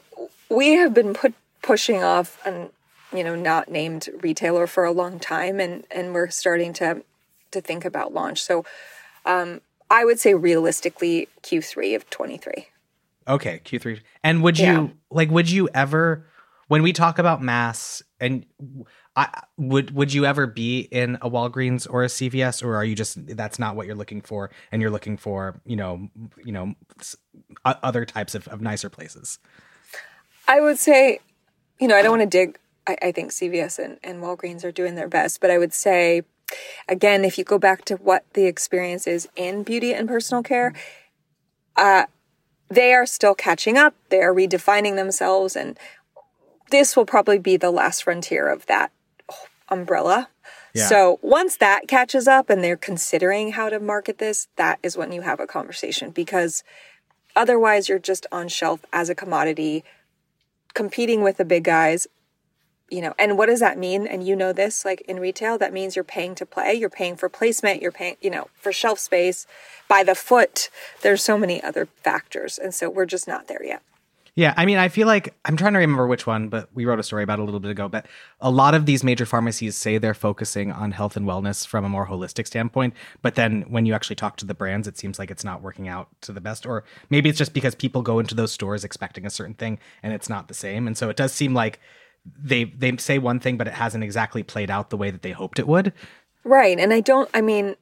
we 0.50 0.74
have 0.74 0.94
been 0.94 1.14
put 1.14 1.34
pushing 1.62 2.04
off 2.04 2.40
an 2.46 2.70
you 3.14 3.24
know 3.24 3.36
not 3.36 3.70
named 3.70 4.10
retailer 4.22 4.68
for 4.68 4.86
a 4.86 4.92
long 4.92 5.20
time, 5.20 5.60
and 5.60 5.86
and 5.92 6.14
we're 6.14 6.30
starting 6.30 6.74
to 6.74 7.04
to 7.52 7.62
think 7.62 7.86
about 7.86 8.14
launch. 8.14 8.42
So 8.42 8.66
um, 9.26 9.62
I 9.90 10.06
would 10.06 10.20
say 10.20 10.34
realistically 10.34 11.28
Q3 11.44 11.96
of 11.96 12.10
23. 12.10 12.68
Okay, 13.28 13.62
Q3. 13.64 14.02
And 14.24 14.44
would 14.44 14.58
you 14.58 14.66
yeah. 14.66 14.88
like 15.10 15.30
would 15.30 15.50
you 15.50 15.70
ever 15.74 16.26
when 16.68 16.84
we 16.84 16.94
talk 16.94 17.20
about 17.20 17.42
mass 17.42 18.02
and 18.20 18.46
I 19.18 19.42
would 19.58 19.96
would 19.96 20.14
you 20.14 20.26
ever 20.26 20.46
be 20.46 20.82
in 20.82 21.16
a 21.24 21.30
Walgreens 21.30 21.88
or 21.90 22.04
a 22.04 22.08
CVS 22.08 22.64
or 22.64 22.76
are 22.76 22.86
you 22.86 22.94
just 22.94 23.36
that's 23.36 23.58
not 23.58 23.76
what 23.76 23.88
you're 23.88 23.96
looking 23.96 24.22
for 24.22 24.52
and 24.72 24.80
you're 24.80 24.92
looking 24.92 25.18
for, 25.18 25.60
you 25.66 25.76
know, 25.76 26.08
you 26.46 26.52
know 26.52 26.76
other 27.66 28.06
types 28.06 28.36
of, 28.36 28.48
of 28.48 28.62
nicer 28.62 28.92
places? 28.92 29.40
I 30.48 30.62
would 30.62 30.78
say, 30.78 31.20
you 31.80 31.88
know, 31.88 31.96
I 31.96 32.04
don't 32.04 32.20
want 32.20 32.32
to 32.32 32.38
dig 32.38 32.60
I, 32.86 32.98
I 33.02 33.12
think 33.12 33.32
CVS 33.32 33.84
and, 33.84 33.98
and 34.04 34.22
Walgreens 34.22 34.64
are 34.64 34.72
doing 34.72 34.94
their 34.94 35.10
best, 35.10 35.42
but 35.42 35.50
I 35.50 35.58
would 35.58 35.74
say 35.74 36.22
again, 36.88 37.26
if 37.26 37.40
you 37.40 37.44
go 37.44 37.58
back 37.58 37.86
to 37.86 37.96
what 37.96 38.24
the 38.34 38.46
experience 38.46 39.08
is 39.08 39.28
in 39.36 39.64
beauty 39.64 39.96
and 39.96 40.08
personal 40.08 40.44
care, 40.44 40.74
uh, 41.76 42.06
they 42.70 42.94
are 42.94 43.08
still 43.08 43.34
catching 43.34 43.80
up. 43.80 43.96
They 44.10 44.22
are 44.22 44.34
redefining 44.34 44.96
themselves. 44.96 45.56
And 45.56 45.76
this 46.70 46.96
will 46.96 47.06
probably 47.06 47.40
be 47.40 47.58
the 47.58 47.72
last 47.72 48.04
frontier 48.04 48.48
of 48.48 48.68
that 48.68 48.92
umbrella. 49.70 50.30
Yeah. 50.74 50.88
So 50.88 51.20
once 51.22 51.58
that 51.58 51.88
catches 51.88 52.28
up 52.28 52.50
and 52.50 52.64
they're 52.64 52.78
considering 52.78 53.54
how 53.54 53.70
to 53.70 53.80
market 53.80 54.18
this, 54.18 54.48
that 54.56 54.80
is 54.84 54.98
when 54.98 55.12
you 55.12 55.22
have 55.22 55.40
a 55.40 55.48
conversation 55.48 56.12
because 56.12 56.64
otherwise 57.36 57.90
you're 57.90 58.00
just 58.00 58.26
on 58.32 58.48
shelf 58.48 58.86
as 58.94 59.10
a 59.10 59.16
commodity 59.16 59.84
competing 60.74 61.22
with 61.22 61.38
the 61.38 61.46
big 61.46 61.64
guys 61.64 62.08
you 62.90 63.02
know, 63.02 63.14
and 63.20 63.38
what 63.38 63.48
does 63.48 63.60
that 63.60 63.78
mean? 63.78 64.08
And 64.08 64.26
you 64.26 64.36
know 64.36 64.54
this, 64.54 64.86
like 64.86 65.02
in 65.02 65.20
retail, 65.20 65.58
that 65.58 65.74
means 65.74 65.96
you're 65.96 66.06
paying 66.06 66.36
to 66.36 66.46
play, 66.46 66.74
you're 66.74 66.90
paying 66.90 67.18
for 67.18 67.28
placement, 67.28 67.82
you're 67.82 67.92
paying, 67.92 68.16
you 68.22 68.30
know, 68.30 68.48
for 68.54 68.72
shelf 68.72 69.00
space 69.00 69.46
by 69.90 70.04
the 70.04 70.16
foot. 70.16 70.70
There's 71.02 71.22
so 71.22 71.38
many 71.38 71.62
other 71.62 71.86
factors. 71.86 72.58
And 72.58 72.74
so 72.74 72.90
we're 72.90 73.06
just 73.06 73.28
not 73.28 73.48
there 73.48 73.64
yet. 73.64 73.82
Yeah, 74.38 74.54
I 74.56 74.68
mean, 74.68 74.78
I 74.78 74.88
feel 74.88 75.08
like 75.08 75.34
I'm 75.46 75.58
trying 75.58 75.74
to 75.74 75.80
remember 75.80 76.06
which 76.06 76.28
one, 76.28 76.48
but 76.50 76.70
we 76.72 76.86
wrote 76.86 77.00
a 77.00 77.04
story 77.04 77.24
about 77.24 77.40
a 77.40 77.44
little 77.44 77.60
bit 77.60 77.72
ago. 77.72 77.90
But 77.90 78.06
a 78.40 78.52
lot 78.52 78.76
of 78.76 78.86
these 78.86 79.04
major 79.04 79.26
pharmacies 79.26 79.76
say 79.76 79.98
they're 79.98 80.14
focusing 80.14 80.72
on 80.72 80.92
health 80.92 81.18
and 81.18 81.26
wellness 81.26 81.66
from 81.66 81.84
a 81.84 81.90
more 81.90 82.06
holistic 82.06 82.46
standpoint. 82.46 82.94
But 83.24 83.34
then 83.34 83.64
when 83.64 83.88
you 83.88 83.96
actually 83.96 84.16
talk 84.16 84.38
to 84.38 84.46
the 84.46 84.54
brands, 84.54 84.88
it 84.88 84.96
seems 84.96 85.18
like 85.18 85.32
it's 85.32 85.44
not 85.44 85.64
working 85.64 85.88
out 85.88 86.10
to 86.22 86.32
the 86.32 86.40
best. 86.40 86.68
Or 86.68 86.84
maybe 87.10 87.30
it's 87.30 87.40
just 87.40 87.52
because 87.52 87.74
people 87.74 88.04
go 88.04 88.20
into 88.20 88.36
those 88.36 88.52
stores 88.52 88.84
expecting 88.84 89.26
a 89.26 89.32
certain 89.32 89.56
thing 89.56 89.80
and 90.04 90.14
it's 90.14 90.30
not 90.30 90.50
the 90.50 90.54
same. 90.54 90.86
And 90.86 90.96
so 90.96 91.10
it 91.10 91.18
does 91.18 91.34
seem 91.34 91.56
like 91.56 91.80
they 92.40 92.66
they 92.66 92.96
say 92.98 93.18
one 93.18 93.40
thing 93.40 93.58
but 93.58 93.68
it 93.68 93.74
hasn't 93.74 94.04
exactly 94.04 94.44
played 94.44 94.70
out 94.70 94.90
the 94.90 94.98
way 94.98 95.10
that 95.10 95.22
they 95.22 95.32
hoped 95.32 95.60
it 95.60 95.68
would 95.68 95.94
right 96.44 96.78
and 96.78 96.94
i 96.94 97.00
don't 97.00 97.30
i 97.34 97.40
mean 97.40 97.74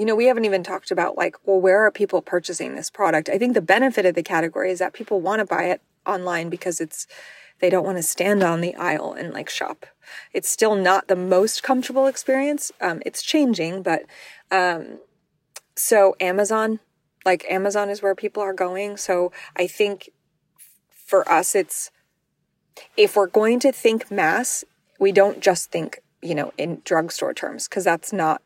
you 0.00 0.06
know 0.06 0.16
we 0.16 0.24
haven't 0.24 0.46
even 0.46 0.62
talked 0.62 0.90
about 0.90 1.18
like 1.18 1.36
well 1.44 1.60
where 1.60 1.84
are 1.84 1.90
people 1.90 2.22
purchasing 2.22 2.74
this 2.74 2.88
product? 2.88 3.28
I 3.28 3.36
think 3.36 3.52
the 3.52 3.60
benefit 3.60 4.06
of 4.06 4.14
the 4.14 4.22
category 4.22 4.70
is 4.70 4.78
that 4.78 4.94
people 4.94 5.20
want 5.20 5.40
to 5.40 5.44
buy 5.44 5.64
it 5.64 5.82
online 6.06 6.48
because 6.48 6.80
it's 6.80 7.06
they 7.60 7.68
don't 7.68 7.84
want 7.84 7.98
to 7.98 8.02
stand 8.02 8.42
on 8.42 8.62
the 8.62 8.74
aisle 8.76 9.12
and 9.12 9.34
like 9.34 9.50
shop. 9.50 9.84
It's 10.32 10.48
still 10.48 10.74
not 10.74 11.08
the 11.08 11.16
most 11.16 11.62
comfortable 11.62 12.06
experience. 12.06 12.72
Um, 12.80 13.02
it's 13.04 13.22
changing 13.22 13.82
but 13.82 14.04
um, 14.50 15.00
so 15.76 16.16
amazon 16.18 16.80
like 17.26 17.44
amazon 17.50 17.90
is 17.90 18.00
where 18.00 18.14
people 18.14 18.42
are 18.42 18.54
going. 18.54 18.96
So 18.96 19.30
i 19.54 19.66
think 19.66 20.08
for 20.90 21.30
us 21.30 21.54
it's 21.54 21.90
if 22.96 23.16
we're 23.16 23.26
going 23.26 23.60
to 23.60 23.72
think 23.72 24.10
mass, 24.10 24.64
we 24.98 25.12
don't 25.12 25.40
just 25.40 25.70
think, 25.70 26.00
you 26.22 26.34
know, 26.34 26.52
in 26.56 26.82
drugstore 26.84 27.34
terms, 27.34 27.68
because 27.68 27.84
that's 27.84 28.12
not 28.12 28.42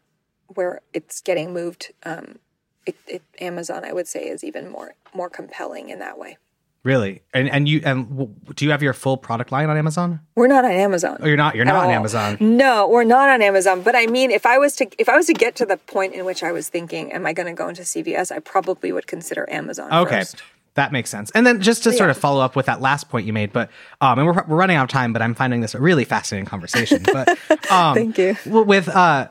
where 0.48 0.80
it's 0.92 1.20
getting 1.20 1.52
moved. 1.52 1.92
Um, 2.04 2.38
it, 2.86 2.96
it, 3.06 3.22
Amazon, 3.40 3.84
I 3.84 3.92
would 3.92 4.06
say, 4.06 4.28
is 4.28 4.44
even 4.44 4.70
more 4.70 4.94
more 5.14 5.30
compelling 5.30 5.88
in 5.88 6.00
that 6.00 6.18
way. 6.18 6.38
Really? 6.84 7.22
And 7.32 7.48
and 7.48 7.66
you 7.66 7.80
and 7.82 8.36
do 8.54 8.64
you 8.66 8.70
have 8.70 8.82
your 8.82 8.92
full 8.92 9.16
product 9.16 9.50
line 9.50 9.70
on 9.70 9.76
Amazon? 9.78 10.20
We're 10.34 10.48
not 10.48 10.66
on 10.66 10.70
Amazon. 10.70 11.16
Oh, 11.20 11.26
you're 11.26 11.36
not. 11.36 11.54
You're 11.54 11.64
not 11.64 11.86
on 11.86 11.90
Amazon. 11.90 12.36
No, 12.40 12.86
we're 12.86 13.04
not 13.04 13.30
on 13.30 13.40
Amazon. 13.40 13.80
But 13.80 13.96
I 13.96 14.06
mean, 14.06 14.30
if 14.30 14.44
I 14.44 14.58
was 14.58 14.76
to 14.76 14.86
if 14.98 15.08
I 15.08 15.16
was 15.16 15.26
to 15.26 15.32
get 15.32 15.56
to 15.56 15.66
the 15.66 15.78
point 15.78 16.12
in 16.12 16.26
which 16.26 16.42
I 16.42 16.52
was 16.52 16.68
thinking, 16.68 17.10
am 17.10 17.24
I 17.24 17.32
going 17.32 17.46
to 17.46 17.54
go 17.54 17.68
into 17.68 17.82
CVS? 17.82 18.30
I 18.30 18.38
probably 18.38 18.92
would 18.92 19.06
consider 19.06 19.48
Amazon. 19.50 19.90
Okay. 19.92 20.20
First. 20.20 20.42
That 20.74 20.90
makes 20.90 21.08
sense. 21.08 21.30
And 21.30 21.46
then 21.46 21.60
just 21.60 21.84
to 21.84 21.90
yeah. 21.90 21.96
sort 21.96 22.10
of 22.10 22.18
follow 22.18 22.44
up 22.44 22.56
with 22.56 22.66
that 22.66 22.80
last 22.80 23.08
point 23.08 23.26
you 23.26 23.32
made, 23.32 23.52
but 23.52 23.70
um, 24.00 24.18
and 24.18 24.26
we're, 24.26 24.44
we're 24.46 24.56
running 24.56 24.76
out 24.76 24.84
of 24.84 24.90
time, 24.90 25.12
but 25.12 25.22
I'm 25.22 25.34
finding 25.34 25.60
this 25.60 25.72
a 25.72 25.80
really 25.80 26.04
fascinating 26.04 26.46
conversation. 26.46 27.04
But 27.04 27.28
um, 27.70 27.94
thank 27.94 28.18
you. 28.18 28.36
With 28.44 28.88
uh, 28.88 29.28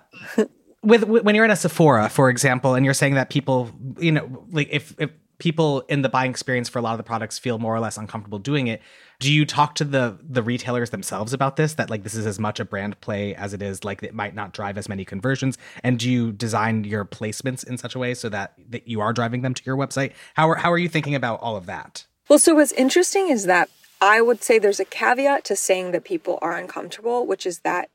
with, 0.84 1.06
when 1.06 1.36
you're 1.36 1.46
in 1.46 1.52
a 1.52 1.56
Sephora, 1.56 2.10
for 2.10 2.30
example, 2.30 2.76
and 2.76 2.86
you're 2.86 2.93
saying 2.93 3.15
that 3.15 3.30
people, 3.30 3.72
you 3.98 4.12
know, 4.12 4.46
like 4.52 4.67
if 4.72 4.96
if 5.00 5.12
people 5.39 5.82
in 5.89 6.02
the 6.04 6.10
buying 6.10 6.32
experience 6.32 6.69
for 6.69 6.80
a 6.80 6.82
lot 6.82 6.91
of 6.91 6.98
the 6.98 7.04
products 7.04 7.38
feel 7.39 7.60
more 7.60 7.76
or 7.76 7.80
less 7.80 7.98
uncomfortable 7.98 8.39
doing 8.39 8.67
it, 8.67 8.82
do 9.19 9.32
you 9.32 9.46
talk 9.46 9.76
to 9.76 9.84
the 9.84 10.17
the 10.22 10.43
retailers 10.43 10.89
themselves 10.91 11.34
about 11.34 11.56
this 11.56 11.74
that 11.76 11.89
like 11.89 12.04
this 12.04 12.13
is 12.13 12.26
as 12.26 12.39
much 12.39 12.60
a 12.60 12.65
brand 12.65 13.00
play 13.02 13.34
as 13.36 13.54
it 13.54 13.62
is 13.62 13.84
like 13.84 14.04
it 14.04 14.13
might 14.13 14.36
not 14.36 14.54
drive 14.54 14.78
as 14.78 14.88
many 14.88 15.06
conversions? 15.06 15.58
And 15.84 16.00
do 16.00 16.10
you 16.10 16.32
design 16.32 16.84
your 16.84 17.06
placements 17.06 17.67
in 17.67 17.78
such 17.78 17.96
a 17.96 18.00
way 18.00 18.13
so 18.13 18.30
that 18.30 18.54
that 18.69 18.88
you 18.88 19.02
are 19.02 19.13
driving 19.13 19.41
them 19.41 19.54
to 19.54 19.63
your 19.65 19.78
website? 19.78 20.13
How 20.36 20.50
are 20.50 20.56
how 20.56 20.72
are 20.72 20.78
you 20.78 20.89
thinking 20.89 21.15
about 21.15 21.39
all 21.41 21.56
of 21.56 21.65
that? 21.65 22.06
Well 22.30 22.39
so 22.39 22.56
what's 22.56 22.72
interesting 22.74 23.30
is 23.30 23.46
that 23.46 23.69
i 24.02 24.22
would 24.22 24.43
say 24.43 24.60
there's 24.60 24.80
a 24.80 24.86
caveat 24.86 25.43
to 25.46 25.56
saying 25.56 25.91
that 25.91 26.04
people 26.04 26.39
are 26.41 26.58
uncomfortable 26.58 27.26
which 27.26 27.46
is 27.46 27.60
that 27.60 27.89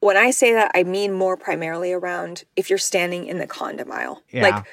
when 0.00 0.16
I 0.16 0.30
say 0.30 0.52
that, 0.52 0.70
I 0.74 0.84
mean 0.84 1.12
more 1.12 1.36
primarily 1.36 1.92
around 1.92 2.44
if 2.56 2.70
you're 2.70 2.78
standing 2.78 3.26
in 3.26 3.38
the 3.38 3.46
condom 3.46 3.90
aisle. 3.90 4.22
Yeah. 4.30 4.42
Like 4.42 4.66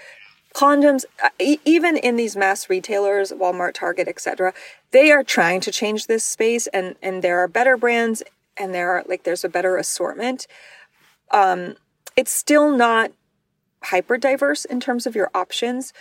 condoms 0.56 1.04
uh, 1.22 1.30
even 1.66 1.98
in 1.98 2.16
these 2.16 2.36
mass 2.38 2.70
retailers 2.70 3.34
walmart 3.34 3.74
target 3.74 4.08
etc 4.08 4.54
they 4.92 5.12
are 5.12 5.22
trying 5.22 5.60
to 5.60 5.70
change 5.70 6.08
this 6.08 6.24
space 6.24 6.66
and 6.68 6.96
and 7.02 7.22
there 7.22 7.40
are 7.40 7.48
better 7.48 7.76
brands 7.76 8.24
and 8.56 8.74
there 8.74 8.92
are 8.92 9.04
like 9.06 9.24
there's 9.24 9.44
a 9.44 9.50
better 9.50 9.76
assortment 9.76 10.48
um 11.32 11.76
it's 12.16 12.32
still 12.32 12.72
not 12.72 13.12
hyper 13.84 14.18
diverse 14.18 14.64
in 14.64 14.80
terms 14.80 15.06
of 15.06 15.14
your 15.14 15.30
options 15.36 15.92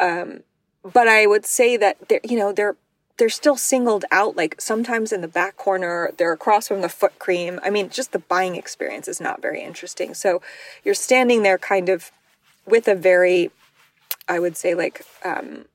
um 0.00 0.40
but 0.82 1.06
i 1.06 1.24
would 1.24 1.46
say 1.46 1.76
that 1.76 1.96
they're 2.08 2.20
you 2.24 2.36
know 2.36 2.52
they're 2.52 2.76
they're 3.18 3.28
still 3.28 3.56
singled 3.56 4.04
out 4.10 4.36
like 4.36 4.60
sometimes 4.60 5.12
in 5.12 5.20
the 5.20 5.28
back 5.28 5.56
corner 5.56 6.12
they're 6.16 6.32
across 6.32 6.68
from 6.68 6.80
the 6.80 6.88
foot 6.88 7.18
cream 7.18 7.60
i 7.62 7.70
mean 7.70 7.88
just 7.88 8.12
the 8.12 8.18
buying 8.18 8.56
experience 8.56 9.06
is 9.06 9.20
not 9.20 9.42
very 9.42 9.62
interesting 9.62 10.14
so 10.14 10.40
you're 10.84 10.94
standing 10.94 11.42
there 11.42 11.58
kind 11.58 11.88
of 11.88 12.10
with 12.66 12.88
a 12.88 12.94
very 12.94 13.50
I 14.28 14.38
would 14.38 14.56
say, 14.56 14.74
like 14.74 15.04
um, 15.24 15.66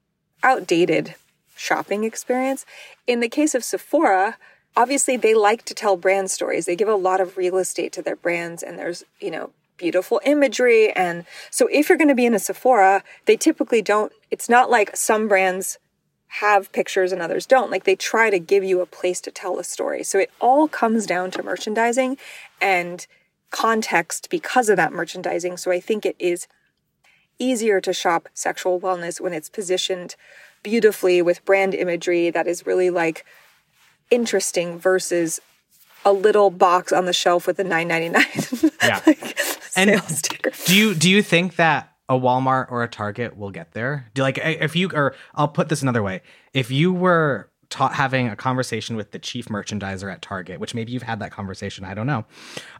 outdated 0.44 1.16
shopping 1.56 2.04
experience. 2.04 2.66
In 3.06 3.20
the 3.20 3.30
case 3.30 3.56
of 3.56 3.64
Sephora, 3.64 4.38
obviously 4.76 5.18
they 5.18 5.34
like 5.34 5.66
to 5.66 5.74
tell 5.74 5.98
brand 5.98 6.32
stories. 6.32 6.66
They 6.66 6.76
give 6.76 6.88
a 6.88 6.96
lot 6.96 7.22
of 7.22 7.38
real 7.38 7.58
estate 7.58 7.92
to 7.94 8.02
their 8.02 8.16
brands, 8.16 8.64
and 8.64 8.78
there's, 8.78 9.04
you 9.20 9.32
know, 9.32 9.52
beautiful 9.78 10.22
imagery. 10.26 10.92
And 10.92 11.26
so 11.52 11.68
if 11.72 11.90
you're 11.90 11.98
going 11.98 12.08
to 12.08 12.16
be 12.16 12.26
in 12.26 12.34
a 12.34 12.40
Sephora, 12.40 13.04
they 13.26 13.38
typically 13.38 13.82
don't, 13.82 14.12
it's 14.32 14.50
not 14.50 14.70
like 14.70 14.96
some 14.96 15.28
brands 15.28 15.78
have 16.28 16.72
pictures 16.72 17.12
and 17.12 17.22
others 17.22 17.46
don't. 17.46 17.72
Like 17.72 17.86
they 17.86 17.96
try 17.96 18.30
to 18.30 18.40
give 18.40 18.64
you 18.64 18.82
a 18.82 18.86
place 18.86 19.22
to 19.22 19.32
tell 19.32 19.60
a 19.60 19.64
story. 19.64 20.04
So 20.04 20.20
it 20.20 20.32
all 20.40 20.68
comes 20.68 21.06
down 21.06 21.32
to 21.32 21.44
merchandising 21.44 22.18
and 22.62 23.08
context 23.50 24.30
because 24.30 24.70
of 24.70 24.78
that 24.78 24.92
merchandising. 24.92 25.58
So 25.58 25.72
I 25.72 25.80
think 25.80 26.06
it 26.06 26.16
is 26.20 26.48
easier 27.40 27.80
to 27.82 27.94
shop 27.94 28.28
sexual 28.34 28.80
wellness 28.80 29.22
when 29.22 29.32
it's 29.34 29.50
positioned 29.50 30.16
beautifully 30.64 31.22
with 31.22 31.46
brand 31.46 31.74
imagery 31.74 32.30
that 32.30 32.48
is 32.48 32.66
really 32.66 32.90
like 32.90 33.26
interesting 34.10 34.78
versus 34.80 35.40
a 36.04 36.12
little 36.12 36.50
box 36.50 36.92
on 36.92 37.06
the 37.06 37.14
shelf 37.14 37.48
with 37.48 37.60
a 37.60 37.64
9.99 37.64 38.74
Yeah. 38.84 39.02
like, 39.06 39.38
And 39.76 40.02
sticker. 40.04 40.52
Do 40.66 40.76
you 40.76 40.94
do 40.96 41.10
you 41.10 41.22
think 41.22 41.56
that 41.58 41.92
a 42.10 42.14
Walmart 42.14 42.72
or 42.72 42.84
a 42.84 42.88
Target 42.88 43.38
will 43.38 43.52
get 43.52 43.74
there? 43.74 44.10
Do 44.14 44.22
like 44.22 44.40
if 44.42 44.76
you 44.76 44.90
or 44.94 45.16
I'll 45.36 45.48
put 45.48 45.70
this 45.70 45.82
another 45.82 46.04
way. 46.04 46.22
If 46.54 46.72
you 46.72 46.94
were 46.94 47.50
ta- 47.70 47.90
having 47.90 48.28
a 48.30 48.36
conversation 48.36 48.96
with 48.96 49.12
the 49.12 49.20
chief 49.20 49.48
merchandiser 49.48 50.12
at 50.12 50.22
Target, 50.22 50.60
which 50.60 50.74
maybe 50.74 50.92
you've 50.92 51.04
had 51.04 51.20
that 51.20 51.32
conversation, 51.32 51.86
I 51.86 51.94
don't 51.94 52.08
know. 52.08 52.26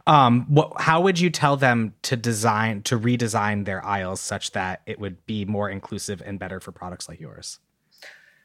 Um, 0.06 0.46
what 0.48 0.80
how 0.80 1.00
would 1.00 1.20
you 1.20 1.30
tell 1.30 1.56
them 1.56 1.94
to 2.02 2.16
design 2.16 2.82
to 2.82 2.98
redesign 2.98 3.64
their 3.64 3.84
aisles 3.84 4.20
such 4.20 4.52
that 4.52 4.82
it 4.86 4.98
would 4.98 5.24
be 5.26 5.44
more 5.44 5.68
inclusive 5.68 6.22
and 6.24 6.38
better 6.38 6.60
for 6.60 6.72
products 6.72 7.08
like 7.08 7.20
yours? 7.20 7.58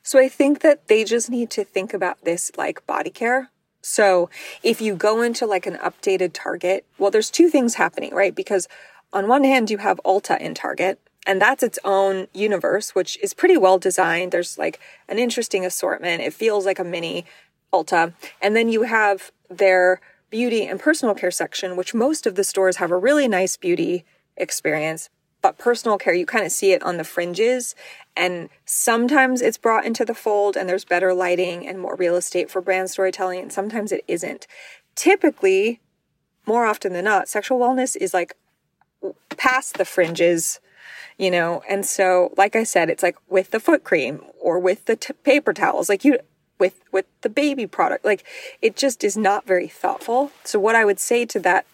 So 0.02 0.20
I 0.20 0.28
think 0.28 0.60
that 0.62 0.90
they 0.90 1.06
just 1.06 1.30
need 1.30 1.50
to 1.52 1.64
think 1.64 1.94
about 1.94 2.26
this 2.26 2.52
like 2.58 2.86
body 2.86 3.10
care. 3.10 3.50
So 3.82 4.30
if 4.64 4.82
you 4.82 4.96
go 4.96 5.22
into 5.22 5.46
like 5.46 5.66
an 5.66 5.76
updated 5.76 6.32
Target, 6.34 6.86
well, 6.98 7.12
there's 7.12 7.30
two 7.30 7.50
things 7.50 7.76
happening, 7.76 8.14
right? 8.14 8.34
Because 8.34 8.68
on 9.14 9.28
one 9.28 9.44
hand, 9.44 9.70
you 9.70 9.78
have 9.78 10.02
Ulta 10.04 10.40
in 10.42 10.54
Target, 10.54 11.00
and 11.26 11.42
that's 11.42 11.64
its 11.64 11.80
own 11.86 12.28
universe, 12.34 12.94
which 12.94 13.18
is 13.24 13.34
pretty 13.34 13.58
well 13.58 13.78
designed. 13.78 14.32
There's 14.32 14.58
like 14.58 14.80
an 15.08 15.20
interesting 15.20 15.66
assortment. 15.66 16.22
It 16.22 16.34
feels 16.34 16.66
like 16.66 16.80
a 16.80 16.84
mini 16.84 17.26
Ulta. 17.72 18.14
And 18.42 18.56
then 18.56 18.70
you 18.70 18.84
have 18.84 19.32
their 19.50 20.02
beauty 20.30 20.66
and 20.66 20.80
personal 20.80 21.16
care 21.16 21.32
section, 21.32 21.78
which 21.78 21.94
most 21.94 22.26
of 22.26 22.36
the 22.36 22.44
stores 22.44 22.78
have 22.78 22.92
a 22.92 22.98
really 22.98 23.28
nice 23.28 23.56
beauty 23.56 24.04
experience. 24.36 25.10
But 25.42 25.58
personal 25.58 25.98
care, 25.98 26.14
you 26.14 26.26
kind 26.26 26.46
of 26.46 26.52
see 26.52 26.72
it 26.72 26.82
on 26.84 26.98
the 26.98 27.04
fringes. 27.04 27.76
And 28.16 28.50
sometimes 28.66 29.42
it's 29.42 29.58
brought 29.58 29.86
into 29.86 30.06
the 30.06 30.16
fold 30.16 30.58
and 30.58 30.68
there's 30.68 30.86
better 30.86 31.14
lighting 31.14 31.68
and 31.68 31.80
more 31.80 31.96
real 31.96 32.16
estate 32.16 32.50
for 32.50 32.62
brand 32.62 32.90
storytelling. 32.90 33.42
And 33.42 33.54
sometimes 33.54 33.92
it 33.92 34.04
isn't. 34.08 34.48
Typically, 34.96 35.82
more 36.46 36.66
often 36.66 36.94
than 36.94 37.06
not, 37.06 37.28
sexual 37.28 37.60
wellness 37.60 37.96
is 37.96 38.14
like 38.14 38.36
past 39.38 39.78
the 39.78 39.86
fringes, 39.86 40.60
you 41.18 41.32
know? 41.32 41.64
And 41.70 41.86
so, 41.86 42.34
like 42.38 42.56
I 42.56 42.64
said, 42.64 42.90
it's 42.90 43.04
like 43.04 43.18
with 43.30 43.52
the 43.52 43.60
foot 43.60 43.84
cream 43.84 44.22
or 44.40 44.60
with 44.60 44.86
the 44.86 44.96
t- 44.96 45.14
paper 45.24 45.54
towels, 45.54 45.90
like 45.90 46.06
you, 46.06 46.20
with, 46.60 46.82
with 46.92 47.06
the 47.22 47.30
baby 47.30 47.68
product, 47.68 48.06
like 48.06 48.24
it 48.62 48.76
just 48.76 49.04
is 49.04 49.18
not 49.18 49.46
very 49.46 49.68
thoughtful. 49.68 50.32
So 50.44 50.60
what 50.60 50.76
I 50.76 50.86
would 50.86 51.00
say 51.00 51.26
to 51.26 51.40
that, 51.40 51.66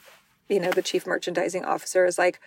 you 0.47 0.59
know, 0.59 0.71
the 0.71 0.81
chief 0.81 1.05
merchandising 1.05 1.63
officer 1.65 2.05
is 2.05 2.17
like, 2.17 2.39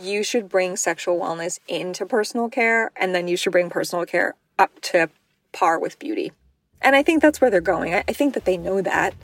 you 0.00 0.22
should 0.22 0.48
bring 0.48 0.76
sexual 0.76 1.18
wellness 1.18 1.58
into 1.66 2.06
personal 2.06 2.48
care 2.48 2.92
and 2.96 3.14
then 3.14 3.26
you 3.26 3.36
should 3.36 3.52
bring 3.52 3.70
personal 3.70 4.04
care 4.06 4.34
up 4.58 4.80
to 4.80 5.10
par 5.52 5.78
with 5.78 5.98
beauty. 5.98 6.32
And 6.80 6.94
I 6.94 7.02
think 7.02 7.22
that's 7.22 7.40
where 7.40 7.50
they're 7.50 7.60
going. 7.60 7.94
I, 7.94 8.04
I 8.06 8.12
think 8.12 8.34
that 8.34 8.44
they 8.44 8.56
know 8.56 8.80
that. 8.82 9.14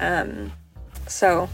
Um, 0.00 0.52
so 1.06 1.48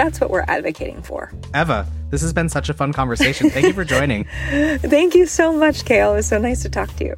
that's 0.00 0.18
what 0.18 0.30
we're 0.30 0.46
advocating 0.48 1.02
for. 1.02 1.30
Eva, 1.54 1.86
this 2.08 2.22
has 2.22 2.32
been 2.32 2.48
such 2.48 2.70
a 2.70 2.74
fun 2.74 2.90
conversation. 2.92 3.50
Thank 3.50 3.66
you 3.66 3.74
for 3.74 3.84
joining. 3.84 4.24
Thank 4.78 5.14
you 5.14 5.26
so 5.26 5.52
much, 5.52 5.84
Cale. 5.84 6.12
It 6.12 6.16
was 6.16 6.26
so 6.26 6.38
nice 6.38 6.62
to 6.62 6.70
talk 6.70 6.94
to 6.96 7.04
you. 7.04 7.16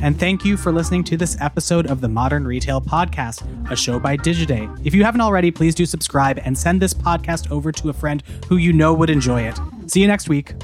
And 0.00 0.18
thank 0.18 0.44
you 0.44 0.56
for 0.56 0.72
listening 0.72 1.04
to 1.04 1.16
this 1.16 1.36
episode 1.40 1.86
of 1.86 2.00
the 2.00 2.08
Modern 2.08 2.44
Retail 2.44 2.80
Podcast, 2.80 3.46
a 3.70 3.76
show 3.76 4.00
by 4.00 4.16
Digiday. 4.16 4.68
If 4.84 4.96
you 4.96 5.04
haven't 5.04 5.20
already, 5.20 5.52
please 5.52 5.76
do 5.76 5.86
subscribe 5.86 6.40
and 6.44 6.58
send 6.58 6.82
this 6.82 6.92
podcast 6.92 7.52
over 7.52 7.70
to 7.70 7.88
a 7.88 7.92
friend 7.92 8.20
who 8.48 8.56
you 8.56 8.72
know 8.72 8.92
would 8.94 9.10
enjoy 9.10 9.42
it. 9.42 9.56
See 9.86 10.00
you 10.00 10.08
next 10.08 10.28
week. 10.28 10.54